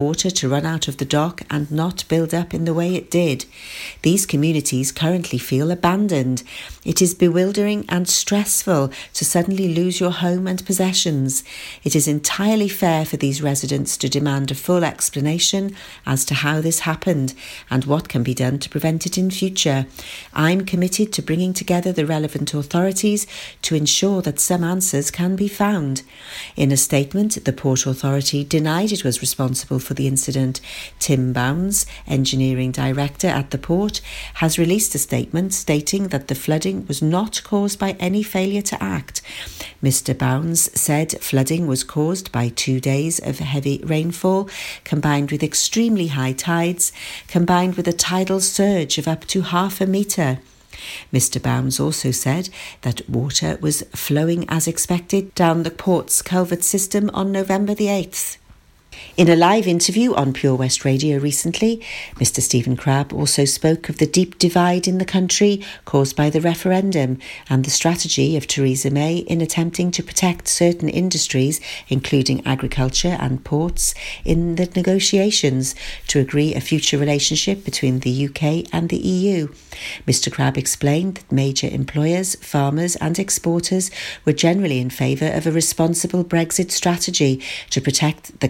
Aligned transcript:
water 0.00 0.30
to 0.30 0.48
run 0.48 0.64
out 0.64 0.86
of 0.86 0.98
the 0.98 1.04
dock 1.04 1.42
and 1.50 1.72
not 1.72 2.06
build 2.06 2.32
up 2.32 2.54
in 2.54 2.64
the 2.64 2.72
way 2.72 2.94
it 2.94 3.10
did. 3.10 3.44
These 4.02 4.26
communities 4.26 4.92
currently 4.92 5.40
feel 5.40 5.72
abandoned. 5.72 6.44
It 6.84 7.02
is 7.02 7.16
bewildering 7.16 7.84
and 7.88 8.08
stressful 8.08 8.92
to 9.14 9.24
suddenly 9.24 9.74
lose 9.74 9.98
your 9.98 10.12
home 10.12 10.46
and 10.46 10.64
possessions. 10.64 11.42
It 11.82 11.96
is 11.96 12.06
entirely 12.06 12.68
fair 12.68 13.04
for 13.04 13.16
these 13.16 13.42
residents 13.42 13.96
to 13.96 14.08
demand 14.08 14.52
a 14.52 14.54
full 14.54 14.84
explanation 14.84 15.74
as 16.06 16.24
to 16.26 16.34
how 16.34 16.60
this 16.60 16.80
happened 16.80 17.34
and 17.68 17.84
what 17.84 18.08
can 18.08 18.22
be 18.22 18.34
done 18.34 18.60
to 18.60 18.70
prevent 18.70 19.04
it 19.04 19.18
in 19.18 19.32
future. 19.32 19.86
I'm 20.32 20.64
committed 20.64 21.12
to 21.14 21.22
bringing 21.22 21.52
together 21.52 21.90
the 21.90 22.06
relevant 22.06 22.54
authorities 22.54 23.26
to 23.62 23.74
ensure 23.74 24.22
that 24.22 24.38
some 24.38 24.62
answers 24.62 25.10
can 25.10 25.34
be 25.34 25.48
found. 25.48 26.04
In 26.54 26.70
a 26.70 26.76
statement, 26.76 27.44
the 27.44 27.52
Port 27.52 27.84
Authority 27.84 28.44
denied 28.44 28.92
it 28.92 29.02
was 29.02 29.20
responsible 29.20 29.80
for 29.88 29.94
the 29.94 30.06
incident. 30.06 30.60
Tim 30.98 31.32
Bounds, 31.32 31.86
engineering 32.06 32.72
director 32.72 33.26
at 33.26 33.50
the 33.50 33.58
port, 33.58 34.02
has 34.34 34.58
released 34.58 34.94
a 34.94 34.98
statement 34.98 35.54
stating 35.54 36.08
that 36.08 36.28
the 36.28 36.34
flooding 36.34 36.86
was 36.86 37.00
not 37.00 37.42
caused 37.42 37.78
by 37.78 37.92
any 37.92 38.22
failure 38.22 38.60
to 38.60 38.82
act. 38.82 39.22
Mr. 39.82 40.16
Bounds 40.16 40.70
said 40.78 41.12
flooding 41.22 41.66
was 41.66 41.84
caused 41.84 42.30
by 42.30 42.48
two 42.50 42.80
days 42.80 43.18
of 43.18 43.38
heavy 43.38 43.80
rainfall 43.82 44.50
combined 44.84 45.30
with 45.30 45.42
extremely 45.42 46.08
high 46.08 46.34
tides, 46.34 46.92
combined 47.26 47.76
with 47.76 47.88
a 47.88 47.92
tidal 47.92 48.40
surge 48.40 48.98
of 48.98 49.08
up 49.08 49.24
to 49.24 49.40
half 49.40 49.80
a 49.80 49.86
metre. 49.86 50.38
Mr. 51.12 51.40
Bounds 51.42 51.80
also 51.80 52.10
said 52.10 52.50
that 52.82 53.08
water 53.08 53.56
was 53.62 53.82
flowing 53.94 54.44
as 54.48 54.68
expected 54.68 55.34
down 55.34 55.62
the 55.62 55.70
port's 55.70 56.20
culvert 56.20 56.62
system 56.62 57.10
on 57.14 57.32
November 57.32 57.74
the 57.74 57.86
8th. 57.86 58.36
In 59.16 59.28
a 59.28 59.34
live 59.34 59.66
interview 59.66 60.14
on 60.14 60.32
Pure 60.32 60.54
West 60.54 60.84
Radio 60.84 61.18
recently, 61.18 61.82
Mr. 62.16 62.40
Stephen 62.40 62.76
Crabb 62.76 63.12
also 63.12 63.44
spoke 63.44 63.88
of 63.88 63.98
the 63.98 64.06
deep 64.06 64.38
divide 64.38 64.86
in 64.86 64.98
the 64.98 65.04
country 65.04 65.60
caused 65.84 66.14
by 66.14 66.30
the 66.30 66.40
referendum 66.40 67.18
and 67.50 67.64
the 67.64 67.70
strategy 67.70 68.36
of 68.36 68.46
Theresa 68.46 68.90
May 68.90 69.16
in 69.16 69.40
attempting 69.40 69.90
to 69.90 70.02
protect 70.02 70.46
certain 70.46 70.88
industries, 70.88 71.60
including 71.88 72.46
agriculture 72.46 73.16
and 73.18 73.42
ports, 73.42 73.92
in 74.24 74.54
the 74.54 74.70
negotiations 74.76 75.74
to 76.06 76.20
agree 76.20 76.54
a 76.54 76.60
future 76.60 76.96
relationship 76.96 77.64
between 77.64 78.00
the 78.00 78.26
UK 78.28 78.72
and 78.72 78.88
the 78.88 78.98
EU. 78.98 79.48
Mr. 80.06 80.32
Crabb 80.32 80.56
explained 80.56 81.16
that 81.16 81.32
major 81.32 81.68
employers, 81.68 82.36
farmers, 82.36 82.96
and 82.96 83.18
exporters 83.18 83.90
were 84.24 84.32
generally 84.32 84.78
in 84.78 84.90
favour 84.90 85.26
of 85.26 85.46
a 85.46 85.52
responsible 85.52 86.24
Brexit 86.24 86.70
strategy 86.70 87.42
to 87.70 87.80
protect 87.80 88.38
the 88.40 88.48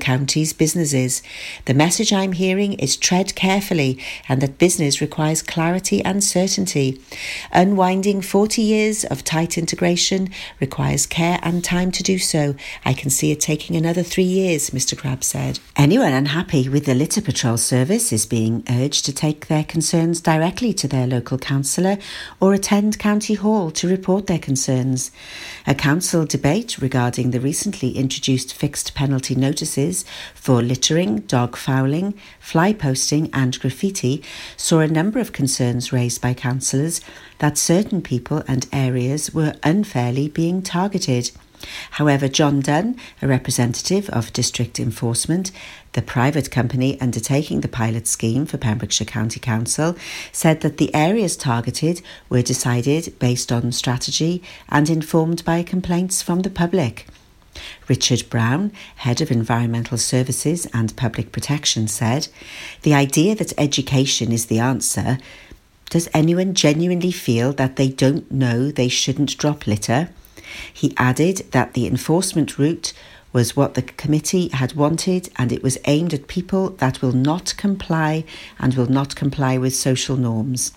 businesses. 0.53 1.23
The 1.65 1.75
message 1.75 2.13
I'm 2.13 2.33
hearing 2.33 2.75
is 2.75 2.97
tread 2.97 3.35
carefully 3.35 3.99
and 4.29 4.41
that 4.41 4.59
business 4.59 5.01
requires 5.01 5.43
clarity 5.43 6.05
and 6.05 6.23
certainty. 6.23 7.01
Unwinding 7.53 8.23
40 8.23 8.63
years 8.63 9.05
of 9.05 9.25
tight 9.25 9.59
integration 9.59 10.31
requires 10.61 11.07
care 11.07 11.39
and 11.43 11.65
time 11.65 11.91
to 11.93 12.03
do 12.03 12.19
so. 12.19 12.55
I 12.85 12.93
can 12.93 13.11
see 13.11 13.33
it 13.33 13.41
taking 13.41 13.77
another 13.77 14.03
three 14.03 14.23
years, 14.23 14.71
Mr. 14.71 14.97
Crabb 14.97 15.25
said. 15.25 15.59
Anyone 15.77 16.13
unhappy 16.13 16.69
with 16.69 16.87
the 16.87 16.95
litter 16.95 17.21
patrol 17.21 17.57
service 17.57 18.13
is 18.13 18.27
being 18.27 18.65
urged 18.69 19.05
to 19.07 19.13
take 19.13 19.47
their 19.47 19.65
concerns 19.65 20.21
directly 20.21 20.73
to 20.75 20.89
their 20.89 21.07
local 21.07 21.39
councillor 21.39 21.99
or 22.41 22.55
attend 22.55 22.99
County 22.99 23.35
Hall 23.35 23.71
to 23.73 23.89
report 23.89 24.27
their 24.27 24.39
concerns. 24.39 25.11
A 25.67 25.75
council 25.75 26.25
debate 26.25 26.79
regarding 26.79 27.31
the 27.31 27.41
recently 27.41 27.97
introduced 27.97 28.55
fixed 28.55 28.95
penalty 28.95 29.35
notices 29.35 30.05
for 30.35 30.63
littering, 30.63 31.21
dog 31.21 31.57
fouling, 31.57 32.15
fly 32.41 32.73
posting, 32.73 33.31
and 33.33 33.59
graffiti 33.61 34.23
saw 34.57 34.81
a 34.81 34.89
number 34.89 35.19
of 35.19 35.33
concerns 35.33 35.93
raised 35.93 36.21
by 36.21 36.35
councillors 36.35 37.01
that 37.39 37.59
certain 37.59 38.03
people 38.03 38.43
and 38.49 38.67
areas 38.73 39.33
were 39.33 39.55
unfairly 39.63 40.29
being 40.29 40.63
targeted. 40.63 41.31
However, 41.93 42.29
John 42.29 42.61
Dunn, 42.61 42.97
a 43.21 43.27
representative 43.27 44.09
of 44.11 44.33
District 44.33 44.79
Enforcement, 44.79 45.51
the 45.93 46.03
private 46.03 46.51
company 46.51 47.01
undertaking 47.01 47.61
the 47.61 47.69
pilot 47.69 48.07
scheme 48.07 48.47
for 48.47 48.59
Pembrokeshire 48.59 49.07
County 49.07 49.41
Council, 49.41 49.97
said 50.31 50.61
that 50.61 50.77
the 50.77 50.95
areas 50.95 51.37
targeted 51.37 52.03
were 52.29 52.43
decided 52.43 53.19
based 53.19 53.51
on 53.51 53.73
strategy 53.73 54.43
and 54.69 54.89
informed 54.89 55.45
by 55.45 55.63
complaints 55.63 56.23
from 56.23 56.41
the 56.41 56.51
public. 56.51 57.07
Richard 57.89 58.25
Brown, 58.31 58.73
Head 58.97 59.21
of 59.21 59.31
Environmental 59.31 59.99
Services 59.99 60.67
and 60.73 60.97
Public 60.97 61.33
Protection, 61.33 61.89
said 61.89 62.29
The 62.83 62.95
idea 62.95 63.35
that 63.35 63.53
education 63.59 64.33
is 64.33 64.47
the 64.47 64.59
answer. 64.59 65.19
Does 65.91 66.09
anyone 66.13 66.55
genuinely 66.55 67.13
feel 67.13 67.53
that 67.55 67.77
they 67.77 67.89
don't 67.89 68.31
know 68.31 68.71
they 68.71 68.89
shouldn't 68.89 69.39
drop 69.39 69.67
litter? 69.67 70.11
He 70.73 70.95
added 70.97 71.47
that 71.53 71.75
the 71.75 71.87
enforcement 71.87 72.59
route 72.59 72.93
was 73.33 73.57
what 73.57 73.75
the 73.75 73.83
committee 73.83 74.49
had 74.49 74.75
wanted 74.75 75.29
and 75.37 75.53
it 75.53 75.63
was 75.63 75.79
aimed 75.85 76.15
at 76.15 76.29
people 76.29 76.71
that 76.71 77.03
will 77.03 77.13
not 77.13 77.55
comply 77.57 78.25
and 78.59 78.75
will 78.75 78.87
not 78.87 79.17
comply 79.17 79.59
with 79.59 79.75
social 79.75 80.17
norms. 80.17 80.73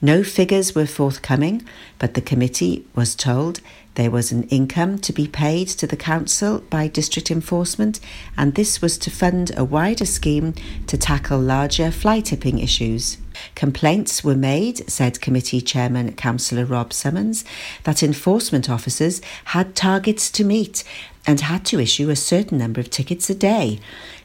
No 0.00 0.22
figures 0.22 0.74
were 0.74 0.86
forthcoming, 0.86 1.62
but 1.98 2.14
the 2.14 2.20
committee 2.20 2.86
was 2.94 3.14
told 3.14 3.60
there 3.98 4.12
was 4.12 4.30
an 4.30 4.44
income 4.44 4.96
to 4.96 5.12
be 5.12 5.26
paid 5.26 5.66
to 5.66 5.84
the 5.84 5.96
council 5.96 6.60
by 6.70 6.86
district 6.86 7.32
enforcement, 7.32 7.98
and 8.36 8.54
this 8.54 8.80
was 8.80 8.96
to 8.96 9.10
fund 9.10 9.50
a 9.56 9.64
wider 9.64 10.04
scheme 10.04 10.54
to 10.86 10.96
tackle 10.96 11.40
larger 11.40 11.90
fly 11.90 12.20
tipping 12.20 12.60
issues. 12.60 13.18
Complaints 13.56 14.22
were 14.22 14.36
made, 14.36 14.88
said 14.88 15.20
committee 15.20 15.60
chairman 15.60 16.12
Councillor 16.12 16.64
Rob 16.64 16.92
Summons, 16.92 17.44
that 17.82 18.04
enforcement 18.04 18.70
officers 18.70 19.20
had 19.46 19.74
targets 19.74 20.30
to 20.30 20.44
meet 20.44 20.84
and 21.28 21.42
had 21.42 21.62
to 21.62 21.78
issue 21.78 22.08
a 22.08 22.16
certain 22.16 22.56
number 22.56 22.80
of 22.80 22.88
tickets 22.88 23.28
a 23.28 23.34
day. 23.34 23.78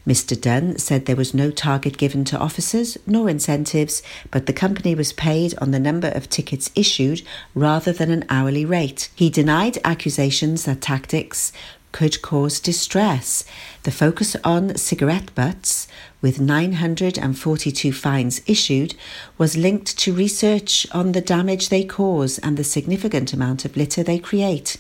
Mr. 0.08 0.40
Dunn 0.40 0.78
said 0.78 1.06
there 1.06 1.18
was 1.18 1.34
no 1.34 1.52
target 1.52 1.98
given 1.98 2.24
to 2.24 2.40
officers 2.40 2.98
nor 3.06 3.30
incentives, 3.30 4.02
but 4.32 4.46
the 4.46 4.54
company 4.54 4.96
was 4.96 5.12
paid 5.12 5.54
on 5.58 5.72
the 5.72 5.82
number 5.82 6.08
of 6.08 6.30
tickets 6.30 6.72
issued 6.76 7.22
rather 7.54 7.92
than 7.92 8.10
an 8.10 8.24
hourly 8.30 8.64
rate. 8.64 9.10
He 9.16 9.30
denied 9.30 9.80
accusations 9.84 10.64
that 10.64 10.80
tactics 10.80 11.52
could 11.92 12.22
cause 12.22 12.62
distress. 12.62 13.44
The 13.84 13.92
focus 13.92 14.38
on 14.46 14.78
cigarette 14.78 15.36
butts, 15.36 15.90
with 16.22 16.40
942 16.40 17.92
fines 17.92 18.42
issued, 18.48 18.96
was 19.38 19.58
linked 19.58 19.98
to 20.00 20.14
research 20.14 20.88
on 20.94 21.12
the 21.12 21.20
damage 21.20 21.68
they 21.68 21.84
cause 21.84 22.40
and 22.40 22.56
the 22.56 22.64
significant 22.64 23.34
amount 23.34 23.66
of 23.66 23.76
litter 23.76 24.04
they 24.04 24.20
create. 24.20 24.78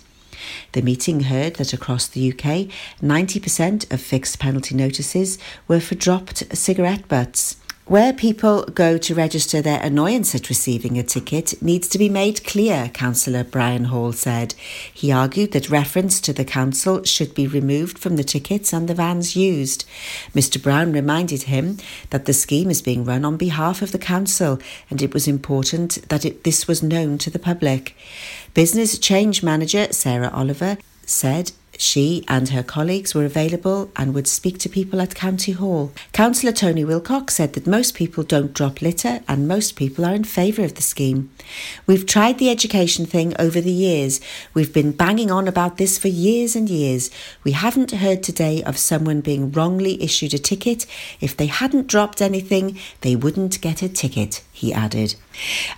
The 0.73 0.81
meeting 0.81 1.21
heard 1.21 1.55
that 1.55 1.73
across 1.73 2.07
the 2.07 2.31
UK, 2.31 2.69
90% 3.01 3.91
of 3.91 4.01
fixed 4.01 4.39
penalty 4.39 4.75
notices 4.75 5.37
were 5.67 5.79
for 5.79 5.95
dropped 5.95 6.55
cigarette 6.55 7.07
butts. 7.07 7.57
Where 7.85 8.13
people 8.13 8.63
go 8.63 8.97
to 8.97 9.13
register 9.13 9.61
their 9.61 9.81
annoyance 9.81 10.33
at 10.33 10.47
receiving 10.47 10.97
a 10.97 11.03
ticket 11.03 11.61
needs 11.61 11.89
to 11.89 11.97
be 11.97 12.07
made 12.07 12.45
clear, 12.45 12.89
Councillor 12.93 13.43
Brian 13.43 13.85
Hall 13.85 14.13
said. 14.13 14.55
He 14.93 15.11
argued 15.11 15.51
that 15.51 15.69
reference 15.69 16.21
to 16.21 16.31
the 16.31 16.45
council 16.45 17.03
should 17.03 17.35
be 17.35 17.45
removed 17.45 17.99
from 17.99 18.15
the 18.15 18.23
tickets 18.23 18.71
and 18.71 18.87
the 18.87 18.93
vans 18.93 19.35
used. 19.35 19.83
Mr 20.33 20.63
Brown 20.63 20.93
reminded 20.93 21.43
him 21.43 21.77
that 22.11 22.23
the 22.23 22.31
scheme 22.31 22.69
is 22.69 22.81
being 22.81 23.03
run 23.03 23.25
on 23.25 23.35
behalf 23.35 23.81
of 23.81 23.91
the 23.91 23.99
council 23.99 24.59
and 24.89 25.01
it 25.01 25.13
was 25.13 25.27
important 25.27 26.07
that 26.07 26.23
it, 26.23 26.45
this 26.45 26.69
was 26.69 26.81
known 26.81 27.17
to 27.17 27.29
the 27.29 27.37
public. 27.37 27.97
Business 28.53 28.97
change 28.97 29.43
manager 29.43 29.91
Sarah 29.91 30.31
Oliver 30.33 30.77
said 31.05 31.51
she 31.77 32.23
and 32.27 32.49
her 32.49 32.63
colleagues 32.63 33.15
were 33.15 33.25
available 33.25 33.91
and 33.95 34.13
would 34.13 34.27
speak 34.27 34.59
to 34.59 34.69
people 34.69 35.01
at 35.01 35.15
County 35.15 35.51
Hall. 35.51 35.91
Councillor 36.11 36.51
Tony 36.51 36.85
Wilcox 36.85 37.35
said 37.35 37.53
that 37.53 37.67
most 37.67 37.95
people 37.95 38.23
don't 38.23 38.53
drop 38.53 38.81
litter 38.81 39.21
and 39.27 39.47
most 39.47 39.75
people 39.75 40.05
are 40.05 40.13
in 40.13 40.23
favour 40.23 40.63
of 40.63 40.75
the 40.75 40.81
scheme. 40.81 41.31
We've 41.87 42.05
tried 42.05 42.37
the 42.37 42.49
education 42.49 43.05
thing 43.05 43.33
over 43.39 43.59
the 43.59 43.71
years. 43.71 44.21
We've 44.53 44.73
been 44.73 44.91
banging 44.91 45.31
on 45.31 45.47
about 45.47 45.77
this 45.77 45.97
for 45.97 46.07
years 46.07 46.55
and 46.55 46.69
years. 46.69 47.09
We 47.43 47.51
haven't 47.51 47.91
heard 47.91 48.23
today 48.23 48.63
of 48.63 48.77
someone 48.77 49.21
being 49.21 49.51
wrongly 49.51 50.01
issued 50.01 50.33
a 50.33 50.39
ticket. 50.39 50.85
If 51.19 51.35
they 51.35 51.47
hadn't 51.47 51.87
dropped 51.87 52.21
anything, 52.21 52.77
they 53.01 53.15
wouldn't 53.15 53.61
get 53.61 53.81
a 53.81 53.89
ticket, 53.89 54.43
he 54.51 54.73
added. 54.73 55.15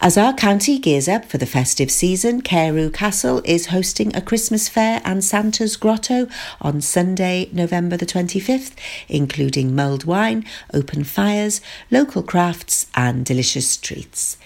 As 0.01 0.17
our 0.17 0.33
county 0.33 0.77
gears 0.79 1.07
up 1.07 1.25
for 1.25 1.37
the 1.37 1.45
festive 1.45 1.89
season, 1.89 2.41
Carew 2.41 2.89
Castle 2.89 3.41
is 3.45 3.67
hosting 3.67 4.15
a 4.15 4.21
Christmas 4.21 4.67
fair 4.67 5.01
and 5.05 5.23
Santa's 5.23 5.77
Grotto 5.77 6.27
on 6.61 6.81
Sunday, 6.81 7.49
November 7.51 7.97
the 7.97 8.05
25th, 8.05 8.73
including 9.07 9.75
mulled 9.75 10.05
wine, 10.05 10.45
open 10.73 11.03
fires, 11.03 11.61
local 11.89 12.23
crafts, 12.23 12.87
and 12.95 13.25
delicious 13.25 13.77
treats. 13.77 14.37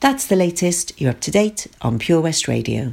That's 0.00 0.26
the 0.26 0.36
latest. 0.36 1.00
You're 1.00 1.10
up 1.10 1.20
to 1.20 1.30
date 1.30 1.66
on 1.80 1.98
Pure 1.98 2.20
West 2.22 2.48
Radio. 2.48 2.92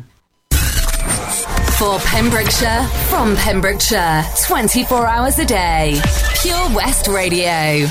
For 1.78 2.00
Pembrokeshire, 2.00 2.88
from 3.10 3.36
Pembrokeshire, 3.36 4.24
24 4.46 5.08
hours 5.08 5.40
a 5.40 5.46
day. 5.46 6.00
Pure 6.42 6.76
West 6.76 7.08
Radio. 7.08 7.90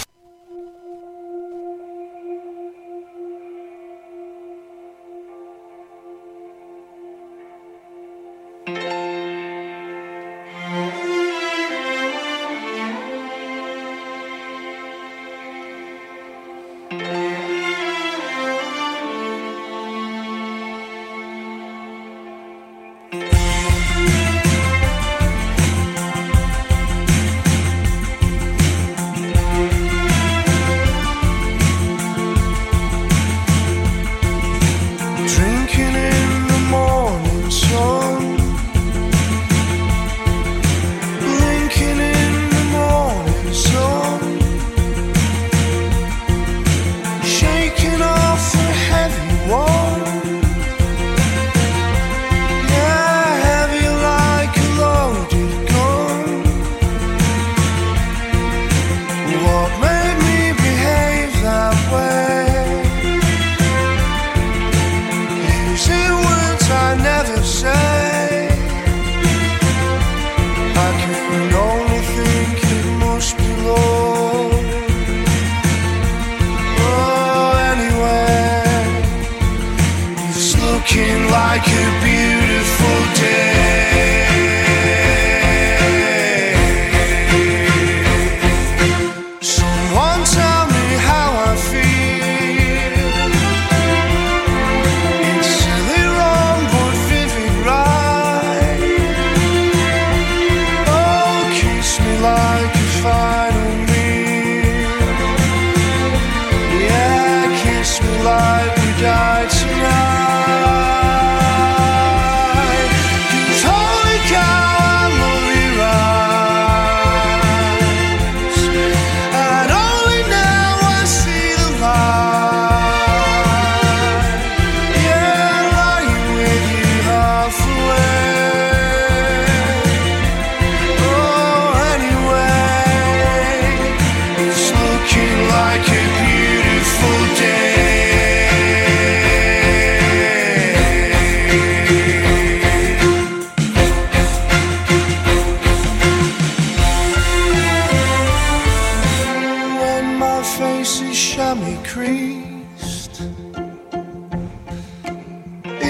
face 150.59 151.01
is 151.01 151.19
chamois 151.19 151.83
creased. 151.85 153.23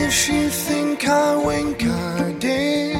If 0.04 0.28
you 0.28 0.48
think 0.48 1.08
I 1.08 1.36
wink, 1.46 1.84
I 1.84 2.32
did. 2.38 2.96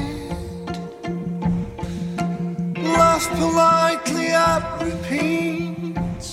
Laugh 2.97 3.27
politely 3.39 4.29
at 4.51 4.65
repeats. 4.83 6.29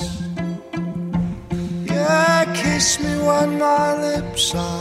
Yeah, 1.85 2.45
kiss 2.61 2.99
me 2.99 3.13
when 3.27 3.59
my 3.59 3.87
lips 4.05 4.55
are. 4.55 4.78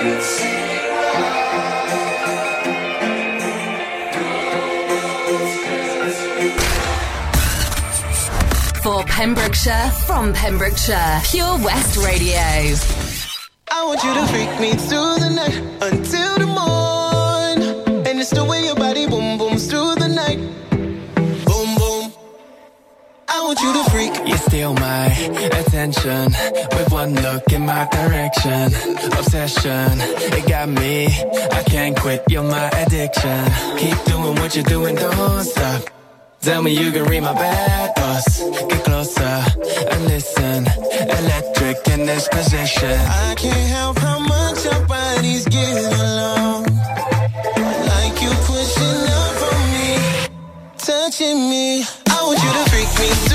For 0.00 0.06
Pembrokeshire, 9.04 9.90
from 10.06 10.32
Pembrokeshire, 10.32 11.20
Pure 11.24 11.58
West 11.58 11.98
Radio. 11.98 12.40
I 13.70 13.84
want 13.84 14.02
you 14.02 14.14
to 14.14 14.26
freak 14.28 14.58
me 14.58 14.72
through 14.72 15.16
the 15.18 15.28
night 15.34 15.58
until 15.82 16.38
the 16.38 16.46
morn. 16.46 18.06
And 18.06 18.20
it's 18.20 18.30
the 18.30 18.42
way 18.42 18.64
your 18.64 18.76
body 18.76 19.06
boom 19.06 19.36
booms 19.36 19.66
through 19.66 19.96
the 19.96 20.08
night. 20.08 20.38
Boom 21.44 21.74
boom. 21.76 22.10
I 23.28 23.42
want 23.42 23.60
you 23.60 23.70
to 23.74 23.90
freak. 23.90 24.16
You 24.26 24.38
steal 24.38 24.72
my 24.72 25.08
attention 25.60 26.32
one 27.00 27.14
look 27.14 27.50
in 27.52 27.64
my 27.64 27.88
direction. 27.88 28.66
Obsession, 29.18 29.92
it 30.36 30.46
got 30.46 30.68
me. 30.68 31.06
I 31.58 31.62
can't 31.72 31.96
quit, 31.98 32.22
you're 32.28 32.42
my 32.42 32.68
addiction. 32.82 33.42
Keep 33.78 33.98
doing 34.04 34.34
what 34.40 34.54
you're 34.54 34.70
doing, 34.76 34.96
don't 34.96 35.44
stop. 35.44 35.82
Tell 36.40 36.62
me 36.62 36.70
you 36.82 36.90
can 36.92 37.04
read 37.04 37.22
my 37.22 37.32
bad 37.32 37.96
thoughts. 37.96 38.42
Get 38.70 38.84
closer 38.84 39.36
and 39.92 40.00
listen. 40.12 40.58
Electric 41.20 41.78
in 41.94 42.00
this 42.10 42.28
position. 42.28 42.96
I 43.28 43.34
can't 43.42 43.68
help 43.76 43.96
how 43.98 44.18
much 44.18 44.58
your 44.64 44.82
body's 44.86 45.46
getting 45.46 45.92
along. 46.06 46.64
Like 47.92 48.16
you 48.24 48.32
pushing 48.50 49.02
up 49.20 49.36
on 49.50 49.62
me, 49.74 49.88
touching 50.76 51.40
me. 51.52 51.82
I 52.14 52.18
want 52.26 52.38
you 52.44 52.50
to 52.58 52.64
freak 52.70 52.90
me. 53.00 53.29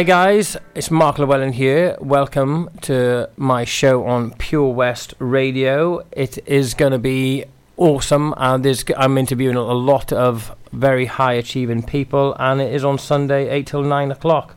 Hi 0.00 0.04
guys, 0.04 0.56
it's 0.74 0.90
Mark 0.90 1.18
Llewhellin 1.18 1.52
here. 1.52 1.94
Welcome 2.00 2.70
to 2.80 3.28
my 3.36 3.66
show 3.66 4.06
on 4.06 4.30
Pure 4.30 4.72
West 4.72 5.12
Radio. 5.18 6.06
It 6.12 6.38
is 6.46 6.72
going 6.72 6.92
to 6.92 6.98
be 6.98 7.44
awesome, 7.76 8.32
and 8.38 8.64
I'm 8.96 9.18
interviewing 9.18 9.56
a 9.56 9.62
lot 9.62 10.10
of 10.10 10.56
very 10.72 11.04
high 11.04 11.34
achieving 11.34 11.82
people, 11.82 12.34
and 12.38 12.62
it 12.62 12.72
is 12.72 12.82
on 12.82 12.96
Sunday, 12.96 13.50
eight 13.50 13.66
till 13.66 13.82
nine 13.82 14.10
o'clock. 14.10 14.56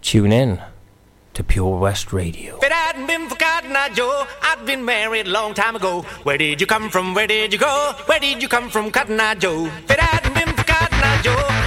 Tune 0.00 0.32
in 0.32 0.62
to 1.34 1.44
Pure 1.44 1.78
West 1.78 2.10
Radio. 2.10 2.56
If 2.56 2.62
it 2.62 2.72
hadn't 2.72 3.08
been 3.08 3.28
for 3.28 3.36
Cotton 3.36 3.76
Eye 3.76 3.90
Joe, 3.90 4.26
I'd 4.40 4.64
been 4.64 4.86
married 4.86 5.26
a 5.26 5.30
long 5.32 5.52
time 5.52 5.76
ago. 5.76 6.00
Where 6.22 6.38
did 6.38 6.62
you 6.62 6.66
come 6.66 6.88
from? 6.88 7.12
Where 7.12 7.26
did 7.26 7.52
you 7.52 7.58
go? 7.58 7.92
Where 8.06 8.18
did 8.18 8.40
you 8.40 8.48
come 8.48 8.70
from, 8.70 8.90
Cotton 8.90 9.20
Joe? 9.38 9.66
If 9.66 9.90
it 9.90 10.00
hadn't 10.00 10.32
been 10.32 10.56
for 10.56 10.64
Cotton 10.64 10.98
Eye 10.98 11.20
Joe. 11.22 11.59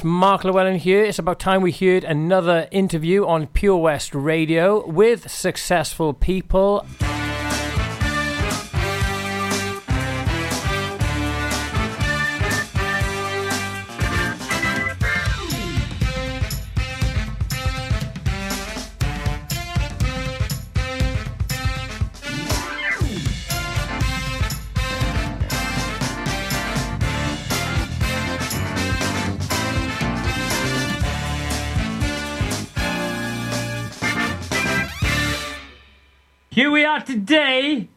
It's 0.00 0.04
Mark 0.06 0.44
Llewhellin, 0.44 0.78
here. 0.78 1.04
It's 1.04 1.18
about 1.18 1.38
time 1.38 1.60
we 1.60 1.72
heard 1.72 2.04
another 2.04 2.68
interview 2.70 3.26
on 3.26 3.48
Pure 3.48 3.76
West 3.76 4.14
Radio 4.14 4.88
with 4.88 5.30
successful 5.30 6.14
people. 6.14 6.86
are 36.90 37.00
today 37.00 37.88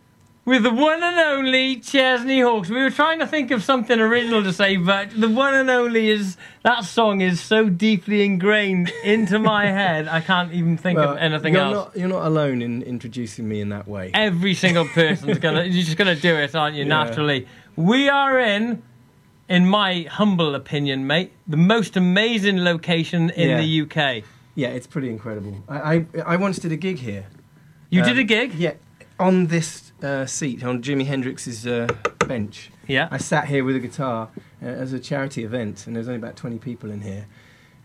with 0.45 0.61
the 0.61 0.71
one 0.71 1.01
and 1.01 1.17
only 1.17 1.77
Chesney 1.77 2.41
Hawks. 2.41 2.69
We 2.69 2.79
were 2.79 2.91
trying 2.91 3.17
to 3.17 3.25
think 3.25 3.49
of 3.49 3.63
something 3.63 3.99
original 3.99 4.43
to 4.43 4.53
say, 4.53 4.75
but 4.77 5.09
the 5.19 5.29
one 5.29 5.55
and 5.55 5.67
only 5.67 6.11
is 6.11 6.37
that 6.61 6.85
song 6.85 7.21
is 7.21 7.41
so 7.41 7.69
deeply 7.69 8.23
ingrained 8.23 8.91
into 9.03 9.39
my 9.39 9.65
head. 9.79 10.07
I 10.07 10.21
can't 10.21 10.53
even 10.53 10.77
think 10.77 10.99
well, 10.99 11.13
of 11.13 11.17
anything 11.17 11.55
you're 11.55 11.63
else. 11.63 11.73
Not, 11.73 11.97
you're 11.97 12.07
not 12.07 12.27
alone 12.27 12.61
in 12.61 12.83
introducing 12.83 13.49
me 13.49 13.61
in 13.61 13.69
that 13.69 13.87
way. 13.87 14.11
Every 14.13 14.53
single 14.53 14.85
person's 14.85 15.39
gonna. 15.39 15.63
You're 15.63 15.85
just 15.85 15.97
gonna 15.97 16.15
do 16.15 16.35
it, 16.35 16.53
aren't 16.53 16.75
you? 16.75 16.83
Yeah. 16.83 16.89
Naturally, 16.89 17.47
we 17.75 18.09
are 18.09 18.39
in. 18.39 18.83
In 19.49 19.67
my 19.67 20.03
humble 20.03 20.55
opinion, 20.55 21.05
mate, 21.05 21.33
the 21.47 21.57
most 21.57 21.97
amazing 21.97 22.63
location 22.63 23.29
in 23.31 23.49
yeah. 23.49 23.57
the 23.57 23.81
UK. 23.81 24.23
Yeah, 24.55 24.69
it's 24.69 24.87
pretty 24.87 25.09
incredible. 25.09 25.61
I, 25.67 25.95
I, 25.95 26.05
I 26.25 26.35
once 26.37 26.59
did 26.59 26.71
a 26.71 26.77
gig 26.77 26.99
here. 26.99 27.25
You 27.93 28.01
um, 28.01 28.07
did 28.07 28.17
a 28.17 28.23
gig? 28.23 28.55
Yeah, 28.55 28.73
on 29.23 29.47
this 29.47 29.91
uh, 30.03 30.25
seat, 30.25 30.63
on 30.63 30.81
Jimi 30.81 31.05
Hendrix's 31.05 31.65
uh, 31.65 31.87
bench. 32.27 32.69
Yeah. 32.87 33.07
I 33.11 33.17
sat 33.17 33.47
here 33.47 33.63
with 33.63 33.75
a 33.75 33.79
guitar 33.79 34.29
uh, 34.61 34.65
as 34.65 34.91
a 34.93 34.99
charity 34.99 35.43
event, 35.43 35.87
and 35.87 35.95
there 35.95 36.01
was 36.01 36.07
only 36.09 36.19
about 36.19 36.35
20 36.35 36.57
people 36.59 36.91
in 36.91 37.01
here. 37.01 37.25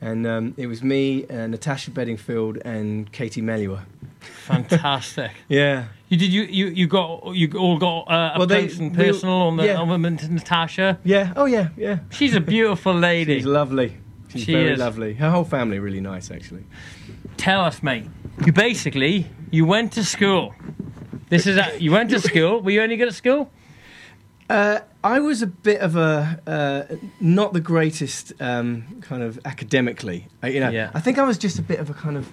And 0.01 0.27
um, 0.27 0.55
it 0.57 0.67
was 0.69 0.83
me, 0.83 1.27
uh, 1.29 1.47
Natasha 1.49 1.91
Bedingfield, 1.91 2.59
and 2.65 3.11
Katie 3.13 3.43
Melua. 3.43 3.83
Fantastic. 4.21 5.31
Yeah. 5.49 5.87
You 6.09 6.17
did 6.17 6.33
you 6.33 6.43
you 6.45 6.67
you 6.69 6.87
got 6.87 7.35
you 7.35 7.53
all 7.59 7.79
got 7.79 8.01
uh, 8.11 8.33
a 8.35 8.39
Well, 8.39 8.47
they- 8.47 8.67
close 8.67 8.79
and 8.79 8.97
we- 8.97 9.05
personal 9.05 9.35
on 9.49 9.57
the 9.59 9.67
yeah. 9.67 9.77
on 9.77 9.89
the 10.03 10.11
Natasha. 10.11 10.99
Yeah. 11.05 11.33
Oh, 11.37 11.45
yeah, 11.45 11.69
yeah. 11.77 11.99
She's 12.11 12.35
a 12.35 12.41
beautiful 12.41 12.95
lady. 13.11 13.37
She's 13.37 13.45
lovely. 13.47 13.97
She's 14.29 14.45
She 14.45 14.53
very 14.53 14.73
is. 14.73 14.79
lovely. 14.79 15.15
Her 15.15 15.31
whole 15.31 15.45
family 15.45 15.79
really 15.79 16.01
nice, 16.01 16.31
actually. 16.31 16.65
Tell 17.37 17.61
us, 17.61 17.83
mate. 17.83 18.07
You 18.47 18.53
basically 18.53 19.27
you 19.51 19.67
went 19.67 19.93
to 19.95 20.05
school. 20.05 20.55
This 21.31 21.47
is 21.47 21.57
a, 21.57 21.77
you 21.79 21.91
went 21.93 22.11
to 22.11 22.21
school. 22.31 22.61
Were 22.61 22.71
you 22.71 22.83
any 22.83 22.97
good 22.97 23.09
at 23.09 23.15
school? 23.15 23.51
Uh, 24.49 24.81
I 25.05 25.21
was 25.21 25.43
a 25.43 25.47
bit 25.47 25.81
of 25.81 25.95
a 25.97 26.41
uh, 26.47 26.97
not 27.21 27.53
the 27.53 27.61
greatest 27.61 28.33
um, 28.41 29.01
kind 29.03 29.23
of 29.23 29.39
academically. 29.45 30.27
I, 30.43 30.49
you 30.49 30.61
know, 30.61 30.71
Yeah. 30.71 30.91
I 30.95 31.01
think 31.01 31.19
I 31.19 31.25
was 31.25 31.37
just 31.39 31.59
a 31.59 31.63
bit 31.63 31.79
of 31.81 31.91
a 31.91 31.95
kind 31.95 32.17
of 32.17 32.33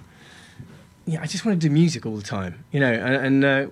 yeah. 1.04 1.20
I 1.22 1.26
just 1.26 1.44
wanted 1.44 1.60
to 1.60 1.68
do 1.68 1.72
music 1.72 2.06
all 2.06 2.16
the 2.16 2.22
time, 2.22 2.64
you 2.72 2.80
know, 2.80 2.90
and, 2.92 3.14
and 3.26 3.44
uh, 3.44 3.66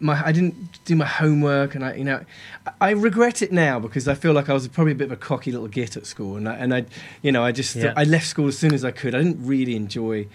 my 0.00 0.20
I 0.26 0.32
didn't 0.32 0.84
do 0.86 0.96
my 0.96 1.04
homework, 1.04 1.74
and 1.74 1.84
I 1.84 1.94
you 1.94 2.04
know 2.04 2.24
I, 2.66 2.72
I 2.80 2.90
regret 2.90 3.42
it 3.42 3.52
now 3.52 3.78
because 3.78 4.08
I 4.08 4.14
feel 4.14 4.32
like 4.32 4.48
I 4.48 4.54
was 4.54 4.66
probably 4.68 4.92
a 4.92 4.96
bit 4.96 5.04
of 5.06 5.12
a 5.12 5.16
cocky 5.16 5.52
little 5.52 5.68
git 5.68 5.96
at 5.98 6.06
school, 6.06 6.36
and 6.36 6.48
I, 6.48 6.54
and 6.54 6.74
I 6.74 6.86
you 7.22 7.30
know 7.30 7.44
I 7.44 7.52
just 7.52 7.76
Yeah. 7.76 7.92
I 7.94 8.04
left 8.04 8.26
school 8.26 8.48
as 8.48 8.58
soon 8.58 8.72
as 8.72 8.84
I 8.86 8.90
could. 8.90 9.14
I 9.14 9.18
didn't 9.18 9.46
really 9.46 9.76
enjoy 9.76 10.28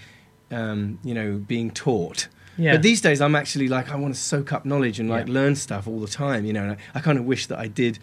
um, 0.51 0.99
you 1.03 1.15
know 1.15 1.37
being 1.47 1.71
taught. 1.71 2.27
Yeah. 2.61 2.73
But 2.73 2.81
these 2.83 3.01
days, 3.01 3.21
I'm 3.21 3.35
actually 3.35 3.67
like 3.67 3.89
I 3.91 3.95
want 3.95 4.13
to 4.13 4.19
soak 4.19 4.53
up 4.53 4.65
knowledge 4.65 4.99
and 4.99 5.09
like 5.09 5.27
Yeah. 5.27 5.33
learn 5.33 5.55
stuff 5.55 5.87
all 5.87 5.99
the 5.99 6.07
time, 6.07 6.45
you 6.45 6.53
know. 6.53 6.63
And 6.63 6.71
I, 6.73 6.77
I 6.95 6.99
kind 6.99 7.17
of 7.17 7.25
wish 7.25 7.47
that 7.47 7.57
I 7.59 7.67
did, 7.67 7.97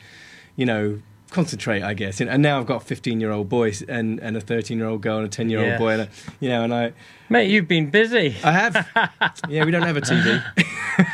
you 0.57 0.67
know, 0.67 1.01
concentrate. 1.31 1.83
I 1.83 1.95
guess. 1.95 2.21
And, 2.21 2.43
now 2.43 2.59
I've 2.59 2.67
got 2.67 2.83
a 2.83 2.85
15 2.85 3.21
year 3.21 3.31
old 3.31 3.49
boy 3.49 3.73
and, 3.89 4.19
and 4.21 4.37
a 4.37 4.41
13 4.41 4.79
year 4.79 4.87
old 4.89 5.03
girl 5.03 5.19
and 5.19 5.27
a 5.27 5.31
10 5.31 5.51
year 5.51 5.61
old 5.61 5.69
Yeah. 5.69 5.79
boy, 5.79 5.93
and 5.93 6.03
a, 6.03 6.09
you 6.41 6.49
know, 6.49 6.65
and 6.65 6.75
I 6.75 6.93
Mate, 7.29 7.51
you've 7.51 7.69
been 7.69 7.91
busy 7.91 8.35
I 8.43 8.53
have. 8.53 8.75
yeah, 9.49 9.65
we 9.65 9.71
don't 9.71 9.83
have 9.83 9.97
a 9.99 10.01
TV. 10.01 10.43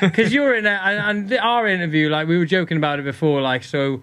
because 0.00 0.32
you 0.34 0.42
were 0.42 0.54
in 0.54 0.64
a, 0.66 0.70
and, 0.70 1.30
and 1.30 1.38
our 1.40 1.66
interview. 1.66 2.08
Like 2.08 2.28
we 2.28 2.38
were 2.38 2.46
joking 2.46 2.76
about 2.76 2.98
it 3.00 3.04
before. 3.04 3.40
Like 3.42 3.64
so, 3.64 4.02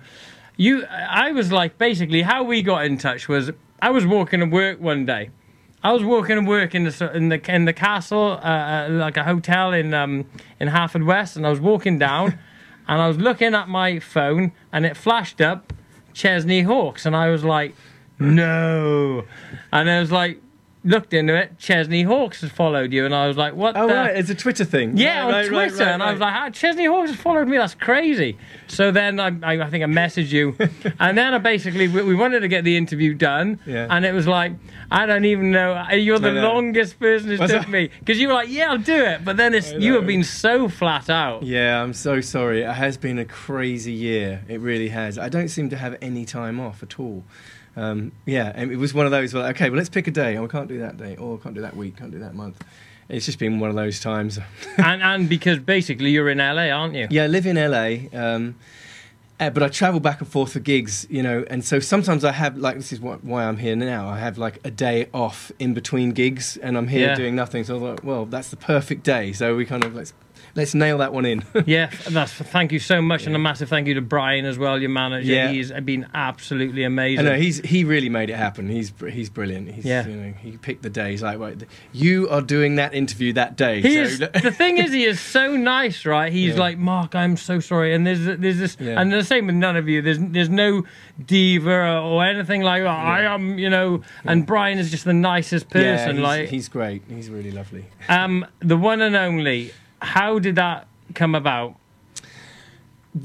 you. 0.57 0.85
I 0.85 1.31
was 1.31 1.51
like 1.51 1.77
basically 1.77 2.21
how 2.21 2.43
we 2.43 2.61
got 2.61 2.85
in 2.85 2.97
touch 2.97 3.27
was 3.29 3.49
I 3.81 3.89
was 3.89 4.05
walking 4.05 4.41
to 4.41 4.45
work 4.45 4.79
one 4.81 5.05
day. 5.05 5.29
I 5.83 5.91
was 5.93 6.03
walking 6.03 6.35
to 6.35 6.47
work 6.47 6.75
in 6.75 6.83
the 6.83 7.11
in 7.15 7.29
the 7.29 7.41
in 7.53 7.65
the 7.65 7.73
castle, 7.73 8.39
uh, 8.43 8.45
uh, 8.45 8.87
like 8.91 9.17
a 9.17 9.23
hotel 9.23 9.73
in 9.73 9.93
um 9.93 10.25
in 10.59 10.67
Haverfordwest, 10.69 11.35
and 11.35 11.45
I 11.45 11.49
was 11.49 11.59
walking 11.59 11.97
down, 11.97 12.37
and 12.87 13.01
I 13.01 13.07
was 13.07 13.17
looking 13.17 13.55
at 13.55 13.67
my 13.67 13.99
phone, 13.99 14.51
and 14.71 14.85
it 14.85 14.95
flashed 14.95 15.41
up 15.41 15.73
Chesney 16.13 16.61
Hawks, 16.61 17.05
and 17.05 17.15
I 17.15 17.29
was 17.29 17.43
like, 17.43 17.73
no, 18.19 19.25
and 19.71 19.89
I 19.89 19.99
was 19.99 20.11
like, 20.11 20.39
looked 20.83 21.13
into 21.13 21.35
it, 21.35 21.57
Chesney 21.57 22.03
Hawks 22.03 22.41
has 22.41 22.51
followed 22.51 22.93
you, 22.93 23.05
and 23.05 23.13
I 23.15 23.27
was 23.27 23.35
like, 23.37 23.55
what? 23.55 23.75
Oh 23.75 23.87
the? 23.87 23.93
right, 23.95 24.15
it's 24.15 24.29
a 24.29 24.35
Twitter 24.35 24.65
thing. 24.65 24.95
Yeah, 24.97 25.21
Right, 25.21 25.25
on 25.25 25.31
right, 25.33 25.47
Twitter, 25.47 25.75
right, 25.77 25.79
right, 25.85 25.93
and 25.93 26.03
I 26.03 26.11
was 26.11 26.19
like, 26.19 26.33
ah, 26.33 26.49
Chesney 26.51 26.85
Hawks 26.85 27.09
has 27.11 27.19
followed 27.19 27.47
me. 27.47 27.57
That's 27.57 27.73
crazy. 27.75 28.37
So 28.67 28.91
then 28.91 29.19
I, 29.19 29.27
I, 29.43 29.61
I 29.65 29.69
think 29.69 29.83
I 29.83 29.87
messaged 29.87 30.31
you, 30.31 30.55
and 30.99 31.17
then 31.17 31.33
I 31.33 31.37
basically 31.39 31.87
we, 31.87 32.03
we 32.03 32.15
wanted 32.15 32.41
to 32.41 32.47
get 32.47 32.63
the 32.63 32.77
interview 32.77 33.13
done, 33.15 33.59
Yeah. 33.65 33.87
and 33.89 34.05
it 34.05 34.13
was 34.13 34.27
like 34.27 34.53
I 34.91 35.05
don't 35.05 35.23
even 35.23 35.51
know. 35.51 35.87
You're 35.93 36.19
the 36.19 36.33
longest 36.33 36.99
person 36.99 37.29
who's 37.29 37.39
took 37.39 37.67
I? 37.67 37.71
me 37.71 37.89
because 37.99 38.19
you 38.19 38.27
were 38.27 38.33
like, 38.33 38.49
yeah, 38.49 38.71
I'll 38.71 38.77
do 38.77 39.05
it, 39.05 39.23
but 39.23 39.37
then 39.37 39.53
it's 39.53 39.71
you 39.71 39.93
have 39.93 40.05
been 40.05 40.25
so 40.25 40.67
flat 40.67 41.09
out. 41.09 41.43
Yeah, 41.43 41.81
I'm 41.81 41.93
so 41.93 42.19
sorry. 42.19 42.63
It 42.63 42.73
has 42.73 42.97
been 42.97 43.17
a 43.17 43.23
crazy 43.23 43.93
year. 43.93 44.43
It 44.49 44.59
really 44.59 44.89
has. 44.89 45.17
I 45.17 45.29
don't 45.29 45.47
seem 45.47 45.69
to 45.69 45.77
have 45.77 45.97
any 46.01 46.25
time 46.25 46.59
off 46.59 46.83
at 46.83 46.99
all. 46.99 47.23
Um, 47.77 48.11
yeah, 48.25 48.51
and 48.53 48.69
it 48.69 48.75
was 48.75 48.93
one 48.93 49.05
of 49.05 49.11
those. 49.11 49.33
Well, 49.33 49.45
okay, 49.47 49.69
well, 49.69 49.77
let's 49.77 49.89
pick 49.89 50.07
a 50.07 50.11
day. 50.11 50.35
Oh, 50.35 50.43
we 50.43 50.49
can't 50.49 50.67
do 50.67 50.79
that 50.79 50.97
day. 50.97 51.15
Oh, 51.17 51.37
can't 51.37 51.55
do 51.55 51.61
that 51.61 51.77
week. 51.77 51.95
Can't 51.95 52.11
do 52.11 52.19
that 52.19 52.35
month. 52.35 52.61
It's 53.07 53.25
just 53.25 53.39
been 53.39 53.59
one 53.59 53.69
of 53.69 53.77
those 53.77 54.01
times. 54.01 54.39
and 54.77 55.01
and 55.01 55.29
because 55.29 55.59
basically 55.59 56.11
you're 56.11 56.29
in 56.29 56.39
LA, 56.39 56.69
aren't 56.69 56.95
you? 56.95 57.07
yeah, 57.09 57.23
I 57.23 57.27
live 57.27 57.45
in 57.45 57.55
LA, 57.55 58.09
um, 58.17 58.55
uh, 59.41 59.49
but 59.49 59.63
I 59.63 59.67
travel 59.67 59.99
back 59.99 60.21
and 60.21 60.29
forth 60.29 60.53
for 60.53 60.59
gigs. 60.59 61.05
You 61.09 61.23
know, 61.23 61.43
and 61.49 61.65
so 61.65 61.79
sometimes 61.79 62.23
I 62.23 62.31
have 62.31 62.57
like 62.57 62.77
this 62.77 62.93
is 62.93 63.01
what, 63.01 63.23
why 63.23 63.43
I'm 63.43 63.57
here 63.57 63.75
now. 63.75 64.07
I 64.07 64.19
have 64.19 64.37
like 64.37 64.59
a 64.63 64.71
day 64.71 65.09
off 65.13 65.51
in 65.59 65.73
between 65.73 66.11
gigs, 66.11 66.55
and 66.57 66.77
I'm 66.77 66.87
here 66.87 67.07
Yeah. 67.09 67.15
doing 67.15 67.35
nothing. 67.35 67.63
So 67.65 67.75
I 67.77 67.79
thought, 67.79 68.03
well, 68.03 68.25
that's 68.25 68.49
the 68.49 68.57
perfect 68.57 69.03
day. 69.03 69.33
So 69.33 69.55
we 69.55 69.65
kind 69.65 69.83
of 69.83 69.95
let's 69.95 70.13
let's 70.55 70.73
nail 70.73 70.97
that 70.99 71.13
one 71.13 71.25
in. 71.25 71.43
Yeah, 71.65 71.91
that's 72.09 72.33
thank 72.33 72.71
you 72.71 72.79
so 72.79 73.01
much, 73.01 73.25
and 73.27 73.35
a 73.35 73.39
massive 73.39 73.69
thank 73.69 73.87
you 73.87 73.93
to 73.93 74.01
Brian 74.01 74.45
as 74.45 74.57
well, 74.57 74.79
your 74.79 74.89
manager. 74.89 75.31
Yeah. 75.31 75.49
He's 75.51 75.71
been 75.71 76.07
absolutely 76.13 76.83
amazing. 76.83 77.25
I 77.25 77.29
know 77.31 77.37
he's 77.37 77.59
he 77.59 77.83
really 77.83 78.09
made 78.09 78.29
it 78.29 78.35
happen. 78.35 78.67
He's 78.67 78.91
he's 79.09 79.29
brilliant. 79.29 79.69
He's, 79.71 79.85
Yeah. 79.85 80.05
you 80.07 80.15
know, 80.15 80.33
he 80.33 80.57
picked 80.57 80.81
the 80.83 80.89
day. 80.89 81.11
He's 81.11 81.21
like, 81.23 81.39
wait, 81.39 81.63
you 81.93 82.27
are 82.29 82.41
doing 82.41 82.75
that 82.75 82.93
interview 82.93 83.33
that 83.33 83.55
day. 83.55 83.81
He 83.81 83.93
so 83.93 84.01
is, 84.01 84.19
the 84.19 84.51
thing 84.51 84.77
is, 84.79 84.91
he 84.91 85.05
is 85.05 85.19
so 85.19 85.55
nice, 85.55 86.05
right? 86.05 86.31
He's 86.31 86.55
Yeah. 86.55 86.59
like, 86.59 86.77
Mark, 86.77 87.15
I'm 87.15 87.37
so 87.37 87.59
sorry, 87.59 87.93
and 87.93 88.05
there's 88.05 88.25
there's 88.25 88.57
this, 88.57 88.77
Yeah. 88.79 88.99
and 88.99 89.11
the 89.11 89.23
same 89.23 89.45
with 89.45 89.55
none 89.55 89.77
of 89.77 89.87
you. 89.87 90.01
There's 90.01 90.19
there's 90.19 90.49
no 90.49 90.83
diva 91.23 91.99
or 91.99 92.23
anything 92.25 92.61
like 92.61 92.83
that. 92.83 92.89
I 92.89 93.23
am, 93.33 93.57
you 93.59 93.69
know. 93.69 94.01
And 94.25 94.45
Brian 94.45 94.79
is 94.79 94.89
just 94.91 95.05
the 95.05 95.13
nicest 95.13 95.67
yeah, 95.73 95.97
person. 95.97 96.15
he's, 96.17 96.23
like, 96.23 96.49
he's 96.49 96.69
great. 96.69 97.03
He's 97.07 97.29
really 97.29 97.51
lovely. 97.51 97.85
um, 98.09 98.45
the 98.59 98.77
one 98.77 99.01
and 99.01 99.15
only. 99.15 99.71
How 100.01 100.39
did 100.39 100.55
that 100.55 100.87
come 101.13 101.35
about? 101.35 101.75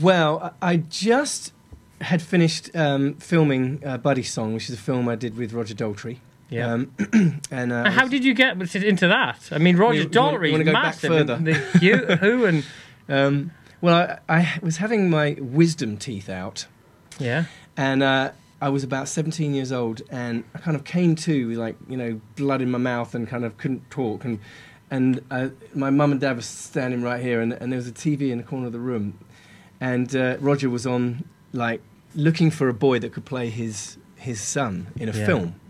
Well, 0.00 0.54
I 0.60 0.76
just 0.78 1.52
had 2.00 2.20
finished 2.20 2.74
um, 2.74 3.14
filming 3.14 3.82
uh, 3.84 3.98
Buddy 3.98 4.22
Song, 4.22 4.52
which 4.54 4.68
is 4.68 4.74
a 4.74 4.80
film 4.82 5.08
I 5.08 5.14
did 5.14 5.36
with 5.36 5.52
Roger 5.52 5.74
Daltrey. 5.74 6.18
Yeah. 6.50 6.72
Um, 6.72 6.92
and 7.50 7.72
uh, 7.72 7.76
And 7.86 7.88
how 7.94 8.06
did 8.06 8.24
you 8.24 8.34
get 8.34 8.60
into 8.74 9.08
that? 9.08 9.48
I 9.50 9.58
mean, 9.58 9.76
Roger 9.76 9.94
You- 9.98 10.02
you 10.04 10.08
Daltrey 10.08 10.52
you 10.52 10.64
go 10.64 10.72
back 10.72 10.84
massive. 10.84 11.10
further? 11.10 11.34
and 11.34 11.46
The, 11.46 11.78
you, 11.80 11.96
who 12.16 12.44
and 12.44 12.64
um, 13.08 13.50
well, 13.80 14.18
I, 14.28 14.36
I 14.38 14.58
was 14.62 14.76
having 14.78 15.08
my 15.10 15.36
wisdom 15.40 15.96
teeth 15.96 16.28
out. 16.28 16.66
yeah, 17.18 17.44
and 17.76 18.02
uh, 18.02 18.32
I 18.60 18.68
was 18.70 18.82
about 18.84 19.08
17 19.08 19.54
years 19.54 19.70
old, 19.72 20.02
and 20.10 20.44
I 20.54 20.58
kind 20.58 20.76
of 20.76 20.84
came 20.84 21.14
to 21.16 21.48
with 21.48 21.58
like 21.58 21.76
you 21.88 21.96
know 21.96 22.20
blood 22.36 22.62
in 22.62 22.70
my 22.70 22.78
mouth 22.78 23.14
and 23.14 23.26
kind 23.28 23.44
of 23.44 23.56
couldn't 23.58 23.88
talk, 23.90 24.24
and 24.24 24.38
and 24.90 25.20
uh, 25.30 25.48
my 25.74 25.90
mum 25.90 26.12
and 26.12 26.20
dad 26.20 26.36
were 26.36 26.42
standing 26.42 27.02
right 27.02 27.20
here, 27.22 27.40
and, 27.40 27.52
and 27.52 27.72
there 27.72 27.76
was 27.78 27.88
a 27.88 27.92
TV 27.92 28.30
in 28.30 28.38
the 28.38 28.44
corner 28.44 28.66
of 28.66 28.72
the 28.72 28.78
room, 28.78 29.18
and 29.80 30.14
uh, 30.14 30.36
Roger 30.40 30.70
was 30.70 30.86
on 30.86 31.24
like 31.52 31.80
looking 32.14 32.50
for 32.50 32.68
a 32.68 32.74
boy 32.74 32.98
that 33.00 33.12
could 33.12 33.24
play 33.24 33.50
his 33.50 33.98
his 34.16 34.40
son 34.40 34.88
in 34.96 35.08
a 35.08 35.12
Yeah. 35.12 35.26
film. 35.26 35.60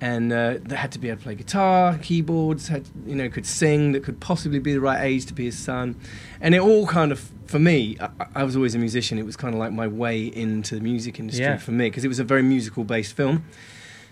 And 0.00 0.32
uh, 0.32 0.58
they 0.60 0.74
had 0.74 0.90
to 0.92 0.98
be 0.98 1.10
able 1.10 1.18
to 1.18 1.22
play 1.22 1.36
guitar, 1.36 1.96
keyboards, 1.98 2.66
had 2.66 2.88
you 3.06 3.14
know 3.14 3.28
could 3.28 3.46
sing, 3.46 3.92
that 3.92 4.02
could 4.02 4.18
possibly 4.18 4.58
be 4.58 4.72
the 4.72 4.80
right 4.80 5.00
age 5.00 5.26
to 5.26 5.32
be 5.34 5.44
his 5.44 5.56
son, 5.56 5.94
and 6.40 6.56
it 6.56 6.60
all 6.60 6.88
kind 6.88 7.12
of 7.12 7.30
for 7.46 7.60
me. 7.60 7.96
I, 8.00 8.10
I 8.34 8.42
was 8.42 8.56
always 8.56 8.74
a 8.74 8.78
musician. 8.78 9.16
It 9.18 9.24
was 9.26 9.36
kind 9.36 9.54
of 9.54 9.60
like 9.60 9.70
my 9.72 9.86
way 9.86 10.24
into 10.24 10.74
the 10.74 10.80
music 10.80 11.20
industry 11.20 11.44
Yeah. 11.44 11.56
for 11.58 11.70
me 11.70 11.86
because 11.86 12.04
it 12.04 12.08
was 12.08 12.18
a 12.18 12.24
very 12.24 12.42
musical 12.42 12.82
based 12.82 13.14
film. 13.14 13.44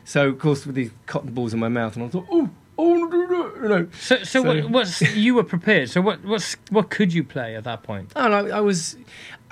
So 0.05 0.29
of 0.29 0.39
course 0.39 0.65
with 0.65 0.77
these 0.77 0.93
cotton 1.07 1.33
balls 1.33 1.53
in 1.53 1.59
my 1.59 1.69
mouth, 1.69 1.97
and 1.97 2.05
I 2.05 2.09
thought, 2.09 2.27
oh, 2.31 2.51
I 2.81 2.99
want 2.99 3.13
to 3.13 3.27
do 3.27 3.27
that, 3.29 3.63
you 3.63 3.69
know. 3.69 3.89
So, 3.99 4.17
so, 4.19 4.25
So- 4.25 4.43
what, 4.43 4.71
what's 4.71 5.01
you 5.15 5.35
were 5.35 5.45
prepared? 5.45 5.91
So, 5.91 6.01
what, 6.01 6.25
what's, 6.25 6.57
what 6.71 6.91
could 6.91 7.13
you 7.13 7.25
play 7.25 7.57
at 7.57 7.65
that 7.65 7.83
point? 7.83 8.13
Oh, 8.17 8.25
and 8.25 8.35
I, 8.35 8.59
I 8.59 8.61
was, 8.61 8.97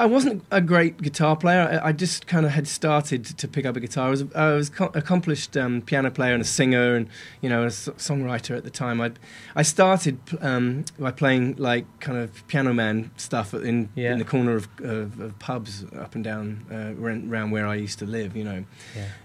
I 0.00 0.06
wasn't 0.06 0.44
a 0.52 0.60
great 0.60 1.02
guitar 1.02 1.34
player. 1.36 1.80
I, 1.82 1.88
I 1.88 1.92
just 1.92 2.28
kind 2.28 2.46
of 2.46 2.52
had 2.52 2.68
started 2.68 3.24
to 3.24 3.48
pick 3.48 3.66
up 3.66 3.74
a 3.76 3.80
guitar. 3.80 4.06
I 4.06 4.10
was, 4.10 4.24
I 4.34 4.52
was 4.54 4.70
co- 4.70 4.92
accomplished 4.94 5.56
um, 5.56 5.82
piano 5.82 6.08
player 6.10 6.34
and 6.34 6.40
a 6.40 6.46
singer, 6.46 6.94
and 6.94 7.08
you 7.40 7.48
know, 7.48 7.64
a 7.64 7.66
s- 7.66 7.88
songwriter 7.96 8.56
at 8.56 8.62
the 8.62 8.70
time. 8.70 9.00
I, 9.00 9.10
I 9.56 9.62
started 9.62 10.18
um, 10.40 10.84
by 11.00 11.10
playing 11.10 11.56
like 11.56 11.84
kind 11.98 12.16
of 12.16 12.46
piano 12.46 12.72
man 12.72 13.10
stuff 13.16 13.52
in 13.52 13.88
Yeah. 13.96 14.12
in 14.12 14.18
the 14.20 14.24
corner 14.24 14.54
of, 14.54 14.68
of, 14.78 15.18
of 15.18 15.38
pubs 15.40 15.84
up 15.98 16.14
and 16.14 16.22
down 16.22 16.64
uh, 16.70 16.94
around, 17.02 17.50
where 17.50 17.66
I 17.66 17.74
used 17.74 17.98
to 17.98 18.06
live. 18.06 18.36
You 18.36 18.44
know, 18.44 18.64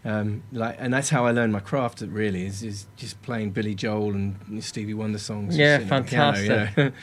um, 0.05 0.41
like, 0.51 0.75
and 0.79 0.91
that's 0.91 1.09
how 1.09 1.25
I 1.27 1.31
learned 1.31 1.53
my 1.53 1.59
craft. 1.59 2.01
Really, 2.01 2.47
is, 2.47 2.63
is 2.63 2.88
just 2.95 3.21
playing 3.21 3.51
Billy 3.51 3.75
Joel 3.75 4.13
and 4.13 4.63
Stevie 4.63 4.95
Wonder 4.95 5.19
songs. 5.19 5.55
Yeah, 5.55 5.77
the 5.77 6.01
piano, 6.01 6.39
you 6.39 6.49
know. 6.49 6.91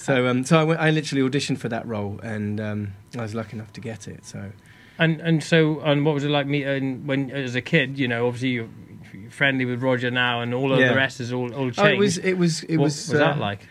So, 0.00 0.28
um, 0.28 0.44
so 0.44 0.58
I, 0.60 0.62
went, 0.62 0.80
I 0.80 0.90
literally 0.90 1.28
auditioned 1.28 1.58
for 1.58 1.68
that 1.70 1.84
role, 1.86 2.20
and 2.22 2.60
um, 2.60 2.92
I 3.18 3.22
was 3.22 3.34
lucky 3.34 3.56
enough 3.56 3.72
to 3.72 3.80
get 3.80 4.06
it. 4.06 4.24
So, 4.24 4.52
And 4.96 5.20
and 5.20 5.42
so 5.42 5.80
and 5.80 6.04
what 6.06 6.14
was 6.14 6.22
it 6.24 6.28
like 6.30 6.46
meeting 6.46 7.04
when 7.06 7.30
as 7.32 7.56
a 7.56 7.60
kid? 7.60 7.98
You 7.98 8.06
know, 8.06 8.26
obviously 8.28 8.50
you're 8.50 8.68
friendly 9.30 9.64
with 9.64 9.82
Roger 9.82 10.10
now, 10.12 10.40
and 10.40 10.54
all 10.54 10.72
of 10.72 10.78
Yeah. 10.78 10.90
the 10.90 10.94
rest 10.94 11.18
is 11.20 11.32
all 11.32 11.52
all 11.52 11.64
changed. 11.72 11.80
oh, 11.80 11.86
it 11.86 11.98
was, 11.98 12.18
it 12.18 12.34
was, 12.34 12.62
it 12.64 12.76
what 12.76 12.84
was, 12.84 13.08
was 13.10 13.20
uh, 13.20 13.24
that 13.24 13.38
like? 13.38 13.66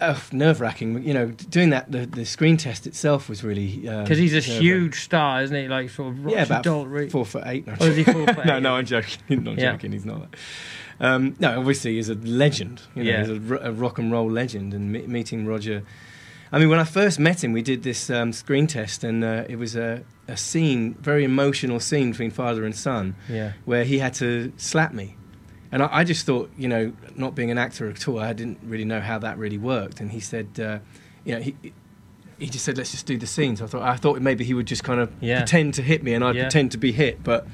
oh, 0.00 0.22
nerve 0.32 0.60
wracking. 0.60 1.02
You 1.06 1.14
know, 1.14 1.26
doing 1.26 1.70
that, 1.70 1.90
the, 1.90 2.06
the 2.06 2.24
screen 2.26 2.56
test 2.56 2.86
itself 2.86 3.28
was 3.28 3.42
really 3.42 3.78
Because 3.78 4.18
he's 4.18 4.34
a 4.36 4.40
huge 4.40 5.00
star, 5.02 5.42
isn't 5.42 5.56
he? 5.56 5.66
Like 5.66 5.90
sort 5.90 6.12
of 6.14 6.28
Yeah, 6.30 6.42
about 6.44 6.62
Daltrey. 6.64 7.10
four 7.10 7.26
foot 7.26 7.42
eight. 7.46 7.66
No, 7.66 7.74
Oh, 7.80 7.86
is 7.86 7.96
he 7.96 8.04
four 8.04 8.24
foot 8.26 8.36
no, 8.36 8.42
eight? 8.42 8.46
no, 8.46 8.58
no, 8.60 8.74
I'm 8.76 8.84
joking. 8.86 9.18
not 9.44 9.58
Yeah. 9.58 9.72
joking. 9.72 9.90
He's 9.92 10.04
not. 10.04 10.34
Um, 11.00 11.34
no, 11.40 11.58
obviously 11.58 11.94
he's 11.96 12.08
a 12.08 12.14
legend. 12.14 12.82
You 12.94 13.04
know, 13.04 13.10
Yeah. 13.10 13.26
he's 13.26 13.50
a, 13.50 13.54
a 13.56 13.72
rock 13.72 13.98
and 13.98 14.10
roll 14.12 14.30
legend. 14.30 14.72
And 14.74 14.92
me- 14.92 15.06
meeting 15.06 15.46
Roger, 15.46 15.82
I 16.52 16.58
mean, 16.58 16.68
when 16.68 16.78
I 16.78 16.84
first 16.84 17.18
met 17.18 17.42
him, 17.42 17.52
we 17.52 17.62
did 17.62 17.82
this 17.82 18.10
um, 18.10 18.32
screen 18.32 18.66
test, 18.66 19.02
and 19.02 19.24
uh, 19.24 19.44
it 19.48 19.56
was 19.56 19.74
a, 19.74 20.04
a 20.28 20.36
scene, 20.36 20.94
very 21.00 21.24
emotional 21.24 21.80
scene 21.80 22.12
between 22.12 22.30
father 22.30 22.64
and 22.64 22.74
son, 22.76 23.16
Yeah. 23.28 23.52
where 23.64 23.84
he 23.84 23.98
had 23.98 24.14
to 24.14 24.52
slap 24.56 24.92
me. 24.92 25.16
And 25.72 25.82
I, 25.82 25.88
I 25.90 26.04
just 26.04 26.24
thought, 26.26 26.50
you 26.56 26.68
know, 26.68 26.92
not 27.16 27.34
being 27.34 27.50
an 27.50 27.58
actor 27.58 27.88
at 27.90 28.06
all, 28.06 28.20
I 28.20 28.32
didn't 28.32 28.60
really 28.62 28.84
know 28.84 29.00
how 29.00 29.18
that 29.18 29.36
really 29.38 29.58
worked. 29.58 30.00
And 30.00 30.12
he 30.12 30.20
said, 30.20 30.46
uh, 30.60 30.78
you 31.24 31.34
know, 31.34 31.40
he, 31.40 31.56
he 32.38 32.46
just 32.48 32.64
said, 32.64 32.76
let's 32.78 32.92
just 32.92 33.06
do 33.06 33.16
the 33.18 33.26
scene. 33.26 33.56
So 33.56 33.64
I 33.64 33.68
thought, 33.68 33.82
I 33.82 33.96
thought 33.96 34.20
maybe 34.20 34.44
he 34.44 34.54
would 34.54 34.66
just 34.66 34.84
kind 34.84 35.00
of 35.00 35.10
Yeah. 35.20 35.38
pretend 35.40 35.74
to 35.74 35.82
hit 35.82 36.04
me 36.04 36.14
and 36.14 36.22
I'd 36.22 36.36
Yeah. 36.36 36.42
pretend 36.44 36.70
to 36.72 36.78
be 36.78 36.92
hit. 36.92 37.24
But 37.24 37.46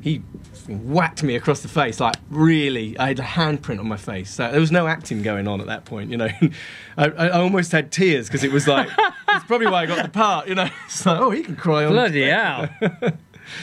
he 0.00 0.22
whacked 0.68 1.22
me 1.22 1.34
across 1.36 1.60
the 1.60 1.68
face, 1.68 2.00
like 2.00 2.16
really. 2.30 2.98
I 2.98 3.08
had 3.08 3.18
a 3.18 3.22
handprint 3.22 3.80
on 3.80 3.88
my 3.88 3.96
face. 3.96 4.30
So 4.30 4.50
there 4.50 4.60
was 4.60 4.72
no 4.72 4.86
acting 4.86 5.22
going 5.22 5.46
on 5.48 5.60
at 5.60 5.66
that 5.66 5.84
point, 5.84 6.10
you 6.10 6.16
know. 6.16 6.28
I, 6.96 7.06
I 7.06 7.26
I 7.28 7.40
almost 7.40 7.72
had 7.72 7.92
tears 7.92 8.26
because 8.28 8.44
it 8.44 8.52
was 8.52 8.66
like, 8.66 8.88
it's 9.28 9.44
probably 9.46 9.66
why 9.66 9.82
I 9.82 9.86
got 9.86 10.02
the 10.02 10.10
part, 10.10 10.48
you 10.48 10.54
know. 10.54 10.68
It's 10.86 11.04
like, 11.06 11.20
oh, 11.20 11.30
he 11.30 11.42
can 11.42 11.56
cry 11.56 11.84
on. 11.84 11.92
Bloody 11.92 12.24
hell. 12.28 12.68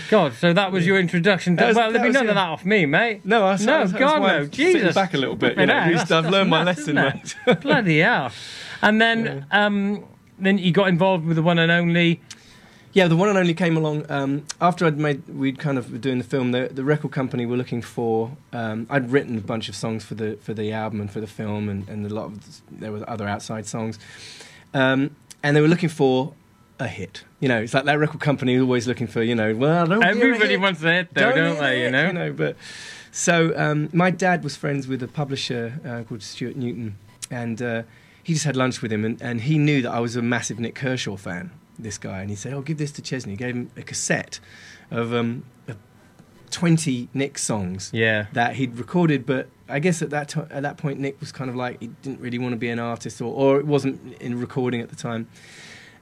God, 0.10 0.34
so 0.34 0.52
that 0.54 0.71
was 0.71 0.86
your 0.86 1.00
introduction. 1.00 1.56
To, 1.58 1.65
was- 1.67 1.76
well, 1.76 1.91
there'd 1.91 2.02
be 2.04 2.10
was 2.10 2.13
none 2.15 2.26
it. 2.26 2.30
of 2.30 2.36
that 2.36 2.50
off 2.50 2.65
me, 2.65 2.86
mate. 2.86 3.26
No, 3.26 3.45
I 3.45 3.56
No, 3.58 3.65
that's 3.65 3.93
God, 3.93 4.21
why 4.21 4.39
no, 4.39 4.45
Jesus. 4.47 4.93
back 4.93 5.13
a 5.13 5.17
little 5.17 5.36
bit. 5.36 5.58
You 5.58 5.65
know, 5.65 5.73
at 5.73 5.91
least 5.91 6.12
I've 6.12 6.30
learned 6.30 6.50
my 6.50 6.63
lesson, 6.63 6.95
mate. 6.95 7.36
Bloody 7.62 8.00
hell. 8.00 8.32
And 8.82 9.00
then, 9.02 9.45
um, 9.52 10.04
then 10.39 10.58
you 10.58 10.71
got 10.71 10.88
involved 10.89 11.26
with 11.26 11.36
the 11.38 11.41
one 11.43 11.58
and 11.58 11.71
only. 11.71 12.21
Yeah, 12.98 13.08
the 13.08 13.16
one 13.16 13.30
and 13.30 13.38
only 13.38 13.54
came 13.54 13.78
along 13.78 14.10
um, 14.10 14.44
after 14.60 14.84
I'd 14.84 14.98
made. 14.98 15.30
We'd 15.30 15.60
kind 15.60 15.78
of 15.78 16.02
doing 16.02 16.18
the 16.18 16.24
film. 16.24 16.52
The, 16.52 16.68
the 16.74 16.84
record 16.84 17.12
company 17.12 17.46
were 17.46 17.56
looking 17.56 17.84
for. 17.84 18.36
Um, 18.52 18.88
I'd 18.90 19.12
written 19.12 19.38
a 19.38 19.42
bunch 19.42 19.70
of 19.70 19.76
songs 19.76 20.04
for 20.04 20.16
the 20.16 20.36
for 20.42 20.56
the 20.56 20.72
album 20.74 21.02
and 21.02 21.12
for 21.12 21.20
the 21.20 21.28
film, 21.28 21.70
and, 21.70 21.88
and 21.88 22.04
a 22.08 22.10
lot 22.10 22.26
of 22.26 22.62
there 22.72 22.92
were 22.92 23.08
other 23.08 23.28
outside 23.28 23.68
songs, 23.68 24.00
um, 24.74 25.16
and 25.44 25.56
they 25.56 25.62
were 25.62 25.68
looking 25.68 25.90
for 25.90 26.34
a 26.80 26.88
hit. 26.88 27.24
You 27.40 27.50
know, 27.50 27.60
it's 27.62 27.76
like 27.76 27.86
that 27.86 28.00
record 28.00 28.20
company 28.20 28.56
is 28.56 28.64
always 28.64 28.88
looking 28.88 29.06
for. 29.06 29.22
You 29.22 29.36
know, 29.36 29.54
well, 29.56 29.86
don't 29.86 30.04
a 30.04 30.08
Everybody 30.08 30.54
hit. 30.54 30.60
wants 30.60 30.82
a 30.82 30.92
hit, 30.92 31.14
though, 31.14 31.34
don't, 31.34 31.58
a 31.58 31.60
they? 31.60 31.84
You 31.84 31.92
know. 31.92 32.08
You 32.08 32.14
know, 32.14 32.34
but 32.34 32.56
so 33.12 33.54
um, 33.56 33.90
my 33.94 34.10
dad 34.10 34.44
was 34.44 34.56
friends 34.56 34.88
with 34.88 35.04
a 35.04 35.08
publisher 35.08 35.80
uh, 35.86 36.02
called 36.02 36.24
Stuart 36.24 36.56
Newton, 36.56 36.98
and 37.30 37.62
uh, 37.62 37.84
he 38.24 38.34
just 38.34 38.46
had 38.46 38.56
lunch 38.56 38.82
with 38.82 38.92
him, 38.92 39.06
and, 39.06 39.22
and 39.22 39.42
he 39.42 39.60
knew 39.60 39.84
that 39.84 39.92
I 39.92 40.00
was 40.00 40.16
a 40.16 40.24
massive 40.24 40.60
Nik 40.60 40.74
Kershaw 40.74 41.16
fan. 41.16 41.52
This 41.80 41.98
guy, 41.98 42.22
and 42.22 42.30
he 42.30 42.36
said, 42.36 42.54
"Oh, 42.54 42.62
give 42.62 42.78
this 42.78 42.92
to 42.94 43.02
Chesney." 43.02 43.34
He 43.34 43.38
gave 43.38 43.56
him 43.56 43.70
a 43.78 43.82
cassette 43.84 44.40
of 44.90 45.13
um, 45.13 45.44
of 45.68 45.78
twenty 46.50 47.08
Nik 47.13 47.38
songs 47.38 47.92
Yeah. 47.94 48.28
that 48.34 48.56
he'd 48.56 48.78
recorded, 48.78 49.26
but 49.26 49.48
I 49.70 49.80
guess 49.80 50.02
at 50.02 50.10
that 50.12 50.30
to- 50.30 50.48
at 50.50 50.63
that 50.63 50.78
point 50.78 51.00
Nik 51.00 51.20
was 51.20 51.32
kind 51.32 51.50
of 51.50 51.56
like 51.56 51.80
he 51.80 51.88
didn't 52.02 52.20
really 52.20 52.40
want 52.40 52.54
to 52.54 52.58
be 52.58 52.70
an 52.70 52.80
artist, 52.80 53.22
or, 53.22 53.34
or 53.34 53.60
it 53.60 53.66
wasn't 53.68 54.00
in 54.22 54.40
recording 54.40 54.82
at 54.82 54.90
the 54.90 54.96
time. 54.96 55.28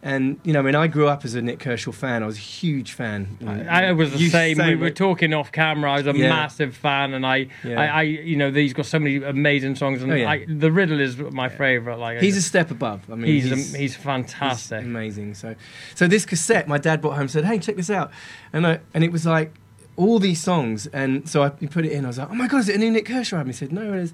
And 0.08 0.39
you 0.44 0.54
know, 0.54 0.60
I 0.60 0.62
mean, 0.62 0.76
I 0.76 0.86
grew 0.86 1.08
up 1.08 1.26
as 1.26 1.34
a 1.34 1.41
Nik 1.41 1.58
Kershaw 1.60 1.91
fan. 1.91 2.22
I 2.22 2.28
was 2.28 2.38
a 2.38 2.39
huge 2.39 2.91
fan. 2.91 3.39
I 3.68 3.91
was 3.91 4.13
the 4.13 4.30
same. 4.30 4.60
We 4.60 4.76
were 4.76 4.91
talking 4.91 5.34
off 5.34 5.52
camera. 5.52 5.94
I 5.94 5.98
was 5.98 6.06
a 6.06 6.15
Yeah. 6.15 6.30
massive 6.30 6.78
fan, 6.78 7.15
and 7.15 7.26
I, 7.26 7.48
Yeah. 7.63 7.82
I, 7.82 7.86
I, 7.88 8.02
you 8.04 8.36
know, 8.36 8.52
he's 8.52 8.74
got 8.74 8.86
so 8.86 9.00
many 9.00 9.15
amazing 9.24 9.74
songs, 9.76 10.04
and 10.04 10.12
Oh, 10.12 10.15
yeah. 10.15 10.30
I, 10.30 10.46
the 10.48 10.72
Riddle 10.72 11.00
is 11.00 11.18
my 11.18 11.50
favourite. 11.50 11.98
Like, 11.98 12.20
He's 12.20 12.38
a 12.38 12.41
step 12.44 12.70
above. 12.70 13.02
I 13.12 13.15
mean, 13.15 13.26
he's, 13.34 13.46
he's, 13.50 13.74
am- 13.74 13.80
he's 13.82 13.96
fantastic. 13.96 14.82
He's 14.82 14.86
amazing. 14.88 15.34
So, 15.34 15.56
so 15.96 16.08
this 16.08 16.24
cassette, 16.24 16.68
my 16.68 16.78
dad 16.78 17.02
brought 17.02 17.18
home. 17.18 17.28
Said, 17.28 17.44
"Hey, 17.46 17.58
check 17.58 17.76
this 17.76 17.89
out," 17.89 18.12
and 18.54 18.68
I 18.68 18.82
and 18.94 19.04
it 19.04 19.12
was 19.12 19.26
like 19.26 19.54
all 19.98 20.20
these 20.20 20.42
songs, 20.42 20.88
and 20.88 21.28
so 21.30 21.44
I 21.44 21.50
put 21.50 21.86
it 21.86 21.92
in. 21.92 22.06
I 22.06 22.08
was 22.10 22.18
like, 22.18 22.30
"Oh 22.30 22.36
my 22.36 22.48
god, 22.48 22.60
is 22.60 22.70
it 22.70 22.76
a 22.76 22.80
new 22.80 22.92
Nik 22.92 23.06
Kershaw 23.06 23.38
album?" 23.38 23.50
He 23.52 23.54
said, 23.54 23.72
"No, 23.72 23.94
it 23.94 24.00
is. 24.00 24.14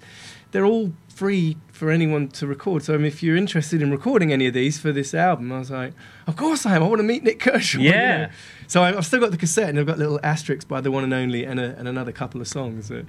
They're 0.52 0.66
all 0.66 0.92
free 1.08 1.58
for 1.72 1.90
anyone 1.92 2.28
to 2.30 2.46
record. 2.48 2.84
So, 2.84 2.94
I 2.94 2.98
mean, 2.98 3.06
if 3.06 3.24
you're 3.24 3.38
interested 3.38 3.82
in 3.82 3.90
recording 3.92 4.34
any 4.34 4.48
of 4.48 4.54
these 4.54 4.78
for 4.80 4.92
this 4.92 5.14
album, 5.14 5.52
I 5.52 5.60
was 5.60 5.72
like, 5.72 5.94
"Of 6.28 6.36
course 6.36 6.66
I 6.66 6.76
am. 6.76 6.84
I 6.84 6.88
want 6.88 7.00
to 7.00 7.04
meet 7.04 7.24
Nik 7.24 7.40
Kershaw." 7.40 7.80
you 7.80 7.90
Yeah. 7.92 8.18
know. 8.18 8.30
So 8.68 8.84
I, 8.84 8.96
I've 8.96 9.06
still 9.06 9.20
got 9.20 9.32
the 9.32 9.38
cassette, 9.38 9.70
and 9.70 9.80
I've 9.80 9.86
got 9.88 9.98
little 9.98 10.20
asterisks 10.24 10.66
by 10.66 10.82
the 10.82 10.92
one 10.92 11.04
and 11.04 11.14
only, 11.14 11.44
and, 11.46 11.60
a, 11.60 11.76
and 11.78 11.88
another 11.88 12.12
couple 12.12 12.40
of 12.42 12.48
songs. 12.48 12.88
So, 12.88 13.04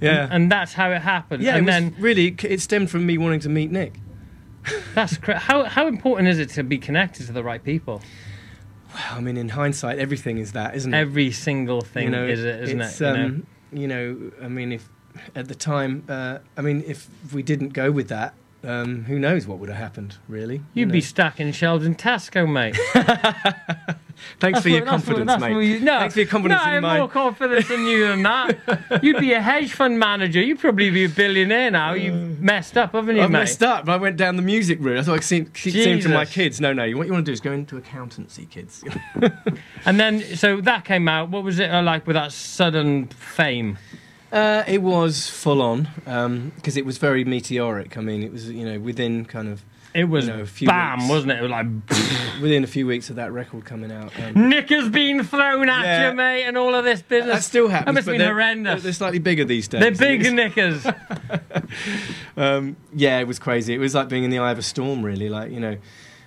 yeah. 0.00 0.28
And 0.30 0.50
that's 0.52 0.74
how 0.74 0.90
it 0.90 1.00
happened. 1.02 1.42
yeah, 1.42 1.56
and 1.56 1.66
then 1.66 1.94
really, 1.98 2.34
it 2.42 2.60
stemmed 2.60 2.90
from 2.90 3.06
me 3.06 3.16
wanting 3.18 3.40
to 3.40 3.48
meet 3.48 3.70
Nik. 3.70 3.94
that's 4.94 5.16
cra- 5.16 5.38
how 5.38 5.64
how 5.64 5.86
important 5.86 6.28
is 6.28 6.38
it 6.40 6.48
to 6.50 6.62
be 6.64 6.76
connected 6.78 7.26
to 7.26 7.32
the 7.32 7.42
right 7.42 7.62
people? 7.62 8.02
I 8.94 9.20
mean, 9.20 9.36
in 9.36 9.50
hindsight, 9.50 9.98
everything 9.98 10.38
is 10.38 10.52
that, 10.52 10.74
isn't 10.74 10.92
it? 10.92 10.96
Every 10.96 11.32
single 11.32 11.80
thing 11.80 12.04
you 12.04 12.10
know, 12.10 12.26
is 12.26 12.44
it, 12.44 12.62
isn't 12.62 12.80
it? 12.80 13.00
You 13.00 13.06
know? 13.06 13.24
Um, 13.24 13.46
you 13.72 13.88
know, 13.88 14.32
I 14.42 14.48
mean, 14.48 14.72
if 14.72 14.88
at 15.34 15.48
the 15.48 15.54
time, 15.54 16.04
uh, 16.08 16.38
I 16.56 16.60
mean, 16.62 16.84
if 16.86 17.08
we 17.32 17.42
didn't 17.42 17.70
go 17.70 17.90
with 17.90 18.08
that, 18.08 18.34
um, 18.64 19.04
who 19.04 19.18
knows 19.18 19.46
what 19.46 19.58
would 19.58 19.68
have 19.68 19.78
happened? 19.78 20.16
Really, 20.28 20.56
you 20.56 20.62
You'd 20.74 20.88
know? 20.88 20.92
be 20.92 21.00
stuck 21.00 21.38
in 21.40 21.52
Sheldon 21.52 21.94
Tasco, 21.94 22.50
mate. 22.50 22.76
Thanks 24.40 24.62
for 24.62 24.70
That's 24.70 24.80
what- 24.80 24.86
confidence, 24.86 25.26
that's 25.26 25.40
what 25.42 25.50
mate. 25.52 25.66
you- 25.66 25.80
no, 25.80 25.98
Thanks 25.98 26.14
for 26.14 26.20
your 26.20 26.28
confidence 26.28 26.60
no, 26.64 26.64
I 26.64 26.68
in 26.68 26.74
have 26.74 26.82
my. 26.82 26.98
more 26.98 27.08
confidence 27.08 27.70
in 27.70 27.84
you 27.86 28.08
than 28.08 28.22
that. 28.22 29.00
You'd 29.02 29.20
be 29.20 29.34
a 29.34 29.42
hedge 29.42 29.72
fund 29.74 29.98
manager. 29.98 30.40
You'd 30.40 30.58
probably 30.58 30.88
be 30.90 31.04
a 31.04 31.08
billionaire 31.08 31.70
now. 31.70 31.92
You've 31.92 32.40
messed 32.40 32.78
up, 32.78 32.92
haven't 32.92 33.16
you, 33.16 33.22
I've 33.22 33.30
mate? 33.30 33.40
messed 33.40 33.62
up. 33.62 33.88
I 33.90 33.96
went 33.96 34.16
down 34.16 34.36
the 34.36 34.42
music 34.42 34.78
route. 34.80 34.98
I 34.98 35.02
thought 35.02 35.18
I 35.18 35.22
keep, 35.22 35.52
keep 35.52 35.74
saying 35.74 36.00
to 36.00 36.08
my 36.08 36.24
kids, 36.24 36.60
no, 36.62 36.72
no. 36.72 36.84
What 36.96 37.06
you 37.06 37.12
want 37.12 37.26
to 37.26 37.30
do 37.30 37.32
is 37.34 37.40
go 37.40 37.52
into 37.52 37.76
accountancy, 37.76 38.46
kids. 38.46 38.82
And 39.84 40.00
then, 40.00 40.20
so 40.36 40.60
that 40.62 40.84
came 40.84 41.06
out. 41.08 41.28
What 41.30 41.44
was 41.44 41.60
it 41.60 41.70
uh, 41.70 41.80
like 41.82 42.06
with 42.08 42.14
that 42.14 42.32
sudden 42.32 43.06
fame? 43.06 43.78
Uh, 44.32 44.64
it 44.66 44.82
was 44.82 45.28
full 45.28 45.62
on 45.62 45.88
because 46.56 46.76
it 46.76 46.84
was 46.84 46.98
very 46.98 47.24
meteoric. 47.24 47.96
I 47.96 48.00
mean, 48.00 48.22
it 48.22 48.32
was 48.32 48.50
you 48.50 48.64
know 48.64 48.78
within 48.80 49.24
kind 49.24 49.48
of 49.48 49.62
It 49.94 50.04
was 50.10 50.26
You 50.26 50.32
know, 50.34 50.40
a 50.42 50.46
few 50.46 50.68
bam, 50.68 50.98
weeks. 50.98 51.10
wasn't 51.10 51.32
it? 51.32 51.38
It 51.38 51.42
was 51.42 51.50
like 51.50 51.66
within 52.42 52.64
a 52.64 52.66
few 52.66 52.86
weeks 52.86 53.08
of 53.08 53.16
that 53.16 53.32
record 53.32 53.64
coming 53.64 53.90
out. 53.92 54.12
Um, 54.20 54.48
Nick 54.50 54.68
has 54.70 54.88
been 54.90 55.22
thrown 55.24 55.68
at 55.70 55.84
Yeah. 55.84 56.10
you, 56.10 56.16
mate, 56.16 56.42
and 56.44 56.56
all 56.58 56.74
of 56.74 56.84
this 56.84 57.00
business. 57.02 57.34
that 57.36 57.42
still 57.44 57.68
happens. 57.68 57.86
That 57.86 57.94
must 57.94 58.06
but 58.06 58.12
have 58.12 58.18
been 58.18 58.26
they're- 58.26 58.34
horrendous. 58.34 58.82
They're 58.82 58.92
slightly 58.92 59.20
bigger 59.20 59.44
these 59.44 59.68
days. 59.68 59.80
They're 59.80 60.18
big 60.18 60.32
knickers. 60.34 60.84
um, 62.36 62.76
yeah, 62.94 63.18
it 63.20 63.26
was 63.26 63.38
crazy. 63.38 63.74
It 63.74 63.78
was 63.78 63.94
like 63.94 64.08
being 64.08 64.24
in 64.24 64.30
the 64.30 64.38
eye 64.38 64.50
of 64.50 64.58
a 64.58 64.62
storm, 64.62 65.02
really. 65.04 65.28
Like 65.28 65.50
you 65.52 65.60
know, 65.60 65.76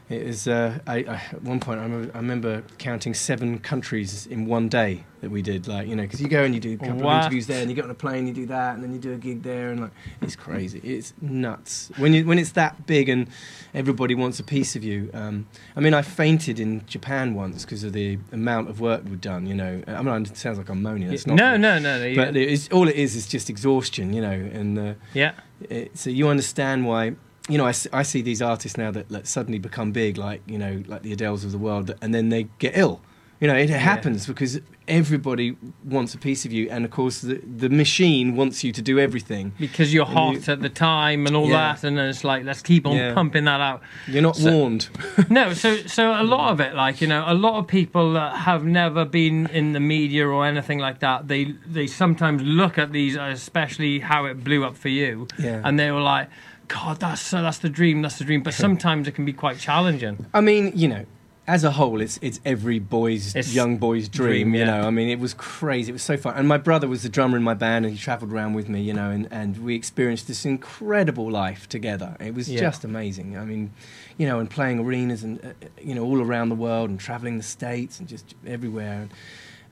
it 0.10 0.26
was. 0.26 0.48
Uh, 0.48 0.80
I, 0.88 0.98
I, 0.98 1.16
at 1.32 1.44
one 1.44 1.60
point, 1.60 1.80
I 1.80 1.84
remember, 1.84 2.12
I 2.14 2.18
remember 2.18 2.64
counting 2.80 3.14
seven 3.14 3.60
countries 3.60 4.26
in 4.26 4.48
one 4.48 4.68
day 4.68 5.04
that 5.22 5.30
we 5.30 5.42
did. 5.42 5.68
Like 5.68 5.88
you 5.88 5.96
know, 5.96 6.04
because 6.04 6.20
you 6.22 6.28
go 6.28 6.44
and 6.44 6.54
you 6.56 6.60
do 6.60 6.74
a 6.74 6.78
couple 6.78 7.04
What? 7.04 7.16
of 7.16 7.22
interviews 7.24 7.48
there, 7.48 7.62
and 7.62 7.70
you 7.70 7.76
get 7.76 7.84
on 7.86 7.92
a 7.92 7.96
plane, 7.96 8.26
you 8.26 8.34
do 8.34 8.48
that, 8.48 8.74
and 8.74 8.84
then 8.84 8.92
you 8.92 9.00
do 9.00 9.14
a 9.14 9.18
gig 9.18 9.44
there, 9.44 9.70
and 9.70 9.82
like 9.82 9.92
it's 10.22 10.36
crazy. 10.36 10.80
It's 10.80 11.14
nuts 11.22 11.92
when 11.98 12.14
you 12.14 12.26
when 12.26 12.40
it's 12.40 12.54
that 12.54 12.88
big 12.88 13.08
and 13.08 13.28
everybody 13.74 14.16
wants 14.16 14.40
a 14.40 14.44
piece 14.44 14.76
of 14.76 14.84
you. 14.84 15.12
Um, 15.14 15.48
I 15.76 15.80
mean, 15.80 15.94
I 15.94 16.02
fainted 16.02 16.60
in 16.60 16.86
Japan 16.88 17.36
once 17.36 17.64
because 17.64 17.84
of 17.84 17.94
the 17.94 18.18
amount 18.32 18.70
of 18.70 18.80
work 18.82 19.04
we'd 19.06 19.22
done. 19.22 19.46
You 19.46 19.56
know, 19.56 19.84
I 19.88 20.02
mean, 20.02 20.24
it 20.24 20.38
sounds 20.38 20.58
like 20.58 20.70
I'm 20.70 20.82
moaning. 20.82 21.12
It's 21.14 21.28
not. 21.28 21.36
no, 21.36 21.56
no, 21.56 21.78
no, 21.80 22.00
no. 22.00 22.16
But 22.16 22.36
it's, 22.36 22.68
all 22.70 22.88
it 22.88 22.96
is 22.96 23.16
is 23.16 23.28
just 23.28 23.50
exhaustion, 23.50 24.14
you 24.14 24.22
know, 24.22 24.32
and 24.32 24.80
uh, 24.80 24.94
yeah. 25.14 25.34
it, 25.70 25.98
so 25.98 26.10
you 26.10 26.28
understand 26.30 26.86
why 26.86 27.16
you 27.50 27.58
know 27.58 27.66
I 27.66 28.04
see 28.04 28.22
these 28.22 28.42
artists 28.42 28.78
now 28.78 28.92
that, 28.92 29.10
that 29.10 29.28
suddenly 29.28 29.60
become 29.60 29.92
big 29.92 30.18
like 30.18 30.42
you 30.48 30.58
know 30.58 30.84
like 30.88 31.02
the 31.02 31.16
Adeles 31.16 31.44
of 31.44 31.52
the 31.52 31.58
world 31.58 31.94
and 32.02 32.14
then 32.14 32.30
they 32.30 32.44
get 32.60 32.78
ill 32.78 33.02
you 33.40 33.48
know 33.48 33.56
it 33.56 33.70
happens 33.70 34.28
because 34.28 34.60
everybody 34.88 35.56
wants 35.86 36.14
a 36.16 36.18
piece 36.18 36.46
of 36.46 36.52
you 36.52 36.68
and 36.70 36.84
of 36.84 36.90
course 36.92 37.22
the, 37.22 37.36
the 37.58 37.70
machine 37.70 38.36
wants 38.36 38.64
you 38.64 38.72
to 38.72 38.82
do 38.82 38.98
everything 39.00 39.54
Because 39.60 39.94
you're 39.94 40.06
And 40.06 40.14
hot 40.18 40.48
you- 40.48 40.54
at 40.54 40.62
the 40.62 40.70
time 40.70 41.28
and 41.28 41.36
all 41.36 41.48
Yeah. 41.48 41.74
that, 41.74 41.84
and 41.84 41.96
then 41.98 42.10
it's 42.10 42.24
like, 42.24 42.44
let's 42.44 42.62
keep 42.64 42.88
on 42.88 42.98
Yeah. 42.98 43.14
pumping 43.14 43.46
that 43.46 43.62
out. 43.62 43.82
you're 44.08 44.24
not 44.24 44.36
So- 44.36 44.52
warned 44.52 44.90
no, 45.30 45.54
so 45.54 45.78
so 45.86 46.04
a 46.20 46.24
lot 46.24 46.52
of 46.52 46.60
it, 46.60 46.74
like 46.76 47.02
you 47.02 47.08
know, 47.08 47.24
a 47.28 47.36
lot 47.36 47.60
of 47.60 47.68
people 47.68 48.14
that 48.14 48.36
have 48.50 48.66
never 48.66 49.06
been 49.06 49.48
in 49.48 49.74
the 49.74 49.80
media 49.80 50.28
or 50.28 50.46
anything 50.46 50.80
like 50.80 51.00
that, 51.00 51.28
they 51.28 51.54
they 51.78 51.86
sometimes 51.88 52.42
look 52.42 52.78
at 52.78 52.92
these, 52.92 53.16
especially 53.16 54.00
how 54.00 54.26
it 54.26 54.44
blew 54.44 54.64
up 54.66 54.76
for 54.76 54.90
you, 54.90 55.28
Yeah. 55.38 55.62
and 55.64 55.78
they 55.80 55.92
were 55.92 56.02
like, 56.02 56.30
God, 56.70 57.00
that's 57.02 57.32
that's 57.32 57.58
the 57.60 57.70
dream, 57.70 58.02
that's 58.02 58.18
the 58.18 58.24
dream. 58.24 58.42
But 58.44 58.54
sometimes 58.66 59.08
it 59.08 59.16
can 59.16 59.26
be 59.26 59.34
quite 59.34 59.58
challenging. 59.60 60.26
I 60.34 60.40
mean 60.42 60.72
you 60.76 60.88
know 60.88 61.06
as 61.48 61.64
a 61.64 61.72
whole, 61.72 62.00
it's 62.00 62.20
it's 62.22 62.40
every 62.46 62.78
boy's 62.78 63.36
It's 63.36 63.56
young 63.56 63.78
boy's 63.78 64.08
dream. 64.08 64.52
dream, 64.52 64.54
you 64.54 64.60
yeah. 64.60 64.66
know, 64.82 64.88
I 64.88 64.92
mean, 64.92 65.10
it 65.10 65.20
was 65.20 65.34
crazy. 65.34 65.90
It 65.90 65.94
was 65.94 66.04
so 66.04 66.16
fun. 66.16 66.36
And 66.36 66.48
my 66.48 66.60
brother 66.60 66.88
was 66.88 67.02
the 67.02 67.10
drummer 67.10 67.38
in 67.38 67.42
my 67.44 67.56
band, 67.56 67.86
and 67.86 67.96
he 67.96 68.00
travelled 68.00 68.32
around 68.32 68.54
with 68.54 68.70
me. 68.70 68.82
You 68.84 68.94
know, 68.94 69.10
and 69.10 69.28
and 69.32 69.58
we 69.58 69.74
experienced 69.74 70.28
this 70.28 70.46
incredible 70.46 71.28
life 71.32 71.68
together. 71.68 72.16
It 72.20 72.36
was 72.36 72.52
Yeah. 72.52 72.60
just 72.60 72.84
amazing. 72.86 73.36
I 73.36 73.46
mean, 73.46 73.72
you 74.20 74.28
know, 74.28 74.38
and 74.40 74.48
playing 74.48 74.78
arenas 74.78 75.24
and 75.24 75.44
uh, 75.44 75.54
you 75.82 75.96
know 75.96 76.04
all 76.04 76.22
around 76.22 76.50
the 76.50 76.56
world 76.68 76.92
and 76.92 77.00
travelling 77.00 77.38
the 77.38 77.44
states 77.44 78.00
and 78.00 78.08
just 78.08 78.36
everywhere. 78.46 79.10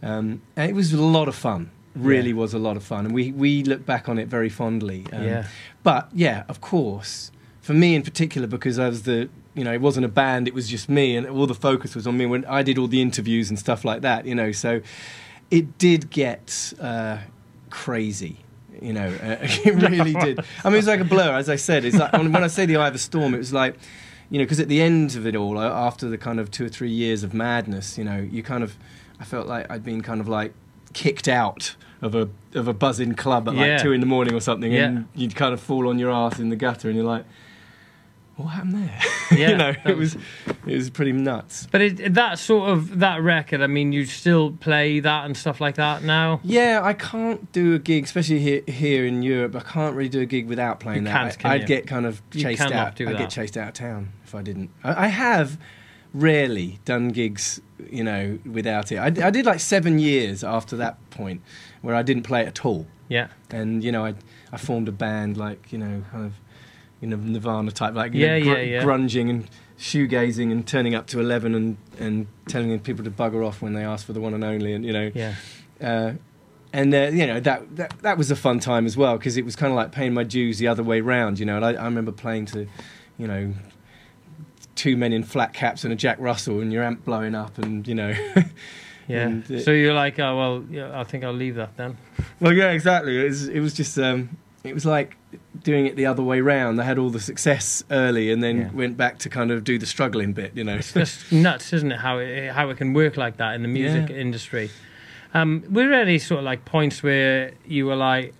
Um, 0.01 0.41
and 0.55 0.67
it 0.71 0.73
was 0.73 0.93
a 0.93 0.99
lot 1.01 1.27
of 1.27 1.35
fun. 1.35 1.69
Really 1.97 2.29
Yeah. 2.29 2.35
was 2.35 2.53
a 2.53 2.59
lot 2.59 2.77
of 2.77 2.83
fun, 2.83 3.05
and 3.05 3.13
we 3.13 3.31
we 3.31 3.63
look 3.63 3.85
back 3.85 4.07
on 4.09 4.17
it 4.19 4.27
very 4.27 4.49
fondly. 4.49 5.05
Um, 5.13 5.23
Yeah. 5.23 5.47
But 5.83 6.09
yeah, 6.13 6.43
of 6.49 6.61
course, 6.61 7.31
for 7.61 7.73
me 7.73 7.95
in 7.95 8.03
particular, 8.03 8.47
because 8.47 8.77
I 8.79 8.87
was 8.89 9.03
the 9.03 9.29
you 9.55 9.63
know 9.63 9.73
it 9.73 9.81
wasn't 9.81 10.05
a 10.05 10.09
band, 10.09 10.47
it 10.47 10.53
was 10.53 10.67
just 10.69 10.87
me, 10.89 11.15
and 11.15 11.27
all 11.27 11.47
the 11.47 11.55
focus 11.55 11.95
was 11.95 12.05
on 12.07 12.17
me 12.17 12.25
when 12.25 12.45
I 12.45 12.61
did 12.63 12.77
all 12.77 12.87
the 12.87 13.01
interviews 13.01 13.49
and 13.49 13.57
stuff 13.57 13.83
like 13.85 14.01
that. 14.01 14.25
You 14.25 14.35
know, 14.35 14.51
so 14.51 14.81
it 15.49 15.77
did 15.77 16.09
get 16.09 16.73
uh, 16.79 17.17
crazy. 17.69 18.37
You 18.81 18.93
know, 18.93 19.07
uh, 19.07 19.37
it 19.41 19.75
really 19.89 20.13
did. 20.13 20.39
I 20.63 20.69
mean, 20.69 20.73
it 20.73 20.77
was 20.77 20.87
like 20.87 20.99
a 20.99 21.05
blur, 21.05 21.33
as 21.35 21.49
I 21.49 21.55
said. 21.55 21.85
It's 21.85 21.97
like 21.97 22.13
when 22.13 22.35
I 22.35 22.47
say 22.47 22.65
the 22.65 22.77
eye 22.77 22.87
of 22.89 22.95
a 22.95 22.99
storm, 22.99 23.33
it 23.33 23.39
was 23.39 23.51
like, 23.53 23.75
you 24.29 24.37
know, 24.37 24.43
because 24.45 24.59
at 24.59 24.67
the 24.67 24.81
end 24.81 25.15
of 25.15 25.25
it 25.25 25.35
all, 25.35 25.57
uh, 25.57 25.63
after 25.69 26.07
the 26.09 26.17
kind 26.17 26.39
of 26.39 26.51
two 26.51 26.65
or 26.65 26.69
three 26.69 26.91
years 26.91 27.23
of 27.23 27.33
madness, 27.33 27.97
you 27.97 28.03
know, 28.03 28.17
you 28.19 28.43
kind 28.43 28.63
of, 28.63 28.75
I 29.19 29.23
felt 29.23 29.47
like 29.47 29.69
I'd 29.71 29.83
been 29.83 30.01
kind 30.01 30.21
of 30.21 30.27
like 30.27 30.53
kicked 30.93 31.27
out 31.27 31.75
of 32.01 32.13
a 32.15 32.29
of 32.53 32.67
a 32.67 32.73
buzzing 32.73 33.13
club 33.15 33.47
at 33.47 33.55
Yeah. 33.55 33.73
like 33.73 33.81
two 33.83 33.91
in 33.91 33.99
the 33.99 34.05
morning 34.07 34.33
or 34.33 34.39
something, 34.41 34.71
Yeah. 34.71 34.85
and 34.85 35.07
you'd 35.15 35.35
kind 35.35 35.53
of 35.53 35.59
fall 35.59 35.87
on 35.87 35.97
your 35.99 36.11
ass 36.11 36.39
in 36.39 36.49
the 36.49 36.55
gutter, 36.55 36.87
and 36.89 36.95
you're 36.97 37.05
like, 37.05 37.25
what 38.35 38.47
happened 38.47 38.75
there? 38.75 38.99
Yeah, 39.29 39.49
you 39.49 39.57
know, 39.57 39.73
it 39.85 39.97
was 39.97 40.15
it 40.65 40.75
was 40.77 40.89
pretty 40.89 41.11
nuts. 41.11 41.67
But 41.69 41.81
it, 41.81 42.13
that 42.13 42.39
sort 42.39 42.69
of 42.69 42.99
that 42.99 43.21
record, 43.21 43.61
I 43.61 43.67
mean, 43.67 43.91
you 43.91 44.05
still 44.05 44.51
play 44.51 45.01
that 45.01 45.25
and 45.25 45.35
stuff 45.35 45.59
like 45.59 45.75
that 45.75 46.01
now. 46.03 46.39
Yeah, 46.43 46.79
I 46.81 46.93
can't 46.93 47.51
do 47.51 47.73
a 47.75 47.79
gig, 47.79 48.05
especially 48.05 48.39
here 48.39 48.61
here 48.67 49.05
in 49.05 49.21
Europe. 49.21 49.53
I 49.55 49.59
can't 49.59 49.95
really 49.97 50.07
do 50.07 50.21
a 50.21 50.25
gig 50.25 50.47
without 50.47 50.79
playing 50.79 50.99
You 50.99 51.09
that. 51.11 51.43
I, 51.45 51.57
would 51.57 51.67
get 51.67 51.87
kind 51.87 52.05
of 52.05 52.21
chased 52.31 52.61
out. 52.61 52.71
I'd 53.01 53.07
that. 53.07 53.17
get 53.17 53.29
chased 53.29 53.57
out 53.57 53.67
of 53.67 53.73
town 53.73 54.13
if 54.23 54.33
I 54.33 54.41
didn't. 54.43 54.69
I, 54.81 55.05
I 55.05 55.07
have 55.07 55.57
rarely 56.21 56.79
done 56.85 57.09
gigs, 57.09 57.61
you 57.89 58.03
know, 58.03 58.39
without 58.45 58.91
it. 58.91 58.99
I 58.99 59.09
did 59.09 59.45
like 59.45 59.59
seven 59.59 59.99
years 59.99 60.43
after 60.43 60.75
that 60.77 60.97
point 61.09 61.41
where 61.81 61.95
I 61.95 62.01
didn't 62.01 62.23
play 62.23 62.41
it 62.41 62.47
at 62.47 62.65
all. 62.65 62.87
Yeah, 63.09 63.27
and 63.49 63.83
you 63.83 63.91
know 63.91 64.03
I 64.05 64.15
I 64.51 64.57
formed 64.57 64.87
a 64.89 64.91
band 64.91 65.37
like 65.37 65.71
you 65.71 65.77
know 65.77 66.03
kind 66.11 66.25
of 66.25 66.33
you 66.99 67.07
know 67.07 67.15
Nirvana 67.17 67.71
type 67.71 67.93
like 67.93 68.13
you 68.13 68.25
Yeah, 68.25 68.37
know, 68.39 68.51
yeah, 68.55 68.61
yeah. 68.61 68.83
grunging 68.83 69.29
and 69.29 69.49
shoegazing 69.79 70.51
and 70.51 70.67
turning 70.67 70.93
up 70.95 71.07
to 71.07 71.19
eleven 71.21 71.55
and 71.55 71.77
and 71.99 72.27
telling 72.49 72.77
people 72.79 73.05
to 73.05 73.11
bugger 73.11 73.45
off 73.47 73.61
when 73.61 73.73
they 73.73 73.83
ask 73.83 74.05
for 74.05 74.11
the 74.13 74.19
one 74.19 74.33
and 74.33 74.43
only 74.43 74.73
and 74.73 74.83
you 74.85 74.91
know 74.91 75.09
yeah, 75.15 75.35
uh, 75.79 76.13
and 76.73 76.93
uh, 76.93 77.09
you 77.13 77.25
know 77.27 77.39
that, 77.39 77.75
that 77.77 77.93
that 78.01 78.17
was 78.17 78.29
a 78.29 78.35
fun 78.35 78.59
time 78.59 78.85
as 78.85 78.97
well 78.97 79.17
because 79.17 79.37
it 79.37 79.45
was 79.45 79.55
kind 79.55 79.71
of 79.71 79.77
like 79.77 79.91
paying 79.93 80.13
my 80.13 80.23
dues 80.23 80.57
the 80.57 80.67
other 80.67 80.83
way 80.83 80.99
round 80.99 81.39
you 81.39 81.45
know 81.45 81.55
and 81.55 81.63
I, 81.63 81.73
I 81.75 81.85
remember 81.85 82.11
playing 82.11 82.47
to 82.47 82.67
you 83.17 83.27
know 83.27 83.53
two 84.77 84.95
men 84.95 85.11
in 85.11 85.23
flat 85.23 85.53
caps 85.53 85.83
and 85.83 85.91
a 85.91 85.95
Jack 85.95 86.17
Russell 86.19 86.61
and 86.61 86.71
your 86.71 86.83
amp 86.83 87.03
blowing 87.03 87.35
up 87.35 87.57
and 87.57 87.85
you 87.87 87.95
know 87.95 88.09
yeah. 89.07 89.27
And, 89.27 89.51
uh, 89.51 89.59
so 89.59 89.71
you're 89.71 89.93
like, 89.93 90.19
oh 90.19 90.37
well, 90.37 90.65
yeah, 90.69 90.97
I 90.99 91.03
think 91.03 91.23
I'll 91.23 91.33
leave 91.33 91.55
that 91.55 91.75
then. 91.77 91.97
Well, 92.39 92.53
yeah, 92.53 92.69
exactly. 92.71 93.19
It 93.19 93.23
was, 93.29 93.47
it 93.47 93.59
was 93.61 93.73
just, 93.73 93.97
um, 93.97 94.37
it 94.63 94.73
was 94.75 94.85
like 94.85 95.17
doing 95.63 95.87
it 95.87 95.95
the 95.95 96.05
other 96.05 96.21
way 96.21 96.39
round. 96.39 96.79
I 96.79 96.83
had 96.83 96.99
all 96.99 97.09
the 97.09 97.19
success 97.19 97.83
early 97.89 98.31
and 98.31 98.43
then 98.43 98.57
Yeah. 98.57 98.71
went 98.73 98.95
back 98.95 99.17
to 99.19 99.29
kind 99.29 99.49
of 99.49 99.63
do 99.63 99.79
the 99.79 99.87
struggling 99.87 100.33
bit, 100.33 100.51
you 100.55 100.63
know. 100.63 100.75
It's 100.75 100.93
just 100.93 101.31
nuts, 101.31 101.73
isn't 101.73 101.91
it? 101.91 101.97
How 101.99 102.19
it 102.19 102.51
how 102.51 102.69
it 102.69 102.77
can 102.77 102.93
work 102.93 103.17
like 103.17 103.37
that 103.37 103.55
in 103.55 103.63
the 103.63 103.67
music 103.67 104.09
Yeah. 104.09 104.17
industry. 104.17 104.69
Um, 105.33 105.63
were 105.71 105.87
there 105.87 105.93
any 105.95 106.19
sort 106.19 106.39
of 106.39 106.45
like 106.45 106.63
points 106.65 107.01
where 107.01 107.53
you 107.65 107.87
were 107.87 107.95
like, 107.95 108.35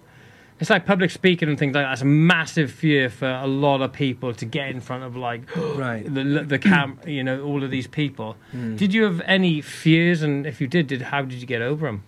it's 0.59 0.69
like 0.69 0.85
public 0.85 1.11
speaking 1.11 1.49
and 1.49 1.57
things 1.59 1.75
like 1.75 1.85
that. 1.85 1.93
It's 1.93 2.01
a 2.01 2.05
massive 2.05 2.71
fear 2.71 3.09
for 3.09 3.27
a 3.29 3.45
lot 3.47 3.81
of 3.81 3.93
people 3.93 4.33
to 4.33 4.45
get 4.45 4.69
in 4.69 4.81
front 4.81 5.03
of 5.03 5.15
like 5.15 5.41
right. 5.75 6.03
the 6.05 6.23
the 6.47 6.59
cam, 6.59 6.99
you 7.05 7.23
know, 7.23 7.41
all 7.43 7.63
of 7.63 7.69
these 7.71 7.87
people. 7.87 8.35
Hmm. 8.51 8.75
Did 8.75 8.93
you 8.93 9.03
have 9.03 9.21
any 9.25 9.61
fears? 9.61 10.21
And 10.23 10.45
if 10.47 10.59
you 10.61 10.67
did, 10.67 10.87
did 10.87 11.01
how 11.03 11.21
did 11.21 11.33
you 11.39 11.45
get 11.47 11.61
over 11.61 11.85
them? 11.87 12.03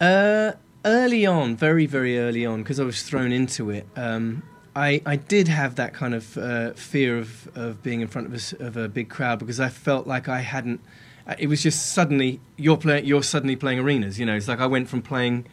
Uh, 0.00 0.52
early 0.84 1.26
on, 1.26 1.54
very, 1.56 1.86
very 1.86 2.18
early 2.18 2.44
on, 2.44 2.62
because 2.62 2.80
I 2.80 2.84
was 2.84 3.02
thrown 3.02 3.30
into 3.32 3.70
it, 3.70 3.86
um, 3.96 4.42
I, 4.74 5.00
I 5.06 5.16
did 5.16 5.48
have 5.48 5.76
that 5.76 5.92
kind 5.94 6.14
of 6.14 6.36
uh, 6.38 6.72
fear 6.72 7.18
of, 7.18 7.48
of 7.54 7.82
being 7.82 8.00
in 8.00 8.08
front 8.08 8.26
of 8.34 8.34
a, 8.60 8.66
of 8.66 8.76
a 8.76 8.88
big 8.88 9.08
crowd 9.08 9.38
because 9.38 9.60
I 9.60 9.68
felt 9.68 10.06
like 10.06 10.28
I 10.28 10.40
hadn't. 10.40 10.80
uh, 11.26 11.34
It 11.38 11.46
was 11.48 11.62
just 11.62 11.92
suddenly 11.92 12.40
you're 12.56 12.78
playing. 12.78 13.04
You're 13.04 13.22
suddenly 13.22 13.54
playing 13.54 13.78
arenas. 13.80 14.18
You 14.18 14.26
know, 14.26 14.34
it's 14.34 14.48
like 14.48 14.60
I 14.60 14.66
went 14.66 14.88
from 14.88 15.02
playing 15.02 15.46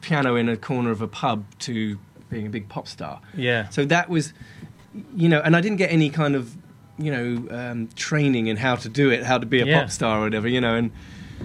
piano 0.00 0.36
in 0.36 0.48
a 0.48 0.56
corner 0.56 0.90
of 0.90 1.00
a 1.00 1.08
pub 1.08 1.44
to 1.60 1.98
being 2.30 2.46
a 2.46 2.50
big 2.50 2.68
pop 2.68 2.88
star. 2.88 3.20
Yeah, 3.36 3.68
So 3.68 3.84
that 3.84 4.08
was, 4.08 4.32
you 5.14 5.28
know, 5.28 5.40
and 5.40 5.54
I 5.56 5.60
didn't 5.60 5.78
get 5.78 5.90
any 5.92 6.10
kind 6.10 6.34
of, 6.34 6.56
you 6.98 7.10
know, 7.12 7.48
um, 7.56 7.88
training 7.94 8.46
in 8.48 8.56
how 8.56 8.76
to 8.76 8.88
do 8.88 9.10
it, 9.10 9.22
how 9.24 9.38
to 9.38 9.46
be 9.46 9.60
a 9.60 9.66
Yeah. 9.66 9.80
pop 9.80 9.90
star 9.90 10.20
or 10.20 10.24
whatever, 10.24 10.48
you 10.48 10.60
know, 10.60 10.74
and 10.74 10.90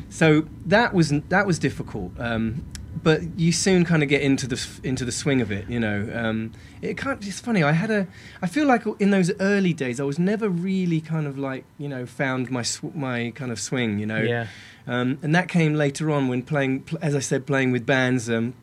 so 0.10 0.48
that 0.66 0.94
was 0.94 1.10
that 1.30 1.46
was 1.48 1.60
difficult. 1.60 2.12
Um, 2.20 2.64
but 3.04 3.40
you 3.40 3.52
soon 3.52 3.86
kind 3.86 4.04
of 4.04 4.10
get 4.10 4.22
into 4.22 4.48
the 4.48 4.60
into 4.84 5.06
the 5.06 5.12
swing 5.12 5.42
of 5.42 5.52
it, 5.52 5.70
you 5.70 5.80
know. 5.80 6.10
Um, 6.14 6.52
it 6.82 6.98
can't. 6.98 7.26
It's 7.26 7.40
funny. 7.40 7.64
I 7.64 7.72
had 7.72 7.92
a. 7.92 8.08
I 8.42 8.48
feel 8.48 8.66
like 8.66 8.84
in 9.00 9.12
those 9.12 9.32
early 9.40 9.74
days, 9.74 10.00
I 10.00 10.04
was 10.04 10.20
never 10.20 10.50
really 10.50 11.02
kind 11.02 11.28
of 11.28 11.38
like 11.38 11.66
you 11.78 11.88
know 11.88 12.06
found 12.06 12.50
my 12.52 12.62
sw- 12.64 12.96
my 12.96 13.32
kind 13.36 13.52
of 13.52 13.60
swing, 13.60 14.00
you 14.00 14.06
know. 14.06 14.22
yeah, 14.22 14.48
Um, 14.88 15.18
and 15.22 15.34
that 15.36 15.48
came 15.50 15.76
later 15.76 16.10
on 16.12 16.28
when 16.28 16.42
playing, 16.42 16.86
as 17.02 17.16
I 17.16 17.20
said, 17.20 17.46
playing 17.46 17.72
with 17.72 17.86
bands 17.86 18.30
um, 18.30 18.54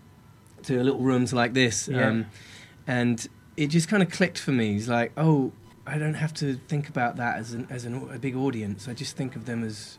to 0.65 0.83
little 0.83 1.01
rooms 1.01 1.33
like 1.33 1.53
this. 1.55 1.89
Yeah. 1.89 2.09
Um, 2.09 2.27
and 2.87 3.27
it 3.57 3.69
just 3.69 3.89
kind 3.89 4.03
of 4.03 4.11
clicked 4.11 4.39
for 4.39 4.53
me. 4.53 4.77
It's 4.77 4.89
like, 4.89 5.13
oh, 5.17 5.53
I 5.87 5.99
don't 5.99 6.15
have 6.15 6.35
to 6.35 6.57
think 6.69 6.89
about 6.89 7.17
that 7.17 7.39
as, 7.39 7.53
an, 7.53 7.67
as 7.71 7.85
an, 7.85 8.09
a 8.13 8.19
big 8.19 8.37
audience. 8.37 8.89
I 8.89 8.93
just 8.95 9.17
think 9.17 9.35
of 9.37 9.47
them 9.47 9.65
as 9.65 9.99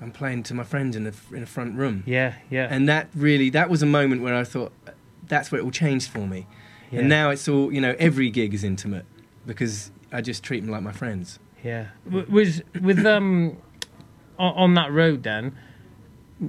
I'm 0.00 0.10
playing 0.12 0.44
to 0.44 0.54
my 0.54 0.64
friends 0.64 0.96
in 0.96 1.04
a, 1.06 1.10
f- 1.10 1.32
in 1.32 1.42
a 1.42 1.46
front 1.46 1.76
room. 1.76 2.02
yeah, 2.06 2.34
yeah. 2.48 2.68
And 2.70 2.88
that 2.88 3.08
really, 3.14 3.50
that 3.50 3.68
was 3.68 3.82
a 3.82 3.86
moment 3.86 4.22
where 4.22 4.34
I 4.34 4.44
thought, 4.44 4.72
that's 5.28 5.52
where 5.52 5.60
it 5.60 5.64
all 5.64 5.70
changed 5.70 6.10
for 6.10 6.26
me. 6.26 6.46
yeah. 6.90 7.00
And 7.00 7.08
now 7.08 7.30
it's 7.30 7.46
all, 7.48 7.72
you 7.72 7.80
know, 7.80 7.94
every 7.98 8.30
gig 8.30 8.54
is 8.54 8.64
intimate 8.64 9.04
because 9.46 9.90
I 10.12 10.20
just 10.22 10.42
treat 10.42 10.60
them 10.60 10.70
like 10.70 10.82
my 10.82 10.92
friends. 10.92 11.38
Yeah. 11.62 11.88
W- 12.06 12.26
was 12.30 12.62
with 12.80 13.04
um 13.04 13.56
on, 14.38 14.54
on 14.54 14.74
that 14.74 14.90
road 14.92 15.22
then? 15.22 15.54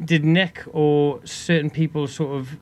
Did 0.05 0.23
Nik 0.23 0.63
or 0.71 1.19
certain 1.25 1.69
people 1.69 2.07
sort 2.07 2.37
of 2.39 2.57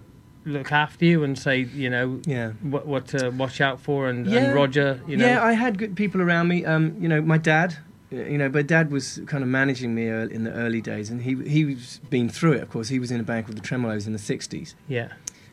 look 0.45 0.71
after 0.71 1.05
you 1.05 1.23
and 1.23 1.37
say, 1.37 1.59
you 1.59 1.89
know, 1.91 2.19
Yeah. 2.25 2.53
what 2.63 2.87
what 2.87 3.07
to 3.09 3.29
watch 3.29 3.61
out 3.61 3.79
for 3.79 4.09
and, 4.09 4.25
Yeah. 4.25 4.39
and 4.45 4.55
Roger, 4.55 4.99
you 5.07 5.15
know? 5.17 5.27
Yeah, 5.27 5.43
I 5.43 5.53
had 5.53 5.77
good 5.77 5.95
people 5.95 6.21
around 6.21 6.47
me. 6.47 6.65
Um, 6.65 6.95
you 6.99 7.07
know, 7.07 7.21
my 7.21 7.37
dad. 7.37 7.77
You 8.11 8.39
know, 8.39 8.49
but 8.49 8.65
dad 8.65 8.91
was 8.91 9.21
kind 9.27 9.43
of 9.43 9.49
managing 9.49 9.93
me 9.93 10.07
in 10.07 10.43
the 10.43 10.51
early 10.51 10.81
days, 10.81 11.11
and 11.11 11.21
he 11.21 11.35
he's 11.47 11.99
been 12.09 12.27
through 12.27 12.53
it. 12.53 12.63
Of 12.63 12.69
course, 12.69 12.89
he 12.89 12.97
was 12.97 13.11
in 13.11 13.19
a 13.19 13.23
band 13.23 13.45
called 13.45 13.57
the 13.57 13.61
Tremolos 13.61 14.07
in 14.07 14.13
the 14.13 14.19
'60s, 14.19 14.73
yeah, 14.87 15.09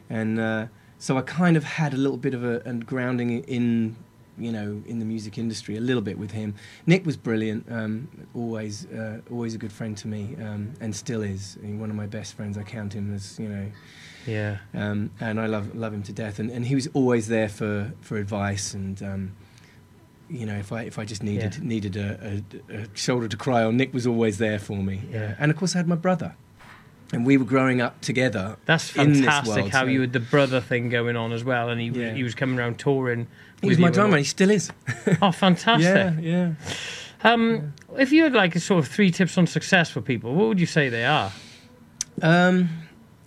and 0.08 0.40
uh, 0.40 0.66
so 0.98 1.18
I 1.18 1.22
kind 1.22 1.56
of 1.56 1.64
had 1.64 1.92
a 1.92 1.96
little 1.98 2.16
bit 2.16 2.32
of 2.32 2.44
a, 2.44 2.62
a 2.64 2.72
grounding 2.72 3.44
in, 3.44 3.96
you 4.38 4.50
know, 4.50 4.82
in 4.86 4.98
the 4.98 5.04
music 5.04 5.36
industry 5.36 5.76
a 5.76 5.80
little 5.80 6.00
bit 6.00 6.18
with 6.18 6.30
him. 6.30 6.54
Nik 6.86 7.04
was 7.04 7.18
brilliant, 7.18 7.70
um, 7.70 8.08
always 8.34 8.86
uh, 8.86 9.20
always 9.30 9.54
a 9.54 9.58
good 9.58 9.72
friend 9.72 9.96
to 9.98 10.08
me, 10.08 10.34
um, 10.40 10.72
and 10.80 10.96
still 10.96 11.22
is 11.22 11.58
one 11.62 11.90
of 11.90 11.96
my 11.96 12.06
best 12.06 12.34
friends. 12.34 12.56
I 12.56 12.62
count 12.62 12.94
him 12.94 13.14
as 13.14 13.38
you 13.38 13.48
know, 13.48 13.70
yeah, 14.26 14.58
um, 14.72 15.10
and 15.20 15.38
I 15.38 15.46
love 15.46 15.74
love 15.74 15.92
him 15.92 16.02
to 16.04 16.12
death. 16.12 16.38
And, 16.38 16.50
and 16.50 16.64
he 16.66 16.74
was 16.74 16.88
always 16.94 17.28
there 17.28 17.48
for, 17.48 17.92
for 18.00 18.16
advice 18.16 18.72
and. 18.72 19.30
You 20.28 20.44
know, 20.46 20.56
if 20.56 20.72
I 20.72 20.82
if 20.82 20.98
I 20.98 21.04
just 21.04 21.22
needed 21.22 21.54
Yeah. 21.56 21.62
needed 21.68 21.96
a, 21.96 22.42
a, 22.70 22.74
a 22.82 22.86
shoulder 22.94 23.28
to 23.28 23.36
cry 23.36 23.62
on, 23.64 23.76
Nik 23.76 23.94
was 23.94 24.06
always 24.06 24.38
there 24.38 24.58
for 24.58 24.76
me. 24.76 25.02
Yeah. 25.10 25.34
and 25.38 25.50
of 25.50 25.56
course 25.56 25.74
I 25.74 25.78
had 25.78 25.86
my 25.88 25.94
brother, 25.96 26.34
and 27.12 27.24
we 27.24 27.36
were 27.36 27.44
growing 27.44 27.80
up 27.80 28.00
together. 28.00 28.56
That's 28.66 28.88
fantastic 28.90 29.54
world, 29.56 29.70
how 29.70 29.82
so- 29.82 29.86
you 29.90 30.00
had 30.00 30.12
the 30.12 30.20
brother 30.20 30.60
thing 30.60 30.88
going 30.88 31.16
on 31.16 31.32
as 31.32 31.44
well, 31.44 31.68
and 31.68 31.80
he 31.80 31.90
was 31.90 31.98
Yeah. 32.00 32.12
he 32.14 32.22
was 32.24 32.34
coming 32.34 32.58
around 32.58 32.78
touring. 32.78 33.28
He 33.62 33.68
was 33.68 33.78
my 33.78 33.90
drummer. 33.90 34.18
He 34.18 34.24
still 34.24 34.50
is. 34.50 34.70
Oh, 35.22 35.30
fantastic! 35.32 35.84
Yeah, 36.20 36.20
yeah. 36.20 36.52
Um, 37.24 37.72
if 37.96 38.12
you 38.12 38.24
had 38.24 38.34
like 38.34 38.54
a 38.56 38.60
sort 38.60 38.80
of 38.84 38.88
three 38.90 39.10
tips 39.10 39.38
on 39.38 39.46
success 39.46 39.88
for 39.90 40.00
people, 40.02 40.34
what 40.34 40.48
would 40.48 40.60
you 40.60 40.66
say 40.66 40.88
they 40.90 41.04
are? 41.06 41.32
Um, 42.22 42.68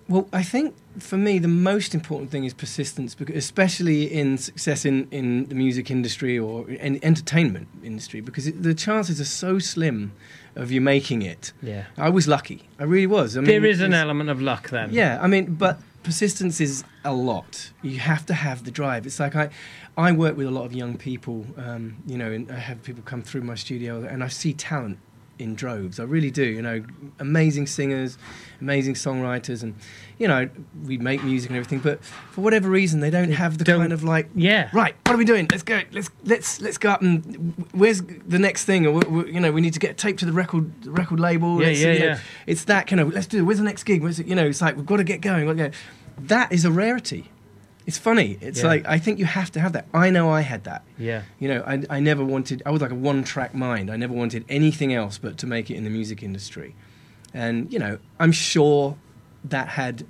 well, 0.10 0.28
I 0.34 0.42
think 0.42 0.76
for 0.98 1.18
me 1.18 1.38
the 1.38 1.48
most 1.48 1.94
important 1.94 2.32
thing 2.32 2.44
is 2.44 2.54
persistence, 2.54 3.14
because 3.14 3.36
especially 3.36 4.12
in 4.12 4.40
success 4.40 4.84
in, 4.84 5.08
in 5.12 5.46
the 5.46 5.56
music 5.56 5.92
industry 5.92 6.38
or 6.38 6.68
in 6.68 7.02
entertainment 7.04 7.68
industry, 7.84 8.20
because 8.20 8.48
it, 8.48 8.64
the 8.64 8.74
chances 8.74 9.22
are 9.22 9.26
so 9.26 9.60
slim 9.60 10.12
of 10.56 10.72
you 10.72 10.82
making 10.82 11.22
it. 11.22 11.54
Yeah, 11.62 11.86
I 11.96 12.10
was 12.10 12.28
lucky. 12.28 12.68
I 12.80 12.84
really 12.84 13.08
was. 13.08 13.38
I 13.38 13.42
mean, 13.42 13.50
there 13.50 13.66
is 13.66 13.82
an 13.82 13.94
element 13.94 14.32
of 14.32 14.42
luck 14.42 14.70
then. 14.70 14.92
Yeah, 14.92 15.20
I 15.22 15.28
mean, 15.28 15.54
but 15.54 15.80
persistence 16.02 16.60
is 16.60 16.84
a 17.06 17.14
lot. 17.14 17.72
You 17.84 18.00
have 18.00 18.26
to 18.26 18.34
have 18.34 18.66
the 18.66 18.72
drive. 18.72 19.06
It's 19.06 19.20
like 19.20 19.36
I, 19.36 19.52
I 19.96 20.12
work 20.12 20.36
with 20.36 20.48
a 20.48 20.52
lot 20.52 20.66
of 20.66 20.74
young 20.74 20.98
people. 20.98 21.46
Um, 21.56 21.98
you 22.08 22.18
know, 22.18 22.32
and 22.32 22.52
I 22.52 22.58
have 22.58 22.82
people 22.82 23.04
come 23.04 23.22
through 23.22 23.42
my 23.42 23.56
studio, 23.56 24.04
and 24.04 24.24
I 24.24 24.28
see 24.28 24.54
talent 24.54 24.98
in 25.40 25.56
droves. 25.56 26.00
I 26.00 26.04
really 26.04 26.30
do. 26.32 26.44
You 26.44 26.62
know, 26.62 26.84
amazing 27.18 27.66
singers, 27.68 28.18
amazing 28.62 28.94
songwriters, 28.94 29.64
and 29.64 29.74
you 30.18 30.28
know, 30.28 30.50
we 30.86 30.98
make 30.98 31.24
music 31.24 31.50
and 31.50 31.58
everything. 31.58 31.80
But 31.80 32.04
for 32.04 32.42
whatever 32.42 32.70
reason, 32.70 33.00
they 33.00 33.10
don't 33.10 33.32
have 33.32 33.58
the 33.58 33.64
don't- 33.64 33.80
kind 33.80 33.94
of 33.94 34.04
like, 34.04 34.30
Yeah. 34.36 34.70
right, 34.74 34.94
what 35.06 35.16
are 35.16 35.18
we 35.18 35.26
doing? 35.26 35.48
Let's 35.50 35.64
go. 35.64 35.82
Let's 35.92 36.10
let's 36.26 36.62
let's 36.62 36.78
go 36.78 36.90
up 36.92 37.02
and 37.02 37.54
where's 37.72 38.02
the 38.02 38.38
next 38.40 38.66
thing? 38.66 38.86
Or 38.86 38.92
we, 38.92 39.00
we- 39.24 39.34
you 39.34 39.40
know, 39.40 39.52
we 39.52 39.62
need 39.62 39.74
to 39.74 39.80
get 39.80 39.98
taped 39.98 40.20
to 40.20 40.26
the 40.26 40.34
record 40.34 40.84
the 40.84 40.92
record 40.92 41.20
label. 41.20 41.62
Yeah, 41.62 41.68
Let's, 41.68 41.80
yeah, 41.82 41.92
you 41.94 42.00
know, 42.00 42.06
yeah. 42.06 42.20
It's 42.46 42.66
that 42.66 42.86
kind 42.88 43.00
of 43.00 43.14
let's 43.14 43.28
do. 43.28 43.40
it. 43.40 43.42
Where's 43.44 43.58
the 43.60 43.64
next 43.64 43.84
gig? 43.84 44.02
Where's 44.04 44.20
it? 44.20 44.28
You 44.28 44.36
know, 44.36 44.46
it's 44.48 44.62
like 44.62 44.76
we've 44.76 44.86
got 44.86 44.98
to 44.98 45.04
get 45.04 45.22
going. 45.22 45.48
we've 45.48 45.56
got 45.58 45.64
to 45.64 45.70
go. 45.70 45.76
That 46.28 46.52
is 46.52 46.66
a 46.66 46.72
rarity. 46.72 47.32
It's 47.86 47.98
funny. 47.98 48.38
It's 48.42 48.60
Yeah. 48.62 48.68
like 48.68 48.86
I 48.88 49.00
think 49.00 49.18
you 49.20 49.26
have 49.26 49.52
to 49.54 49.60
have 49.60 49.74
that. 49.74 49.88
I 49.94 50.10
know 50.12 50.30
I 50.30 50.42
had 50.42 50.64
that. 50.66 50.84
Yeah. 50.98 51.24
You 51.40 51.48
know, 51.50 51.64
I, 51.66 51.82
I 51.90 52.00
never 52.00 52.24
wanted, 52.24 52.62
I 52.66 52.72
was 52.72 52.82
like 52.82 52.92
a 52.92 52.96
one 52.96 53.24
track 53.24 53.56
mind. 53.56 53.90
I 53.90 53.96
never 53.96 54.14
wanted 54.14 54.46
anything 54.48 54.94
else 54.94 55.18
but 55.18 55.38
to 55.40 55.48
make 55.48 55.72
it 55.72 55.76
in 55.76 55.84
the 55.86 55.90
music 55.90 56.22
industry. 56.22 56.76
And, 57.34 57.72
you 57.74 57.80
know, 57.80 57.98
I'm 58.20 58.32
sure 58.32 58.96
that 59.46 59.70
had 59.70 60.06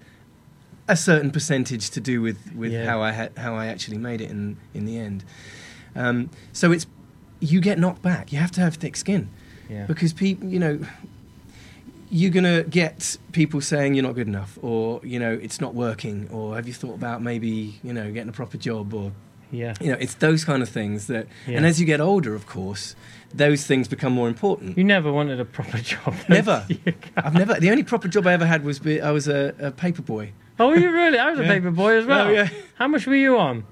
a 0.89 0.97
certain 0.97 1.31
percentage 1.31 1.89
to 1.91 2.01
do 2.01 2.21
with, 2.21 2.37
with 2.53 2.73
Yeah. 2.73 2.85
how, 2.85 3.01
I 3.01 3.11
had, 3.11 3.37
how 3.37 3.55
I 3.55 3.67
actually 3.67 3.97
made 3.97 4.19
it 4.21 4.29
in, 4.29 4.57
in 4.73 4.85
the 4.85 4.97
end. 4.97 5.23
Um, 5.95 6.29
so 6.51 6.71
it's, 6.71 6.85
you 7.39 7.61
get 7.61 7.79
knocked 7.79 8.01
back. 8.01 8.33
You 8.33 8.39
have 8.39 8.51
to 8.51 8.61
have 8.61 8.75
thick 8.75 8.97
skin. 8.97 9.29
Yeah. 9.69 9.85
Because 9.85 10.11
people, 10.13 10.49
you 10.49 10.59
know, 10.59 10.79
you're 12.09 12.31
going 12.31 12.43
to 12.43 12.63
get 12.69 13.17
people 13.31 13.61
saying 13.61 13.93
you're 13.93 14.03
not 14.03 14.15
good 14.15 14.27
enough 14.27 14.57
or, 14.61 14.99
you 15.03 15.19
know, 15.19 15.31
it's 15.41 15.61
not 15.61 15.75
working 15.75 16.27
or 16.31 16.55
have 16.55 16.67
you 16.67 16.73
thought 16.73 16.95
about 16.95 17.21
maybe, 17.21 17.79
you 17.83 17.93
know, 17.93 18.11
getting 18.11 18.29
a 18.29 18.33
proper 18.33 18.57
job 18.57 18.93
or 18.93 19.11
Yeah. 19.51 19.73
you 19.79 19.91
know, 19.91 19.97
it's 19.99 20.15
those 20.15 20.43
kind 20.43 20.61
of 20.63 20.69
things 20.69 21.07
that, 21.07 21.27
Yeah. 21.47 21.57
and 21.57 21.65
as 21.65 21.79
you 21.79 21.85
get 21.85 22.01
older, 22.01 22.33
of 22.35 22.45
course, 22.47 22.95
those 23.33 23.65
things 23.67 23.87
become 23.87 24.11
more 24.13 24.27
important. 24.27 24.75
You 24.77 24.83
never 24.83 25.11
wanted 25.11 25.39
a 25.39 25.45
proper 25.45 25.77
job. 25.91 26.15
Never. 26.29 26.65
I've 27.17 27.33
never. 27.35 27.59
The 27.59 27.69
only 27.69 27.83
proper 27.83 28.07
job 28.07 28.25
I 28.25 28.33
ever 28.33 28.45
had 28.47 28.63
was 28.63 28.79
be, 28.79 28.99
I 29.01 29.11
was 29.11 29.27
a, 29.27 29.53
a 29.59 29.71
paper 29.71 30.01
boy. 30.01 30.31
Oh, 30.59 30.73
you 30.73 30.91
really? 30.91 31.17
I 31.19 31.29
was 31.29 31.39
a 31.39 31.43
Yeah. 31.43 31.49
paper 31.53 31.71
boy 31.71 31.97
as 31.97 32.05
oh, 32.05 32.07
well. 32.07 32.27
Oh, 32.27 32.31
yeah. 32.31 32.49
How 32.75 32.87
much 32.87 33.05
were 33.05 33.15
you 33.15 33.37
on? 33.37 33.65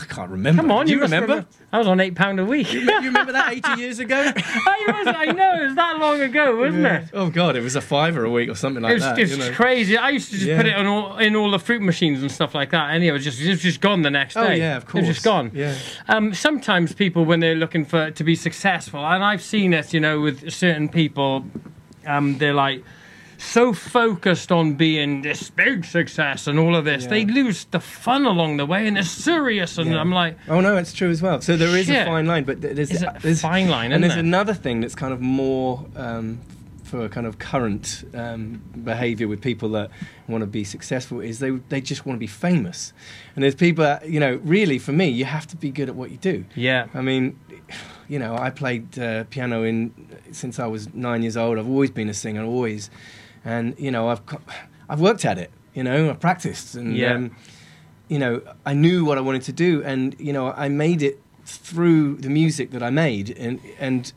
I 0.00 0.04
can't 0.06 0.30
remember. 0.30 0.62
Come 0.62 0.70
on, 0.72 0.86
Do 0.86 0.92
you, 0.92 0.98
must 0.98 1.12
remember? 1.12 1.46
I 1.72 1.78
was 1.78 1.86
on 1.86 2.00
eight 2.00 2.14
pound 2.14 2.40
a 2.40 2.44
week. 2.44 2.72
you 2.72 2.80
remember 2.80 3.32
that 3.32 3.52
80 3.66 3.80
years 3.80 3.98
ago? 4.00 4.16
I 4.36 4.84
was. 5.04 5.14
I 5.16 5.26
know. 5.26 5.60
It 5.62 5.66
was 5.66 5.74
that 5.76 5.98
long 5.98 6.20
ago, 6.20 6.56
wasn't 6.56 6.82
Yeah. 6.82 7.02
it? 7.02 7.08
Oh 7.12 7.30
God, 7.30 7.54
it 7.56 7.60
was 7.62 7.76
a 7.76 7.80
fiver 7.80 8.24
a 8.24 8.30
week 8.30 8.48
or 8.48 8.54
something 8.54 8.82
like 8.82 8.90
it 8.90 8.94
was, 8.94 9.02
that. 9.04 9.18
it 9.18 9.22
was 9.22 9.30
you 9.32 9.38
know. 9.38 9.52
crazy. 9.52 9.96
I 9.96 10.10
used 10.10 10.30
to 10.30 10.34
just 10.36 10.46
Yeah. 10.46 10.56
put 10.56 10.66
it 10.66 10.74
on 10.74 10.86
all, 10.86 11.18
in 11.18 11.36
all 11.36 11.50
the 11.50 11.58
fruit 11.58 11.82
machines 11.82 12.22
and 12.22 12.30
stuff 12.30 12.54
like 12.54 12.70
that, 12.70 12.90
and 12.90 13.04
it 13.04 13.12
was 13.12 13.22
just 13.24 13.40
it 13.40 13.48
was 13.50 13.60
just 13.62 13.80
gone 13.80 14.02
the 14.02 14.10
next 14.10 14.34
day. 14.34 14.40
Oh 14.40 14.50
yeah, 14.52 14.76
of 14.78 14.82
It 14.82 14.88
course. 14.88 15.06
was 15.06 15.14
just 15.16 15.24
gone. 15.24 15.50
Yeah. 15.54 15.74
Um, 16.08 16.34
sometimes 16.34 16.92
people, 16.92 17.24
when 17.24 17.40
they're 17.40 17.54
looking 17.54 17.84
for 17.84 18.10
to 18.10 18.24
be 18.24 18.34
successful, 18.34 19.04
and 19.04 19.22
I've 19.22 19.42
seen 19.42 19.72
it, 19.72 19.94
you 19.94 20.00
know, 20.00 20.20
with 20.20 20.50
certain 20.52 20.88
people, 20.88 21.44
um, 22.06 22.38
they're 22.38 22.54
like 22.54 22.82
so 23.44 23.72
focused 23.72 24.50
on 24.50 24.74
being 24.74 25.22
this 25.22 25.50
big 25.50 25.84
success 25.84 26.46
and 26.46 26.58
all 26.58 26.74
of 26.74 26.84
this, 26.84 27.04
Yeah. 27.04 27.10
they 27.10 27.24
lose 27.26 27.64
the 27.66 27.80
fun 27.80 28.24
along 28.26 28.56
the 28.56 28.66
way, 28.66 28.86
and 28.86 28.96
they're 28.96 29.02
serious. 29.04 29.78
And 29.78 29.90
Yeah. 29.90 30.00
I'm 30.00 30.10
like, 30.12 30.36
Oh 30.48 30.60
no, 30.60 30.76
it's 30.76 30.92
true 30.92 31.10
as 31.10 31.22
well. 31.22 31.40
So 31.40 31.56
there 31.56 31.76
is 31.76 31.86
Shit. 31.86 32.02
a 32.02 32.06
fine 32.06 32.26
line, 32.26 32.44
but 32.44 32.60
th- 32.62 32.74
there's, 32.76 32.90
It's 32.90 33.02
a 33.02 33.16
there's 33.22 33.40
fine 33.42 33.68
line, 33.68 33.92
and 33.92 34.02
there's 34.02 34.14
there? 34.14 34.20
another 34.24 34.54
thing 34.54 34.80
that's 34.80 34.94
kind 34.94 35.12
of 35.12 35.20
more 35.20 35.84
um, 35.96 36.40
for 36.82 37.08
kind 37.08 37.26
of 37.26 37.38
current 37.38 38.04
um, 38.14 38.60
behaviour 38.84 39.26
with 39.26 39.40
people 39.40 39.68
that 39.70 39.90
want 40.28 40.42
to 40.42 40.46
be 40.46 40.64
successful 40.64 41.20
is 41.20 41.38
they 41.38 41.50
they 41.68 41.80
just 41.80 42.06
want 42.06 42.16
to 42.16 42.20
be 42.20 42.26
famous, 42.26 42.92
and 43.34 43.42
there's 43.42 43.54
people 43.54 43.82
that, 43.84 44.08
you 44.08 44.20
know 44.20 44.38
really 44.44 44.78
for 44.78 44.92
me 44.92 45.08
you 45.08 45.24
have 45.24 45.46
to 45.46 45.56
be 45.56 45.70
good 45.70 45.88
at 45.88 45.94
what 45.96 46.10
you 46.10 46.16
do. 46.18 46.44
yeah, 46.54 46.86
I 46.94 47.00
mean, 47.00 47.38
you 48.08 48.18
know, 48.18 48.36
I 48.36 48.50
played 48.50 48.98
uh, 48.98 49.24
piano 49.24 49.62
in 49.64 49.92
since 50.30 50.58
I 50.60 50.66
was 50.66 50.92
nine 50.94 51.22
years 51.22 51.36
old. 51.36 51.58
I've 51.58 51.68
always 51.68 51.90
been 51.90 52.08
a 52.10 52.14
singer, 52.14 52.44
always, 52.44 52.90
and 53.44 53.74
you 53.78 53.90
know, 53.90 54.08
I've 54.08 54.20
I've 54.88 55.00
worked 55.00 55.24
at 55.24 55.38
it. 55.38 55.50
You 55.74 55.82
know, 55.82 56.10
I've 56.10 56.20
practiced, 56.20 56.74
and 56.74 56.96
Yeah. 56.96 57.14
um, 57.14 57.36
you 58.08 58.18
know, 58.18 58.42
I 58.64 58.74
knew 58.74 59.04
what 59.04 59.18
I 59.18 59.20
wanted 59.22 59.42
to 59.42 59.52
do, 59.52 59.82
and 59.84 60.14
you 60.18 60.32
know, 60.32 60.52
I 60.52 60.68
made 60.68 61.02
it 61.02 61.20
through 61.46 62.16
the 62.16 62.30
music 62.30 62.70
that 62.70 62.82
I 62.82 62.90
made, 62.90 63.36
and 63.38 63.60
and 63.78 64.12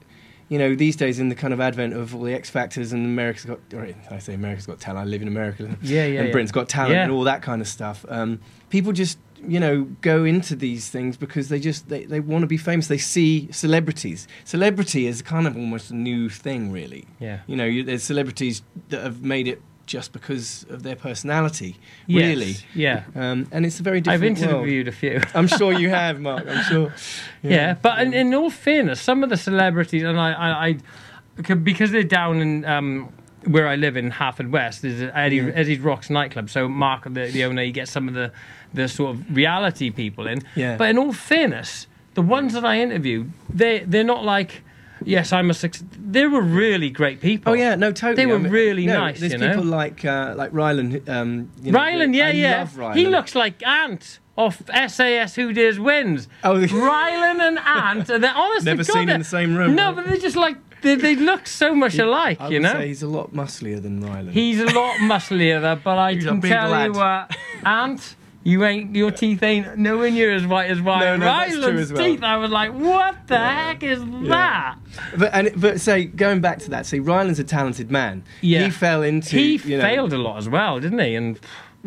you 0.50 0.58
know, 0.58 0.76
these 0.76 0.96
days 0.96 1.20
in 1.20 1.28
the 1.28 1.36
kind 1.36 1.54
of 1.54 1.60
advent 1.60 1.94
of 1.94 2.16
all 2.16 2.22
the 2.22 2.34
X 2.34 2.50
Factors 2.50 2.94
and 2.94 3.06
America's 3.06 3.44
Got, 3.46 3.60
or 3.74 3.94
I 4.10 4.20
say 4.20 4.34
America's 4.34 4.66
Got 4.66 4.80
Talent, 4.80 5.06
I 5.06 5.10
live 5.10 5.22
in 5.22 5.28
America, 5.28 5.64
Yeah, 5.82 6.06
yeah, 6.06 6.20
and 6.20 6.28
yeah. 6.28 6.32
Britain's 6.32 6.54
Got 6.54 6.70
Talent, 6.70 6.94
Yeah. 6.94 7.04
and 7.04 7.12
all 7.12 7.24
that 7.26 7.42
kind 7.42 7.62
of 7.62 7.68
stuff. 7.68 8.06
Um, 8.08 8.40
people 8.70 8.94
just 8.94 9.18
you 9.46 9.60
know 9.60 9.84
go 10.02 10.24
into 10.24 10.56
these 10.56 10.90
things 10.90 11.18
because 11.18 11.50
they 11.50 11.60
just 11.60 11.90
they, 11.90 12.06
they 12.06 12.20
want 12.20 12.42
to 12.44 12.48
be 12.48 12.58
famous. 12.58 12.88
They 12.88 12.98
see 12.98 13.50
celebrities. 13.52 14.28
Celebrity 14.44 15.08
is 15.08 15.22
kind 15.22 15.48
of 15.48 15.56
almost 15.56 15.92
a 15.92 15.96
new 15.96 16.30
thing, 16.30 16.72
really. 16.72 17.06
yeah. 17.20 17.40
You 17.48 17.56
know, 17.56 17.66
you, 17.66 17.84
there's 17.84 18.04
celebrities 18.04 18.62
that 18.90 19.02
have 19.04 19.22
made 19.22 19.48
it 19.48 19.62
just 19.86 20.12
because 20.12 20.66
of 20.70 20.84
their 20.84 20.98
personality, 20.98 21.78
Yes, 22.08 22.28
really. 22.28 22.56
Yeah. 22.76 23.04
Um, 23.16 23.48
and 23.54 23.66
it's 23.66 23.80
a 23.80 23.84
very 23.84 24.02
different 24.02 24.22
I've 24.24 24.36
different 24.36 24.52
world. 24.54 24.64
interviewed 24.68 24.88
a 24.90 24.92
few. 24.92 25.22
I'm 25.34 25.48
sure 25.48 25.72
you 25.72 25.90
have, 25.90 26.20
Mark. 26.20 26.46
I'm 26.46 26.64
sure. 26.64 26.94
Yeah, 27.42 27.76
but 27.82 28.02
in, 28.02 28.14
in 28.14 28.34
all 28.34 28.50
fairness, 28.50 29.00
some 29.00 29.24
of 29.24 29.30
the 29.30 29.38
celebrities, 29.38 30.04
and 30.04 30.20
I, 30.20 30.32
I, 30.34 30.68
I 30.68 31.54
because 31.56 31.92
they're 31.92 32.04
down 32.04 32.42
in 32.42 32.66
um, 32.66 33.14
where 33.46 33.68
I 33.68 33.76
live 33.76 33.98
in 33.98 34.12
Haverfordwest, 34.12 34.84
is 34.84 35.02
Eddie, 35.14 35.38
Yeah. 35.38 35.52
Eddie's 35.54 35.80
Rocks 35.80 36.10
nightclub. 36.10 36.50
So 36.50 36.68
Mark, 36.68 37.04
the, 37.06 37.28
the 37.32 37.44
owner, 37.46 37.64
he 37.64 37.72
gets 37.72 37.92
some 37.92 38.08
of 38.08 38.14
the, 38.14 38.32
the 38.74 38.88
sort 38.88 39.16
of 39.16 39.36
reality 39.36 39.90
people 39.90 40.28
in. 40.28 40.42
Yeah. 40.56 40.78
But 40.78 40.90
in 40.90 40.98
all 40.98 41.14
fairness, 41.14 41.88
the 42.16 42.22
ones 42.22 42.54
that 42.54 42.66
I 42.66 42.80
interviewed, 42.80 43.32
they 43.48 43.80
they're 43.80 44.04
not 44.04 44.24
like, 44.24 44.64
yes, 45.06 45.32
I'm 45.32 45.50
a 45.52 45.54
success. 45.54 45.88
They 45.98 46.26
were 46.26 46.42
really 46.42 46.90
great 46.90 47.22
people. 47.22 47.52
Oh 47.54 47.56
yeah, 47.56 47.76
no, 47.76 47.92
totally. 47.92 48.16
They 48.16 48.26
were 48.26 48.36
I 48.36 48.40
mean, 48.40 48.52
really 48.52 48.86
no, 48.88 49.00
nice, 49.02 49.20
There's 49.20 49.34
you 49.34 49.38
know? 49.38 49.50
people 49.50 49.66
like 49.66 50.04
uh, 50.04 50.34
like 50.36 50.52
Rylan. 50.52 51.08
Um, 51.08 51.52
you 51.62 51.72
know, 51.72 51.80
Rylan, 51.80 52.16
yeah, 52.16 52.28
I 52.28 52.32
yeah. 52.32 52.58
Love 52.60 52.74
Rylan. 52.74 52.96
He 52.96 53.06
looks 53.06 53.36
like 53.36 53.64
Ant 53.66 54.20
off 54.36 54.62
SAS 54.88 55.36
Who 55.36 55.54
Dares 55.54 55.80
Wins. 55.80 56.28
Oh, 56.44 56.56
Rylan 56.56 57.40
and 57.40 57.60
Ant, 57.60 58.10
and 58.10 58.24
they're 58.24 58.34
honest 58.36 58.66
Never 58.66 58.84
God, 58.84 58.94
seen 58.94 59.10
in 59.10 59.20
the 59.20 59.26
same 59.26 59.56
room. 59.56 59.76
No, 59.76 59.94
but 59.94 60.06
they're 60.08 60.18
just 60.18 60.36
like 60.36 60.58
they, 60.82 60.96
they 60.96 61.16
look 61.16 61.48
so 61.48 61.74
much 61.76 61.98
alike, 61.98 62.40
I 62.40 62.48
you 62.50 62.54
would 62.56 62.64
know. 62.64 62.74
say 62.74 62.88
he's 62.88 63.04
a 63.04 63.08
lot 63.08 63.34
musclier 63.34 63.80
than 63.80 64.02
Rylan. 64.02 64.32
He's 64.32 64.60
a 64.60 64.66
lot 64.66 65.00
musclier, 65.02 65.60
though, 65.60 65.76
but 65.76 65.98
I 65.98 66.14
He's 66.14 66.26
can 66.26 66.42
tell 66.42 66.70
you, 66.70 66.92
uh, 66.94 67.28
lad. 67.28 67.36
Ant. 67.66 68.16
You 68.44 68.64
ain't 68.64 68.96
your 68.96 69.12
teeth 69.12 69.44
ain't 69.44 69.78
nowhere 69.78 70.10
near 70.10 70.34
as 70.34 70.48
white 70.48 70.72
as 70.72 70.80
mine. 70.80 71.02
No, 71.02 71.18
no, 71.18 71.26
that's 71.26 71.52
true 71.52 71.62
Rylan's 71.64 71.82
as 71.82 71.94
well. 71.94 72.02
teeth, 72.06 72.24
I 72.24 72.38
was 72.38 72.50
like, 72.50 72.72
what 72.74 73.28
the 73.28 73.38
heck 73.38 73.84
is 73.84 74.00
that? 74.30 74.78
But 75.18 75.34
and 75.34 75.52
but 75.60 75.82
say 75.82 76.06
going 76.06 76.40
back 76.40 76.60
to 76.60 76.70
that, 76.70 76.86
see 76.86 77.00
Rylan's 77.00 77.40
a 77.40 77.44
talented 77.44 77.92
man. 77.92 78.24
Yeah. 78.40 78.64
He 78.64 78.70
fell 78.70 79.04
into. 79.04 79.36
He 79.36 79.58
you 79.58 79.78
know- 79.78 79.84
failed 79.84 80.14
a 80.14 80.18
lot 80.18 80.38
as 80.38 80.48
well, 80.48 80.80
didn't 80.80 81.00
he? 81.00 81.16
And 81.16 81.38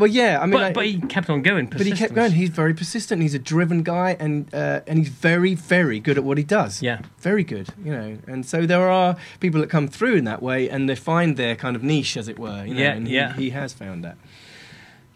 Well, 0.01 0.11
yeah. 0.11 0.40
I 0.40 0.46
mean, 0.46 0.53
but, 0.53 0.74
but 0.74 0.86
he 0.86 1.01
kept 1.01 1.30
on 1.30 1.42
going. 1.42 1.66
but 1.66 1.82
he 1.82 1.92
kept 1.92 2.14
going. 2.14 2.32
He's 2.32 2.48
very 2.48 2.74
persistent. 2.74 3.22
He's 3.22 3.34
a 3.34 3.38
driven 3.38 3.82
guy, 3.82 4.16
and 4.18 4.53
uh, 4.55 4.80
and 4.86 4.98
he's 4.98 5.09
very, 5.11 5.55
very 5.55 6.01
good 6.01 6.16
at 6.18 6.24
what 6.24 6.38
he 6.38 6.44
does. 6.44 6.82
Yeah. 6.82 7.01
very 7.18 7.44
good. 7.44 7.68
You 7.84 7.92
know, 7.92 8.18
and 8.26 8.44
so 8.44 8.66
there 8.66 8.88
are 8.90 9.16
people 9.38 9.61
that 9.61 9.70
come 9.70 9.86
through 9.86 10.16
in 10.16 10.24
that 10.24 10.42
way, 10.42 10.68
and 10.68 10.88
they 10.88 10.96
find 10.96 11.36
their 11.36 11.55
kind 11.55 11.76
of 11.76 11.82
niche, 11.84 12.16
as 12.16 12.26
it 12.28 12.38
were. 12.38 12.64
You 12.64 12.74
know, 12.74 12.80
Yeah, 12.80 12.92
and 12.94 13.07
he, 13.07 13.14
yeah. 13.14 13.32
he 13.34 13.51
has 13.51 13.72
found 13.72 14.03
that. 14.05 14.16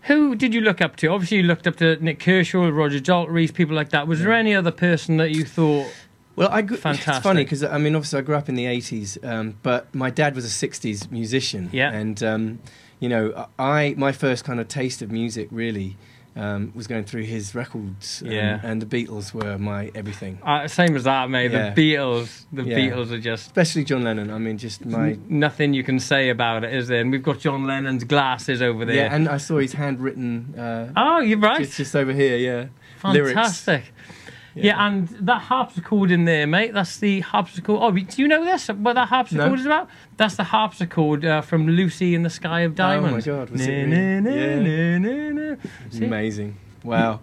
Who 0.03 0.35
did 0.35 0.53
you 0.53 0.61
look 0.61 0.83
up 0.83 0.97
to? 0.97 1.07
Obviously, 1.09 1.39
you 1.39 1.43
looked 1.45 1.67
up 1.67 1.77
to 1.77 1.97
Nik 1.97 2.21
Kershaw, 2.21 2.69
Roger 2.69 2.99
Daltrey, 3.01 3.53
people 3.53 3.75
like 3.75 3.89
that. 3.91 4.07
Was 4.07 4.21
there 4.21 4.33
any 4.33 4.55
other 4.55 4.71
person 4.71 5.17
that 5.17 5.31
you 5.31 5.45
thought? 5.47 5.91
Well, 6.37 6.49
I 6.51 6.61
gr- 6.63 6.75
Fantastic. 6.75 7.15
It's 7.15 7.23
funny 7.23 7.45
because 7.45 7.65
I 7.65 7.79
mean, 7.79 7.95
obviously, 7.95 8.19
I 8.19 8.23
grew 8.23 8.35
up 8.37 8.49
in 8.51 8.55
the 8.55 8.65
'80s, 8.67 9.25
um, 9.25 9.55
but 9.63 9.95
my 9.95 10.11
dad 10.11 10.35
was 10.35 10.45
a 10.45 10.67
'60s 10.69 11.11
musician. 11.11 11.71
Yeah. 11.73 11.91
and 11.93 12.23
um, 12.23 12.59
you 13.05 13.09
know, 13.13 13.25
I 13.59 13.95
my 14.07 14.13
first 14.13 14.43
kind 14.49 14.59
of 14.63 14.67
taste 14.81 15.01
of 15.05 15.09
music 15.21 15.47
really 15.63 15.91
um, 16.37 16.73
was 16.75 16.87
going 16.93 17.05
through 17.05 17.23
his 17.37 17.55
records. 17.55 18.07
um, 18.25 18.31
Yeah. 18.33 18.59
and 18.69 18.77
the 18.83 18.87
Beatles 18.95 19.27
were 19.39 19.57
my 19.57 19.83
everything. 19.95 20.35
Uh, 20.43 20.67
same 20.67 20.97
as 20.97 21.05
that, 21.05 21.31
mate. 21.31 21.53
Yeah. 21.53 21.71
The 21.71 21.81
Beatles. 21.95 22.29
The 22.59 22.65
Yeah. 22.65 22.79
Beatles 22.79 23.09
are 23.13 23.21
just 23.21 23.43
Especially 23.47 23.85
John 23.85 24.03
Lennon. 24.03 24.29
I 24.37 24.39
mean, 24.39 24.57
just 24.59 24.85
my 24.85 25.09
nothing 25.29 25.75
you 25.79 25.85
can 25.85 25.99
say 26.01 26.31
about 26.31 26.65
it, 26.65 26.73
is 26.75 26.89
there? 26.89 27.01
And 27.03 27.13
we've 27.13 27.23
got 27.31 27.39
John 27.39 27.67
Lennon's 27.71 28.05
glasses 28.05 28.61
over 28.63 28.85
there. 28.85 28.97
yeah. 28.97 29.15
And 29.15 29.29
I 29.29 29.39
saw 29.47 29.59
his 29.59 29.75
handwritten. 29.75 30.55
Uh, 30.59 30.93
oh, 30.97 31.21
you're 31.21 31.39
right. 31.51 31.61
just, 31.65 31.77
just 31.77 31.95
over 31.95 32.13
here, 32.13 32.37
yeah. 32.37 32.67
Fantastic. 32.99 33.85
Yeah. 34.55 34.87
and 34.87 35.09
that 35.09 35.43
harpsichord 35.43 36.11
in 36.11 36.25
there, 36.27 36.47
mate. 36.47 36.73
That's 36.75 36.97
the 36.99 37.21
harpsichord. 37.21 37.79
Oh, 37.83 37.91
do 37.91 38.23
you 38.23 38.29
know 38.29 38.45
this? 38.45 38.69
What 38.69 38.95
that 38.95 39.09
harpsichord 39.09 39.49
No. 39.49 39.55
is 39.55 39.67
about? 39.67 39.89
That's 40.17 40.37
the 40.37 40.45
harpsichord 40.45 41.25
uh, 41.25 41.41
from 41.41 41.67
Lucy 41.69 42.15
in 42.15 42.23
the 42.23 42.31
Sky 42.31 42.61
of 42.61 42.75
Diamonds. 42.75 43.27
Oh 43.27 43.33
my 43.33 43.39
God, 43.39 43.51
was 43.51 43.67
it 43.67 43.87
na, 43.89 43.97
in- 43.97 44.25
na, 44.25 45.57
yeah. 45.99 46.07
Amazing. 46.07 46.57
Wow. 46.85 47.21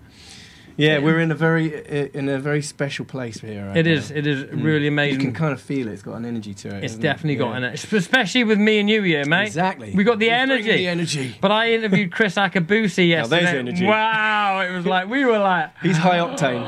Yeah, 0.82 0.98
we're 1.00 1.20
in 1.20 1.32
a 1.32 1.36
very 1.36 1.66
in 2.14 2.28
a 2.30 2.40
very 2.40 2.62
special 2.62 3.06
place 3.06 3.40
here. 3.40 3.68
Right 3.68 3.78
It 3.78 3.86
now. 3.86 3.92
is. 3.94 4.12
It 4.12 4.26
is 4.26 4.44
Mm. 4.46 4.64
really 4.64 4.88
amazing. 4.88 5.20
You 5.20 5.26
can 5.28 5.34
kind 5.36 5.54
of 5.54 5.62
feel 5.62 5.88
it. 5.88 5.92
It's 5.94 6.02
got 6.02 6.16
an 6.16 6.26
energy 6.26 6.54
to 6.56 6.76
it. 6.76 6.84
It's 6.84 6.96
definitely 6.96 7.36
it? 7.36 7.38
got 7.40 7.52
Yeah. 7.52 7.68
an 7.70 7.74
especially 7.94 8.44
with 8.44 8.58
me 8.60 8.80
and 8.80 8.90
you 8.90 9.02
here, 9.04 9.26
mate. 9.26 9.48
Exactly. 9.48 9.92
We 9.96 10.04
got 10.04 10.18
the 10.20 10.26
He's 10.26 10.34
energy. 10.34 10.72
The 10.72 10.88
energy. 10.88 11.36
But 11.40 11.52
I 11.52 11.74
interviewed 11.74 12.12
Kriss 12.12 12.36
Akabusi 12.36 13.10
yesterday. 13.10 13.60
energy. 13.60 13.86
Wow, 13.86 14.62
it 14.68 14.76
was 14.76 14.86
like 14.86 15.08
we 15.10 15.24
were 15.26 15.38
like, 15.40 15.70
He's 15.84 15.98
high 15.98 16.18
octane. 16.18 16.66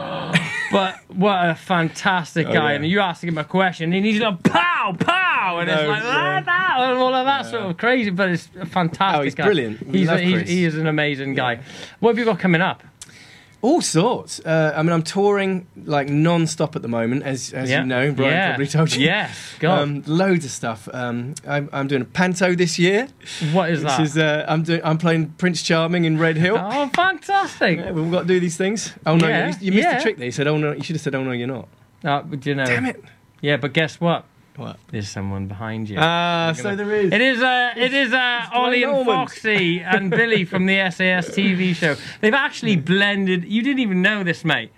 but 0.72 0.96
what 1.10 1.50
a 1.50 1.56
fantastic 1.56 2.48
Oh, 2.48 2.54
guy! 2.54 2.70
yeah. 2.72 2.76
And 2.76 2.86
you 2.88 3.00
asked 3.00 3.24
him 3.24 3.38
a 3.38 3.44
question, 3.44 3.94
and 3.94 4.06
he's 4.06 4.20
like, 4.20 4.44
pow, 4.44 4.96
pow. 5.00 5.58
and 5.60 5.70
it's 5.70 5.88
like 5.88 6.04
yeah. 6.04 6.42
that, 6.42 6.46
that, 6.46 6.76
and 6.80 6.98
all 7.00 7.14
of 7.14 7.26
that 7.26 7.46
sort 7.48 7.64
of 7.64 7.78
crazy. 7.78 8.10
But 8.12 8.30
it's 8.30 8.48
a 8.60 8.66
fantastic. 8.66 9.20
Oh, 9.20 9.24
he's 9.24 9.36
guy. 9.36 9.46
brilliant. 9.46 9.78
He's, 9.92 10.08
love 10.08 10.20
he's 10.20 10.48
he 10.50 10.66
is 10.66 10.76
an 10.78 10.88
amazing 10.88 11.34
guy. 11.36 11.60
What 12.00 12.12
have 12.12 12.20
you 12.20 12.26
got 12.26 12.40
coming 12.40 12.62
up? 12.62 12.84
All 13.64 13.80
sorts. 13.82 14.42
Uh, 14.42 14.74
I 14.76 14.84
mean, 14.84 14.92
I'm 14.92 15.04
touring 15.04 15.66
like 15.86 16.10
non-stop 16.10 16.76
at 16.76 16.82
the 16.82 16.90
moment, 16.90 17.24
as 17.24 17.54
as 17.54 17.70
Yeah. 17.70 17.80
you 17.80 17.88
know. 17.88 18.12
Brian 18.12 18.34
Yeah. 18.34 18.48
probably 18.50 18.68
told 18.68 18.94
you. 18.94 19.06
Yes, 19.06 19.38
God. 19.60 19.80
Um, 19.80 20.04
loads 20.06 20.44
of 20.44 20.52
stuff. 20.52 20.90
Um, 20.94 21.34
I'm, 21.48 21.70
I'm 21.72 21.88
doing 21.88 22.02
a 22.02 22.06
panto 22.06 22.56
this 22.56 22.78
year. 22.78 23.08
what 23.54 23.70
is 23.70 23.82
that? 23.84 24.02
is 24.02 24.18
uh, 24.18 24.46
I'm 24.50 24.64
doing. 24.64 24.82
I'm 24.84 24.98
playing 24.98 25.30
Prince 25.38 25.64
Charming 25.64 26.04
in 26.04 26.18
Redhill. 26.20 26.58
oh, 26.60 26.90
fantastic! 26.94 27.80
Yeah, 27.80 27.92
we've 27.92 28.12
got 28.12 28.24
to 28.24 28.28
do 28.28 28.40
these 28.42 28.58
things. 28.58 28.92
Oh 29.06 29.16
no, 29.16 29.30
Yeah, 29.30 29.48
you, 29.48 29.56
you 29.62 29.72
missed 29.72 29.84
yeah. 29.88 29.96
the 29.98 30.04
trick 30.04 30.18
there. 30.18 30.26
You 30.26 30.32
said, 30.34 30.48
"Oh 30.48 30.58
no," 30.58 30.74
you 30.74 30.84
should 30.84 30.98
have 30.98 31.02
said, 31.02 31.16
"Oh 31.16 31.24
no, 31.24 31.32
you're 31.32 31.48
not." 31.48 31.70
Uh, 32.04 32.22
you 32.44 32.56
know? 32.56 32.66
Damn 32.66 32.86
it! 32.86 33.02
Yeah, 33.42 33.56
but 33.56 33.72
guess 33.72 34.02
what? 34.02 34.26
What? 34.56 34.78
There's 34.90 35.10
someone 35.10 35.48
behind 35.48 35.90
you. 35.90 35.98
Ah, 36.00 36.54
so 36.56 36.76
there 36.76 36.94
is. 36.94 37.12
It 37.12 37.22
is 37.22 37.42
uh, 37.42 37.74
it 37.76 37.94
is 37.94 38.14
uh, 38.14 38.48
Ollie 38.54 38.84
and 38.84 39.06
Foxy 39.06 39.82
and 39.82 40.12
Billy 40.12 40.46
from 40.46 40.68
the 40.68 40.78
SAS 40.92 41.30
TV 41.30 41.76
show. 41.76 41.96
They've 42.22 42.34
actually 42.34 42.76
blended. 42.76 43.46
You 43.46 43.64
didn't 43.64 43.80
even 43.80 44.02
know 44.02 44.24
this, 44.24 44.46
mate. 44.46 44.72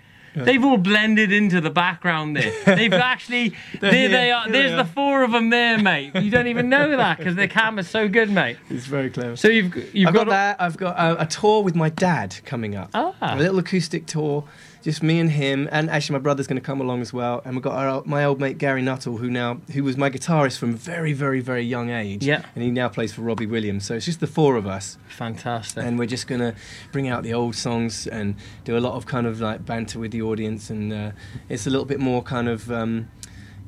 They've 0.44 0.62
all 0.62 0.76
blended 0.76 1.32
into 1.32 1.60
the 1.60 1.70
background 1.70 2.36
there. 2.36 2.52
They've 2.76 2.92
actually 2.92 3.54
there 3.80 3.92
here. 3.92 4.08
they 4.08 4.30
are. 4.30 4.44
Here 4.44 4.52
There's 4.52 4.70
they 4.72 4.76
the 4.76 4.84
four 4.84 5.22
of 5.22 5.32
them 5.32 5.50
there, 5.50 5.78
mate. 5.78 6.14
You 6.14 6.30
don't 6.30 6.46
even 6.48 6.68
know 6.68 6.96
that 6.96 7.18
because 7.18 7.36
their 7.36 7.48
camera's 7.48 7.88
so 7.88 8.06
good, 8.08 8.30
mate. 8.30 8.58
It's 8.68 8.86
very 8.86 9.08
clever. 9.08 9.36
So 9.36 9.48
you've 9.48 9.94
you've 9.94 10.08
I've 10.08 10.14
got, 10.14 10.26
got, 10.26 10.30
that. 10.30 10.60
I've 10.60 10.76
got 10.76 10.96
a, 10.98 11.22
a 11.22 11.26
tour 11.26 11.62
with 11.62 11.74
my 11.74 11.88
dad 11.88 12.36
coming 12.44 12.76
up. 12.76 12.90
Ah. 12.92 13.14
A 13.20 13.36
little 13.36 13.58
acoustic 13.58 14.06
tour, 14.06 14.44
just 14.86 15.02
me 15.02 15.18
and 15.18 15.32
him, 15.32 15.68
and 15.72 15.90
actually 15.90 16.12
my 16.12 16.20
brother's 16.20 16.46
going 16.46 16.60
to 16.60 16.64
come 16.64 16.80
along 16.80 17.00
as 17.00 17.12
well. 17.12 17.42
And 17.44 17.56
we've 17.56 17.62
got 17.62 17.74
our, 17.74 18.04
my 18.06 18.24
old 18.24 18.38
mate 18.38 18.56
Gary 18.56 18.82
Nuttall, 18.82 19.16
who 19.16 19.28
now 19.28 19.60
who 19.72 19.82
was 19.82 19.96
my 19.96 20.08
guitarist 20.08 20.58
from 20.58 20.76
very, 20.76 21.12
very, 21.12 21.40
very 21.40 21.64
young 21.64 21.90
age. 21.90 22.24
Yeah. 22.24 22.44
And 22.54 22.62
he 22.62 22.70
now 22.70 22.88
plays 22.88 23.12
for 23.12 23.22
Robbie 23.22 23.46
Williams. 23.46 23.84
So 23.84 23.94
it's 23.94 24.06
just 24.06 24.20
the 24.20 24.28
four 24.28 24.54
of 24.54 24.64
us, 24.64 24.96
fantastic. 25.08 25.82
and 25.82 25.98
we're 25.98 26.06
just 26.06 26.28
going 26.28 26.40
to 26.40 26.54
bring 26.92 27.08
out 27.08 27.24
the 27.24 27.34
old 27.34 27.56
songs 27.56 28.06
and 28.06 28.36
do 28.62 28.78
a 28.78 28.80
lot 28.80 28.94
of 28.94 29.06
kind 29.06 29.26
of 29.26 29.40
like 29.40 29.66
banter 29.66 29.98
with 29.98 30.12
the 30.12 30.22
audience, 30.22 30.70
and 30.70 30.92
uh, 30.92 31.10
it's 31.48 31.66
a 31.66 31.70
little 31.70 31.84
bit 31.84 31.98
more 31.98 32.22
kind 32.22 32.48
of. 32.48 32.70
Um, 32.70 33.08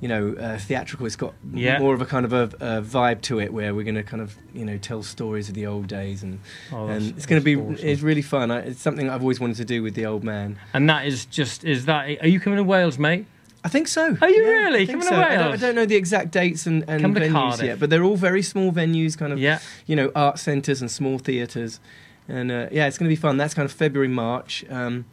you 0.00 0.08
know, 0.08 0.34
uh, 0.38 0.58
theatrical. 0.58 1.06
It's 1.06 1.16
got 1.16 1.34
Yeah. 1.52 1.78
more 1.80 1.92
of 1.94 2.00
a 2.00 2.06
kind 2.06 2.24
of 2.24 2.32
a, 2.32 2.42
a 2.60 2.82
vibe 2.82 3.20
to 3.22 3.40
it, 3.40 3.52
where 3.52 3.74
we're 3.74 3.82
going 3.84 3.94
to 3.96 4.02
kind 4.02 4.22
of, 4.22 4.36
you 4.54 4.64
know, 4.64 4.78
tell 4.78 5.02
stories 5.02 5.48
of 5.48 5.54
the 5.54 5.66
old 5.66 5.86
days, 5.88 6.22
and 6.22 6.38
Oh, 6.72 6.86
and 6.88 7.16
it's 7.16 7.26
going 7.26 7.40
to 7.40 7.44
be 7.44 7.56
awesome. 7.56 7.86
it's 7.86 8.00
really 8.02 8.22
fun. 8.22 8.50
I, 8.50 8.58
it's 8.60 8.80
something 8.80 9.10
I've 9.10 9.22
always 9.22 9.40
wanted 9.40 9.56
to 9.56 9.64
do 9.64 9.82
with 9.82 9.94
the 9.94 10.06
old 10.06 10.22
man. 10.24 10.58
and 10.72 10.88
that 10.88 11.06
is 11.06 11.24
just 11.26 11.64
is 11.64 11.86
that. 11.86 12.22
Are 12.22 12.28
you 12.28 12.38
coming 12.40 12.56
to 12.58 12.64
Wales, 12.64 12.98
mate? 12.98 13.26
I 13.64 13.68
think 13.68 13.88
so. 13.88 14.16
Are 14.22 14.30
you 14.30 14.44
Yeah, 14.44 14.50
really? 14.50 14.86
Coming 14.86 15.00
to 15.02 15.08
so. 15.08 15.16
I 15.16 15.34
don't, 15.34 15.52
I 15.52 15.56
don't 15.56 15.74
know 15.74 15.84
the 15.84 15.96
exact 15.96 16.30
dates 16.30 16.64
and, 16.66 16.84
and 16.88 17.02
venues 17.04 17.32
Cardiff. 17.32 17.66
yet, 17.66 17.80
but 17.80 17.90
they're 17.90 18.04
all 18.04 18.16
very 18.16 18.40
small 18.40 18.70
venues, 18.70 19.18
kind 19.18 19.32
of, 19.32 19.40
Yeah. 19.40 19.58
you 19.84 19.96
know, 19.96 20.12
art 20.14 20.38
centres 20.38 20.80
and 20.80 20.88
small 20.88 21.18
theatres, 21.18 21.80
and 22.28 22.52
uh, 22.52 22.68
yeah, 22.70 22.86
it's 22.86 22.98
going 22.98 23.08
to 23.10 23.12
be 23.12 23.20
fun. 23.20 23.36
That's 23.36 23.54
kind 23.54 23.66
of 23.66 23.72
February, 23.72 24.06
March. 24.08 24.64
Um, 24.70 25.06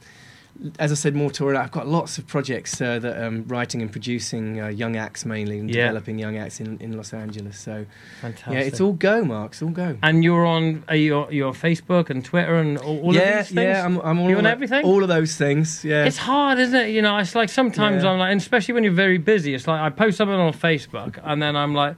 as 0.79 0.91
I 0.91 0.95
said, 0.95 1.15
more 1.15 1.29
touring. 1.29 1.57
I've 1.57 1.71
got 1.71 1.87
lots 1.87 2.17
of 2.17 2.25
projects 2.27 2.79
uh, 2.81 2.97
that 2.99 3.21
I'm 3.21 3.45
writing 3.47 3.81
and 3.81 3.91
producing 3.91 4.61
uh, 4.61 4.67
young 4.67 4.95
acts 4.95 5.25
mainly, 5.25 5.59
and 5.59 5.69
Yeah. 5.69 5.87
developing 5.87 6.17
young 6.17 6.37
acts 6.37 6.59
in, 6.59 6.77
in 6.79 6.95
Los 6.95 7.13
Angeles. 7.13 7.57
So 7.59 7.85
Fantastic. 8.21 8.53
yeah, 8.53 8.59
it's 8.61 8.79
all 8.79 8.93
go, 8.93 9.25
Mark. 9.25 9.51
It's 9.51 9.61
all 9.61 9.69
go. 9.69 9.97
And 10.01 10.23
you're 10.23 10.45
on 10.45 10.83
are 10.87 10.95
you 10.95 11.29
you're 11.29 11.49
on 11.49 11.53
Facebook 11.53 12.09
and 12.09 12.23
Twitter 12.23 12.55
and 12.55 12.77
all, 12.77 12.99
all 13.01 13.13
yeah, 13.15 13.21
of 13.21 13.47
these 13.47 13.55
things. 13.55 13.65
yeah, 13.67 13.85
I'm, 13.85 13.97
I'm 13.99 14.19
all 14.19 14.29
You 14.29 14.37
on 14.37 14.45
everything? 14.45 14.85
All 14.85 15.01
of 15.03 15.09
those 15.09 15.35
things. 15.35 15.83
Yeah, 15.83 16.05
It's 16.05 16.17
hard, 16.17 16.57
isn't 16.59 16.79
it? 16.79 16.89
You 16.91 17.01
know, 17.01 17.17
it's 17.17 17.35
like 17.35 17.49
sometimes 17.49 18.03
Yeah. 18.03 18.11
I'm 18.11 18.19
like, 18.19 18.31
and 18.31 18.39
especially 18.39 18.73
when 18.75 18.83
you're 18.83 18.93
very 18.93 19.17
busy, 19.17 19.53
it's 19.55 19.67
like 19.67 19.81
I 19.81 19.89
post 19.89 20.17
something 20.17 20.35
on 20.39 20.53
Facebook 20.53 21.19
and 21.23 21.41
then 21.41 21.55
I'm 21.55 21.73
like, 21.75 21.95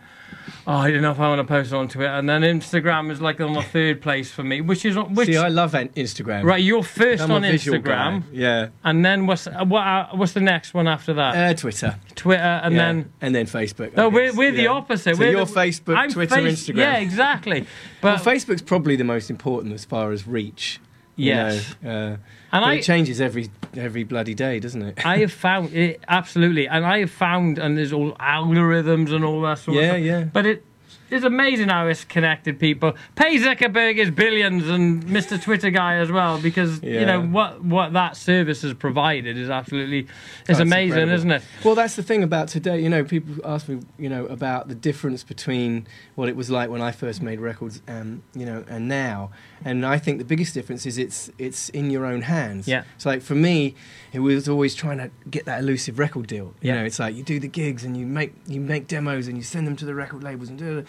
oh, 0.68 0.74
I 0.74 0.92
don't 0.92 1.02
know 1.02 1.12
if 1.12 1.20
I 1.20 1.30
want 1.30 1.40
to 1.40 1.46
post 1.48 1.72
it 1.72 1.76
on 1.76 1.88
Twitter. 1.88 2.12
And 2.12 2.28
then 2.30 2.42
Instagram 2.42 3.10
is 3.10 3.22
like 3.22 3.40
on 3.42 3.54
the 3.54 3.62
third 3.74 4.02
place 4.02 4.30
for 4.30 4.44
me, 4.44 4.62
which 4.62 4.86
is 4.86 4.96
which. 4.98 5.28
See, 5.28 5.38
I 5.38 5.48
love 5.48 5.72
Instagram. 5.72 6.44
right, 6.44 6.62
you're 6.62 6.82
1st 6.84 7.22
I'm 7.22 7.32
on 7.32 7.42
Instagram, 7.44 7.84
guy. 8.22 8.24
Yeah, 8.32 8.68
and 8.84 9.04
then 9.04 9.26
what's 9.26 9.48
uh, 9.48 9.64
what? 9.66 9.82
Uh, 9.82 10.08
what's 10.12 10.34
the 10.34 10.42
next 10.42 10.74
one 10.74 10.88
after 10.88 11.14
that? 11.16 11.36
uh, 11.36 11.54
Twitter. 11.56 11.98
Twitter, 12.16 12.42
and 12.44 12.76
yeah. 12.76 12.86
then. 12.86 13.12
and 13.22 13.34
then 13.34 13.46
Facebook. 13.46 13.96
No, 13.96 14.10
we're, 14.10 14.34
we're 14.36 14.52
the 14.52 14.64
Yeah. 14.64 14.70
opposite. 14.70 15.16
So 15.16 15.20
we're 15.20 15.32
you're 15.32 15.46
the- 15.46 15.54
Facebook, 15.54 15.96
I'm 15.96 16.12
Twitter, 16.12 16.36
face- 16.36 16.64
Instagram. 16.68 16.78
Yeah, 16.78 16.98
exactly. 16.98 17.62
Well, 18.04 18.18
But 18.18 18.24
Facebook's 18.24 18.62
probably 18.62 18.96
the 18.96 19.04
most 19.04 19.30
important 19.30 19.74
as 19.74 19.86
far 19.86 20.12
as 20.12 20.28
reach. 20.28 20.80
you 21.16 21.28
Yes. 21.28 21.76
know, 21.82 21.90
uh, 22.14 22.18
and 22.52 22.64
I 22.66 22.76
it 22.76 22.84
changes 22.84 23.20
every 23.22 23.50
every 23.76 24.04
bloody 24.04 24.34
day, 24.34 24.60
doesn't 24.60 24.82
it? 24.82 25.06
I 25.06 25.18
have 25.20 25.32
found 25.34 25.74
it 25.74 26.02
absolutely, 26.08 26.68
and 26.68 26.86
I 26.86 27.00
have 27.00 27.12
found, 27.12 27.58
and 27.60 27.78
there's 27.78 27.94
all 27.94 28.14
algorithms 28.14 29.12
and 29.14 29.24
all 29.26 29.42
that 29.42 29.60
sort 29.60 29.78
of 29.78 29.84
Yeah, 29.84 29.90
stuff. 29.92 30.02
yeah. 30.02 30.20
yeah. 30.20 30.24
But 30.26 30.46
it 30.46 30.64
it's 31.10 31.24
amazing 31.24 31.70
how 31.70 31.88
it's 31.88 32.04
connected 32.04 32.60
people. 32.60 32.94
Pay 33.16 33.38
Zuckerberg 33.38 33.96
his 33.96 34.12
billions 34.12 34.68
and 34.68 35.02
Mr. 35.06 35.42
Twitter 35.42 35.70
guy 35.70 35.96
as 35.96 36.12
well, 36.12 36.38
because 36.38 36.84
you 36.84 37.06
know 37.06 37.22
what 37.22 37.64
what 37.64 37.94
that 37.94 38.18
service 38.18 38.62
has 38.64 38.74
provided 38.74 39.38
is 39.38 39.50
absolutely 39.50 40.08
it's 40.50 40.60
Oh, 40.60 40.64
amazing, 40.64 40.88
incredible. 41.10 41.14
isn't 41.16 41.32
it? 41.32 41.44
Well, 41.64 41.76
that's 41.76 41.96
the 41.96 42.04
thing 42.04 42.24
about 42.24 42.50
today. 42.50 42.82
You 42.82 42.90
know, 42.90 43.06
people 43.06 43.36
ask 43.46 43.70
me, 43.70 43.80
you 43.98 44.10
know, 44.10 44.26
about 44.26 44.68
the 44.68 44.76
difference 44.76 45.24
between 45.24 45.88
what 46.16 46.28
it 46.28 46.36
was 46.36 46.50
like 46.50 46.70
when 46.70 46.82
I 46.82 46.92
first 46.92 47.22
made 47.22 47.40
records, 47.40 47.82
and 47.88 48.22
you 48.36 48.46
know, 48.46 48.66
and 48.68 48.88
now. 48.90 49.32
And 49.66 49.86
I 49.86 49.98
think 49.98 50.20
the 50.20 50.26
biggest 50.26 50.54
difference 50.54 50.86
is 50.86 50.98
it's 50.98 51.32
it's 51.38 51.70
in 51.70 51.90
your 51.90 52.06
own 52.06 52.22
hands. 52.22 52.68
Yeah. 52.68 52.84
It's 52.96 53.06
like 53.06 53.22
for 53.22 53.36
me, 53.36 53.74
it 54.14 54.20
was 54.20 54.48
always 54.48 54.76
trying 54.76 54.98
to 55.00 55.10
get 55.30 55.46
that 55.46 55.60
elusive 55.60 55.98
record 56.00 56.28
deal. 56.28 56.54
You 56.62 56.70
Yeah. 56.70 56.76
know, 56.76 56.86
it's 56.86 57.00
like 57.00 57.16
you 57.16 57.24
do 57.24 57.40
the 57.40 57.48
gigs 57.48 57.84
and 57.84 57.98
you 57.98 58.06
make 58.06 58.34
you 58.48 58.62
make 58.62 58.88
demos 58.88 59.28
and 59.28 59.36
you 59.36 59.44
send 59.44 59.66
them 59.68 59.76
to 59.78 59.86
the 59.86 59.96
record 59.96 60.24
labels 60.24 60.50
and 60.50 60.60
do. 60.60 60.86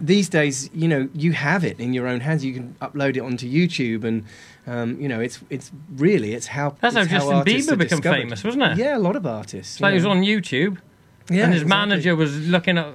These 0.00 0.28
days, 0.28 0.70
you 0.74 0.88
know, 0.88 1.08
you 1.14 1.32
have 1.32 1.64
it 1.64 1.78
in 1.78 1.94
your 1.94 2.06
own 2.08 2.20
hands. 2.20 2.44
You 2.44 2.52
can 2.52 2.74
upload 2.82 3.16
it 3.16 3.20
onto 3.20 3.46
YouTube 3.48 4.04
and. 4.04 4.24
Um, 4.66 5.00
you 5.00 5.08
know, 5.08 5.20
it's 5.20 5.40
it's 5.48 5.72
really 5.96 6.34
it's 6.34 6.46
how 6.48 6.76
That's 6.80 6.94
how 6.94 7.04
Justin 7.04 7.38
Bieber 7.42 7.78
became 7.78 7.98
discovered. 7.98 8.16
famous, 8.18 8.44
wasn't 8.44 8.62
it? 8.64 8.78
Yeah, 8.78 8.96
a 8.96 9.00
lot 9.00 9.16
of 9.16 9.26
artists. 9.26 9.76
It's 9.76 9.80
like 9.80 9.92
he 9.92 9.94
was 9.96 10.04
on 10.04 10.20
YouTube, 10.22 10.76
Yeah, 11.30 11.44
and 11.44 11.52
his 11.54 11.62
exactly. 11.62 11.68
manager 11.68 12.14
was 12.14 12.46
looking 12.46 12.76
at. 12.78 12.86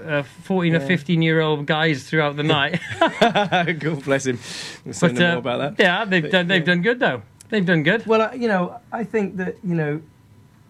Uh, 0.00 0.22
14 0.22 0.74
or 0.74 0.80
15 0.80 1.22
year 1.22 1.40
old 1.40 1.66
guys 1.66 2.04
throughout 2.08 2.36
the 2.36 2.42
night. 2.42 2.80
God 3.78 4.04
bless 4.04 4.26
him. 4.26 4.38
We'll 4.84 4.94
but 5.00 5.12
no 5.12 5.26
uh, 5.26 5.30
more 5.32 5.38
about 5.38 5.76
that. 5.76 5.82
yeah, 5.82 6.04
they've 6.04 6.30
done, 6.30 6.46
they've 6.48 6.64
done 6.64 6.82
good 6.82 6.98
though. 6.98 7.22
They've 7.50 7.66
done 7.66 7.82
good. 7.82 8.06
Well, 8.06 8.34
you 8.34 8.48
know, 8.48 8.80
I 8.90 9.04
think 9.04 9.36
that 9.36 9.56
you 9.62 9.74
know, 9.74 10.00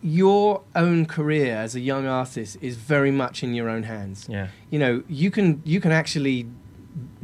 your 0.02 0.62
own 0.74 1.06
career 1.06 1.54
as 1.54 1.76
a 1.76 1.80
young 1.80 2.06
artist 2.06 2.56
is 2.60 2.76
very 2.76 3.12
much 3.12 3.44
in 3.44 3.54
your 3.54 3.68
own 3.68 3.84
hands. 3.84 4.26
Yeah. 4.28 4.48
You 4.70 4.80
know, 4.80 5.02
you 5.08 5.30
can 5.30 5.62
you 5.64 5.80
can 5.80 5.92
actually 5.92 6.48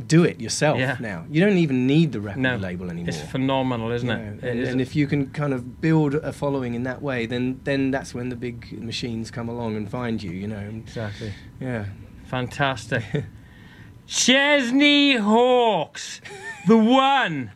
do 0.06 0.24
it 0.24 0.40
yourself 0.40 0.78
Yeah. 0.78 0.96
now. 1.00 1.26
You 1.30 1.40
don't 1.44 1.58
even 1.58 1.86
need 1.86 2.12
the 2.12 2.20
record 2.20 2.40
No, 2.40 2.56
label 2.56 2.90
anymore. 2.90 3.08
It's 3.10 3.20
phenomenal, 3.20 3.90
isn't 3.92 4.08
you 4.08 4.14
it? 4.14 4.18
know, 4.42 4.48
It 4.48 4.50
and, 4.50 4.60
is. 4.60 4.68
and 4.70 4.80
if 4.80 4.96
you 4.96 5.06
can 5.06 5.26
kind 5.30 5.52
of 5.52 5.80
build 5.80 6.14
a 6.14 6.32
following 6.32 6.74
in 6.74 6.84
that 6.84 7.02
way, 7.02 7.26
then 7.26 7.60
then 7.64 7.90
that's 7.90 8.14
when 8.14 8.28
the 8.30 8.36
big 8.36 8.80
machines 8.80 9.30
come 9.30 9.48
along 9.48 9.76
and 9.76 9.90
find 9.90 10.22
you. 10.22 10.30
You 10.30 10.46
know, 10.48 10.56
and, 10.58 10.82
exactly. 10.82 11.32
yeah. 11.60 11.86
Fantastic. 12.26 13.04
Chesney 14.06 15.16
Hawkes, 15.16 16.20
the 16.66 16.78
one 16.78 17.50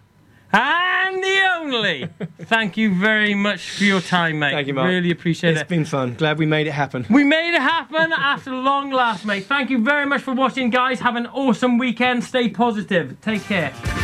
and 0.52 1.22
the 1.22 1.40
only. 1.58 2.08
Thank 2.42 2.76
you 2.76 2.94
very 2.94 3.34
much 3.34 3.70
for 3.70 3.84
your 3.84 4.00
time, 4.00 4.38
mate. 4.38 4.52
Thank 4.52 4.66
you, 4.66 4.74
Mark. 4.74 4.88
Really 4.88 5.10
appreciate 5.10 5.50
It's 5.50 5.60
it. 5.60 5.62
It's 5.62 5.68
been 5.68 5.84
fun. 5.84 6.14
Glad 6.14 6.38
we 6.38 6.46
made 6.46 6.66
it 6.66 6.72
happen. 6.72 7.06
We 7.10 7.24
made 7.24 7.54
it 7.54 7.62
happen 7.62 8.12
after 8.16 8.50
long 8.52 8.90
last, 8.90 9.24
mate. 9.24 9.46
Thank 9.46 9.70
you 9.70 9.82
very 9.82 10.06
much 10.06 10.22
for 10.22 10.34
watching, 10.34 10.70
guys. 10.70 11.00
Have 11.00 11.16
an 11.16 11.26
awesome 11.28 11.78
weekend. 11.78 12.24
Stay 12.24 12.48
positive. 12.48 13.20
Take 13.20 13.42
care. 13.44 14.01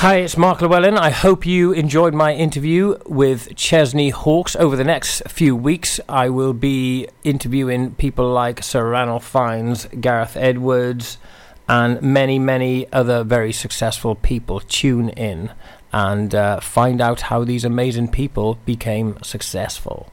Hi, 0.00 0.18
it's 0.18 0.36
Mark 0.36 0.60
Llewhellin. 0.60 0.96
I 0.96 1.10
hope 1.10 1.44
you 1.44 1.72
enjoyed 1.72 2.14
my 2.14 2.32
interview 2.32 2.96
with 3.06 3.56
Chesney 3.56 4.10
Hawkes. 4.10 4.54
Over 4.54 4.76
the 4.76 4.84
next 4.84 5.28
few 5.28 5.56
weeks, 5.56 5.98
I 6.08 6.28
will 6.28 6.52
be 6.52 7.08
interviewing 7.24 7.96
people 7.96 8.30
like 8.30 8.62
Sir 8.62 8.88
Ranulph 8.88 9.26
Fiennes, 9.26 9.86
Gareth 10.00 10.36
Edwards, 10.36 11.18
and 11.68 12.00
many, 12.00 12.38
many 12.38 12.86
other 12.92 13.24
very 13.24 13.52
successful 13.52 14.14
people. 14.14 14.60
Tune 14.60 15.08
in 15.08 15.50
and 15.92 16.32
uh, 16.32 16.60
find 16.60 17.00
out 17.00 17.22
how 17.22 17.42
these 17.42 17.64
amazing 17.64 18.06
people 18.06 18.60
became 18.64 19.20
successful. 19.24 20.12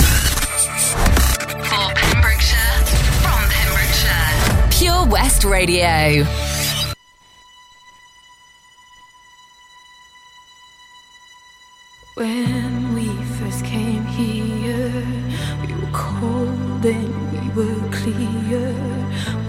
Pure 5.41 5.53
Radio. 5.53 6.23
When 12.13 12.93
we 12.93 13.07
first 13.39 13.65
came 13.65 14.05
here, 14.05 15.03
we 15.65 15.73
were 15.73 15.91
cold 15.93 16.85
and 16.85 17.31
we 17.31 17.49
were 17.57 17.89
clear, 17.89 18.75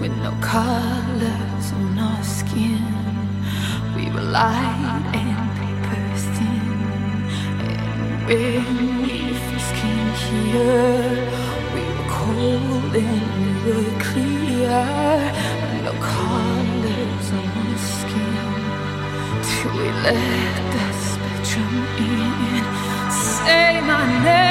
with 0.01 0.17
no 0.17 0.31
colors 0.41 1.71
on 1.73 1.99
our 1.99 2.23
skin. 2.23 2.81
We 3.95 4.09
were 4.09 4.21
light 4.21 5.11
and 5.13 5.37
paper 5.59 6.01
thin. 6.33 6.69
And 7.69 8.25
when 8.25 9.01
we 9.03 9.33
first 9.45 9.71
came 9.75 10.11
here, 10.25 11.13
we 11.75 11.81
were 11.85 12.09
cold 12.09 12.95
and 12.95 13.63
we 13.63 13.71
were 13.71 13.99
clear, 14.01 14.32
with 14.69 15.83
no 15.83 15.93
colors 15.99 17.27
on 17.39 17.47
our 17.61 17.77
skin. 17.77 18.35
Till 19.43 19.71
we 19.71 19.87
let 20.05 20.55
the 20.73 20.85
spectrum 21.07 21.73
in. 21.97 22.63
Say 23.11 23.81
my 23.81 24.23
name. 24.23 24.42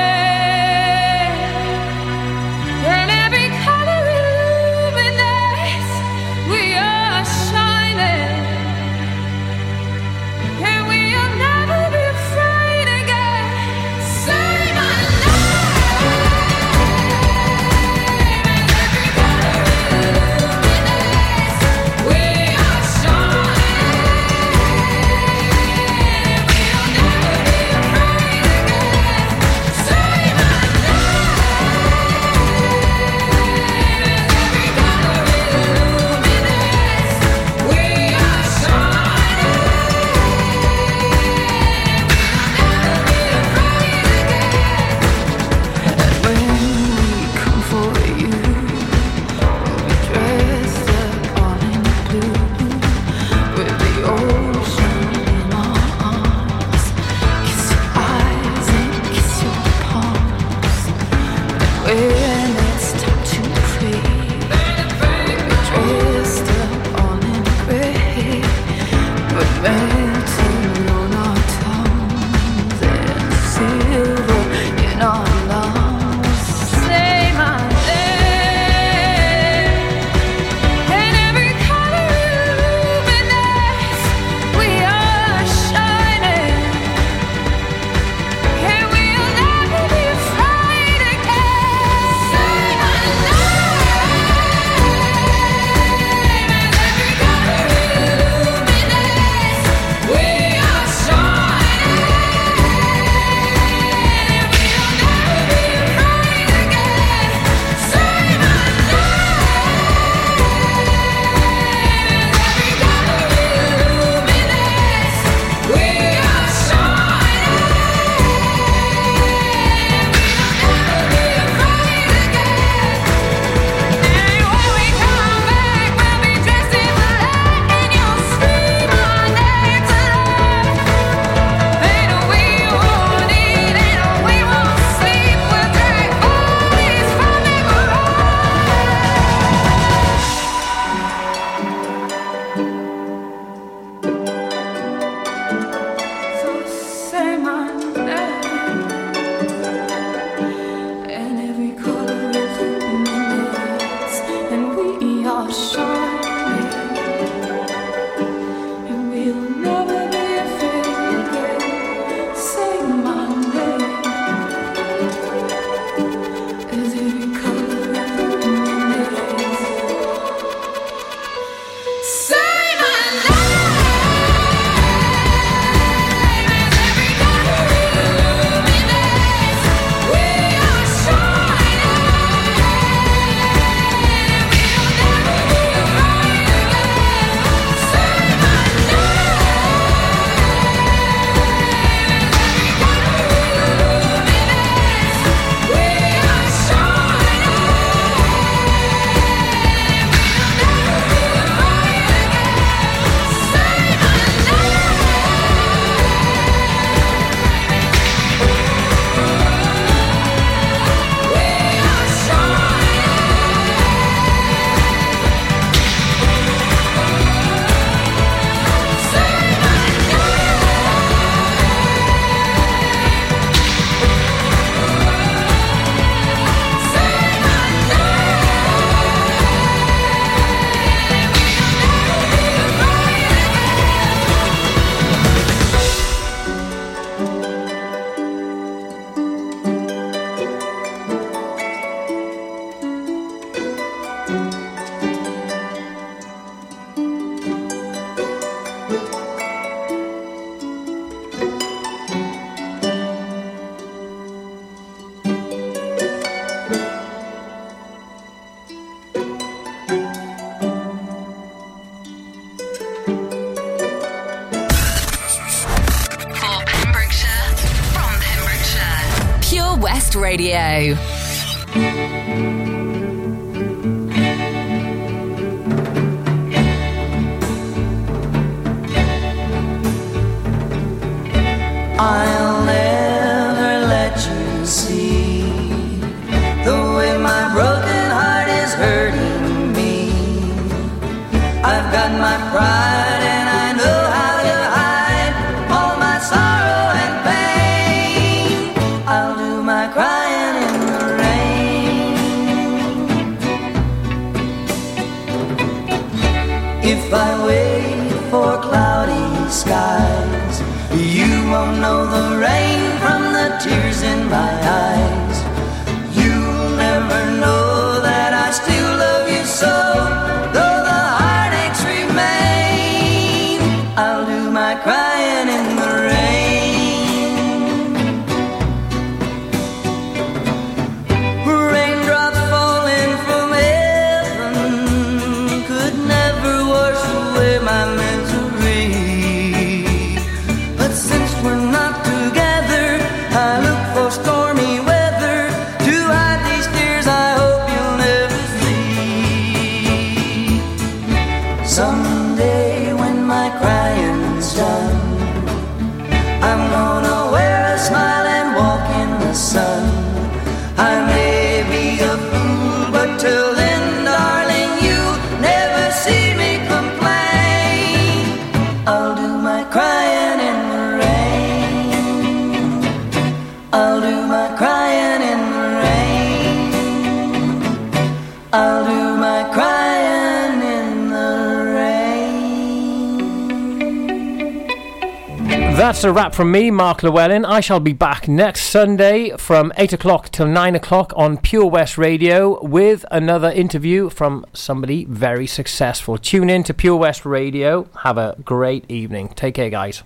That's 385.93 386.05
a 386.05 386.13
wrap 386.13 386.35
from 386.35 386.51
me, 386.51 386.71
Mark 386.71 387.03
Llewhellin. 387.03 387.45
I 387.45 387.61
shall 387.61 387.79
be 387.79 387.93
back 387.93 388.27
next 388.27 388.63
Sunday 388.71 389.37
from 389.37 389.75
8 389.77 389.93
o'clock 389.93 390.31
till 390.31 390.47
9 390.47 390.75
o'clock 390.75 391.13
on 391.17 391.37
Pure 391.37 391.67
West 391.67 391.99
Radio 391.99 392.65
with 392.65 393.05
another 393.11 393.51
interview 393.51 394.09
from 394.09 394.47
somebody 394.55 395.05
very 395.05 395.47
successful. 395.47 396.17
Tune 396.17 396.49
in 396.49 396.65
to 396.65 396.73
Pure 396.73 396.97
West 396.97 397.27
Radio. 397.27 397.91
Have 398.05 398.17
a 398.17 398.37
great 398.43 398.91
evening. 398.91 399.29
Take 399.37 399.57
care, 399.57 399.69
guys. 399.69 400.03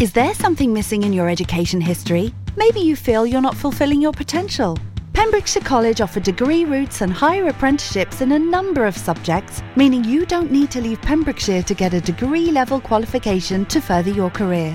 Is 0.00 0.14
there 0.14 0.32
something 0.32 0.72
missing 0.72 1.02
in 1.02 1.12
your 1.12 1.28
education 1.28 1.82
history? 1.82 2.32
Maybe 2.56 2.80
you 2.80 2.96
feel 2.96 3.26
you're 3.26 3.42
not 3.42 3.54
fulfilling 3.54 4.00
your 4.00 4.12
potential. 4.12 4.78
Pembrokeshire 5.12 5.62
College 5.62 6.00
offer 6.00 6.20
degree 6.20 6.64
routes 6.64 7.02
and 7.02 7.12
higher 7.12 7.46
apprenticeships 7.48 8.22
in 8.22 8.32
a 8.32 8.38
number 8.38 8.86
of 8.86 8.96
subjects, 8.96 9.62
meaning 9.76 10.04
you 10.04 10.24
don't 10.24 10.50
need 10.50 10.70
to 10.70 10.80
leave 10.80 11.02
Pembrokeshire 11.02 11.64
to 11.64 11.74
get 11.74 11.92
a 11.92 12.00
degree 12.00 12.50
level 12.50 12.80
qualification 12.80 13.66
to 13.66 13.82
further 13.82 14.10
your 14.10 14.30
career. 14.30 14.74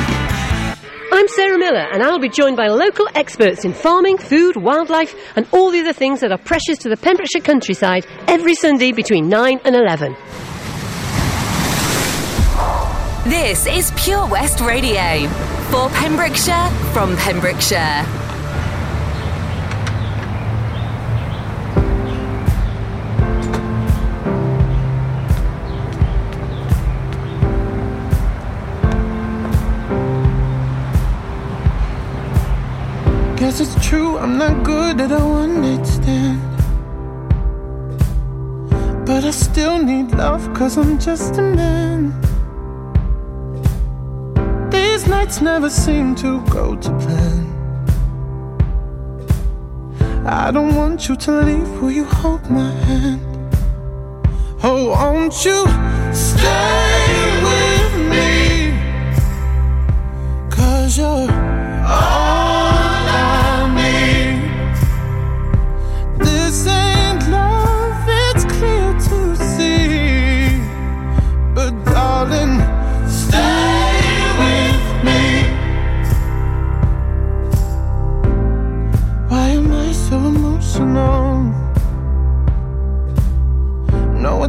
I'm 1.13 1.27
Sarah 1.27 1.57
Miller, 1.57 1.87
and 1.91 2.01
I'll 2.01 2.19
be 2.19 2.29
joined 2.29 2.55
by 2.55 2.67
local 2.67 3.05
experts 3.15 3.65
in 3.65 3.73
farming, 3.73 4.17
food, 4.17 4.55
wildlife, 4.55 5.13
and 5.35 5.45
all 5.51 5.69
the 5.69 5.81
other 5.81 5.91
things 5.91 6.21
that 6.21 6.31
are 6.31 6.37
precious 6.37 6.77
to 6.79 6.89
the 6.89 6.95
Pembrokeshire 6.95 7.41
countryside 7.41 8.07
every 8.29 8.55
Sunday 8.55 8.93
between 8.93 9.27
9 9.27 9.59
and 9.65 9.75
11. 9.75 10.15
This 13.25 13.67
is 13.67 13.91
Pure 13.97 14.27
West 14.27 14.61
Radio 14.61 15.27
for 15.69 15.89
Pembrokeshire 15.89 16.69
from 16.93 17.17
Pembrokeshire. 17.17 18.20
Guess 33.51 33.75
it's 33.75 33.85
true, 33.85 34.17
I'm 34.17 34.37
not 34.37 34.63
good 34.63 35.01
at 35.01 35.11
a 35.11 35.19
one 35.19 35.61
night 35.61 35.85
stand. 35.85 36.39
But 39.05 39.25
I 39.25 39.31
still 39.31 39.77
need 39.83 40.11
love, 40.11 40.53
cause 40.53 40.77
I'm 40.77 40.97
just 40.97 41.37
a 41.37 41.41
man. 41.41 42.13
These 44.69 45.05
nights 45.05 45.41
never 45.41 45.69
seem 45.69 46.15
to 46.23 46.39
go 46.45 46.77
to 46.77 46.89
plan. 47.03 47.45
I 50.25 50.49
don't 50.51 50.73
want 50.73 51.09
you 51.09 51.17
to 51.17 51.31
leave, 51.41 51.69
will 51.81 51.91
you 51.91 52.05
hold 52.05 52.49
my 52.49 52.71
hand? 52.87 53.19
Oh, 54.63 54.91
won't 54.91 55.43
you 55.43 55.65
stay 56.13 57.41
with 57.47 57.95
me? 58.13 58.71
Cause 60.49 60.97
you're 60.97 61.29
all 61.85 62.40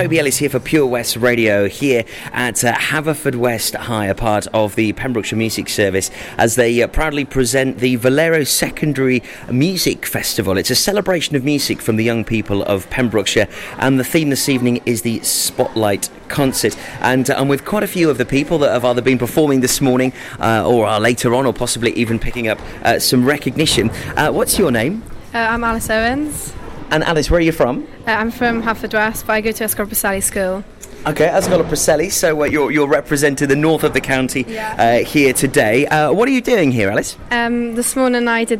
Toby 0.00 0.18
Ellis 0.18 0.38
here 0.38 0.48
for 0.48 0.60
Pure 0.60 0.86
West 0.86 1.16
Radio 1.16 1.68
here 1.68 2.06
at 2.32 2.64
uh, 2.64 2.72
Haverfordwest 2.72 3.74
High, 3.74 4.06
a 4.06 4.14
part 4.14 4.46
of 4.54 4.74
the 4.74 4.94
Pembrokeshire 4.94 5.36
Music 5.36 5.68
Service, 5.68 6.10
as 6.38 6.54
they 6.54 6.82
uh, 6.82 6.86
proudly 6.86 7.26
present 7.26 7.80
the 7.80 7.96
Valero 7.96 8.42
Secondary 8.44 9.22
Music 9.52 10.06
Festival. 10.06 10.56
It's 10.56 10.70
a 10.70 10.74
celebration 10.74 11.36
of 11.36 11.44
music 11.44 11.82
from 11.82 11.96
the 11.96 12.02
young 12.02 12.24
people 12.24 12.62
of 12.62 12.88
Pembrokeshire, 12.88 13.46
and 13.76 14.00
the 14.00 14.04
theme 14.04 14.30
this 14.30 14.48
evening 14.48 14.80
is 14.86 15.02
the 15.02 15.20
Spotlight 15.20 16.08
Concert. 16.28 16.78
And 17.02 17.28
uh, 17.28 17.34
I'm 17.36 17.48
with 17.48 17.66
quite 17.66 17.82
a 17.82 17.86
few 17.86 18.08
of 18.08 18.16
the 18.16 18.24
people 18.24 18.56
that 18.60 18.72
have 18.72 18.86
either 18.86 19.02
been 19.02 19.18
performing 19.18 19.60
this 19.60 19.82
morning 19.82 20.14
uh, 20.38 20.66
or 20.66 20.86
are 20.86 20.98
later 20.98 21.34
on, 21.34 21.44
or 21.44 21.52
possibly 21.52 21.92
even 21.92 22.18
picking 22.18 22.48
up 22.48 22.58
uh, 22.84 22.98
some 22.98 23.26
recognition. 23.26 23.90
Uh, 24.16 24.32
what's 24.32 24.58
your 24.58 24.70
name? 24.70 25.02
I'm 25.34 25.62
Alice 25.62 25.90
Owens. 25.90 26.54
And 26.90 27.04
Alice, 27.04 27.30
where 27.30 27.38
are 27.38 27.42
you 27.42 27.52
from? 27.52 27.86
Uh, 28.06 28.10
I'm 28.10 28.32
from 28.32 28.62
Haverfordwest, 28.62 29.24
but 29.26 29.34
I 29.34 29.40
go 29.40 29.52
to 29.52 29.94
Sally 29.94 30.20
School. 30.20 30.64
Okay, 31.06 31.28
Ysgol 31.28 31.62
y 31.62 31.70
Preseli, 31.70 32.10
so 32.10 32.42
uh, 32.42 32.44
you're, 32.44 32.70
you're 32.72 32.88
representing 32.88 33.48
the 33.48 33.56
north 33.56 33.84
of 33.84 33.94
the 33.94 34.02
county 34.02 34.44
uh, 34.58 34.98
here 34.98 35.32
today. 35.32 35.86
Uh, 35.86 36.12
what 36.12 36.28
are 36.28 36.32
you 36.32 36.42
doing 36.42 36.72
here, 36.72 36.90
Alice? 36.90 37.16
Um, 37.30 37.74
this 37.74 37.94
morning 37.96 38.28
I 38.28 38.44
did 38.44 38.58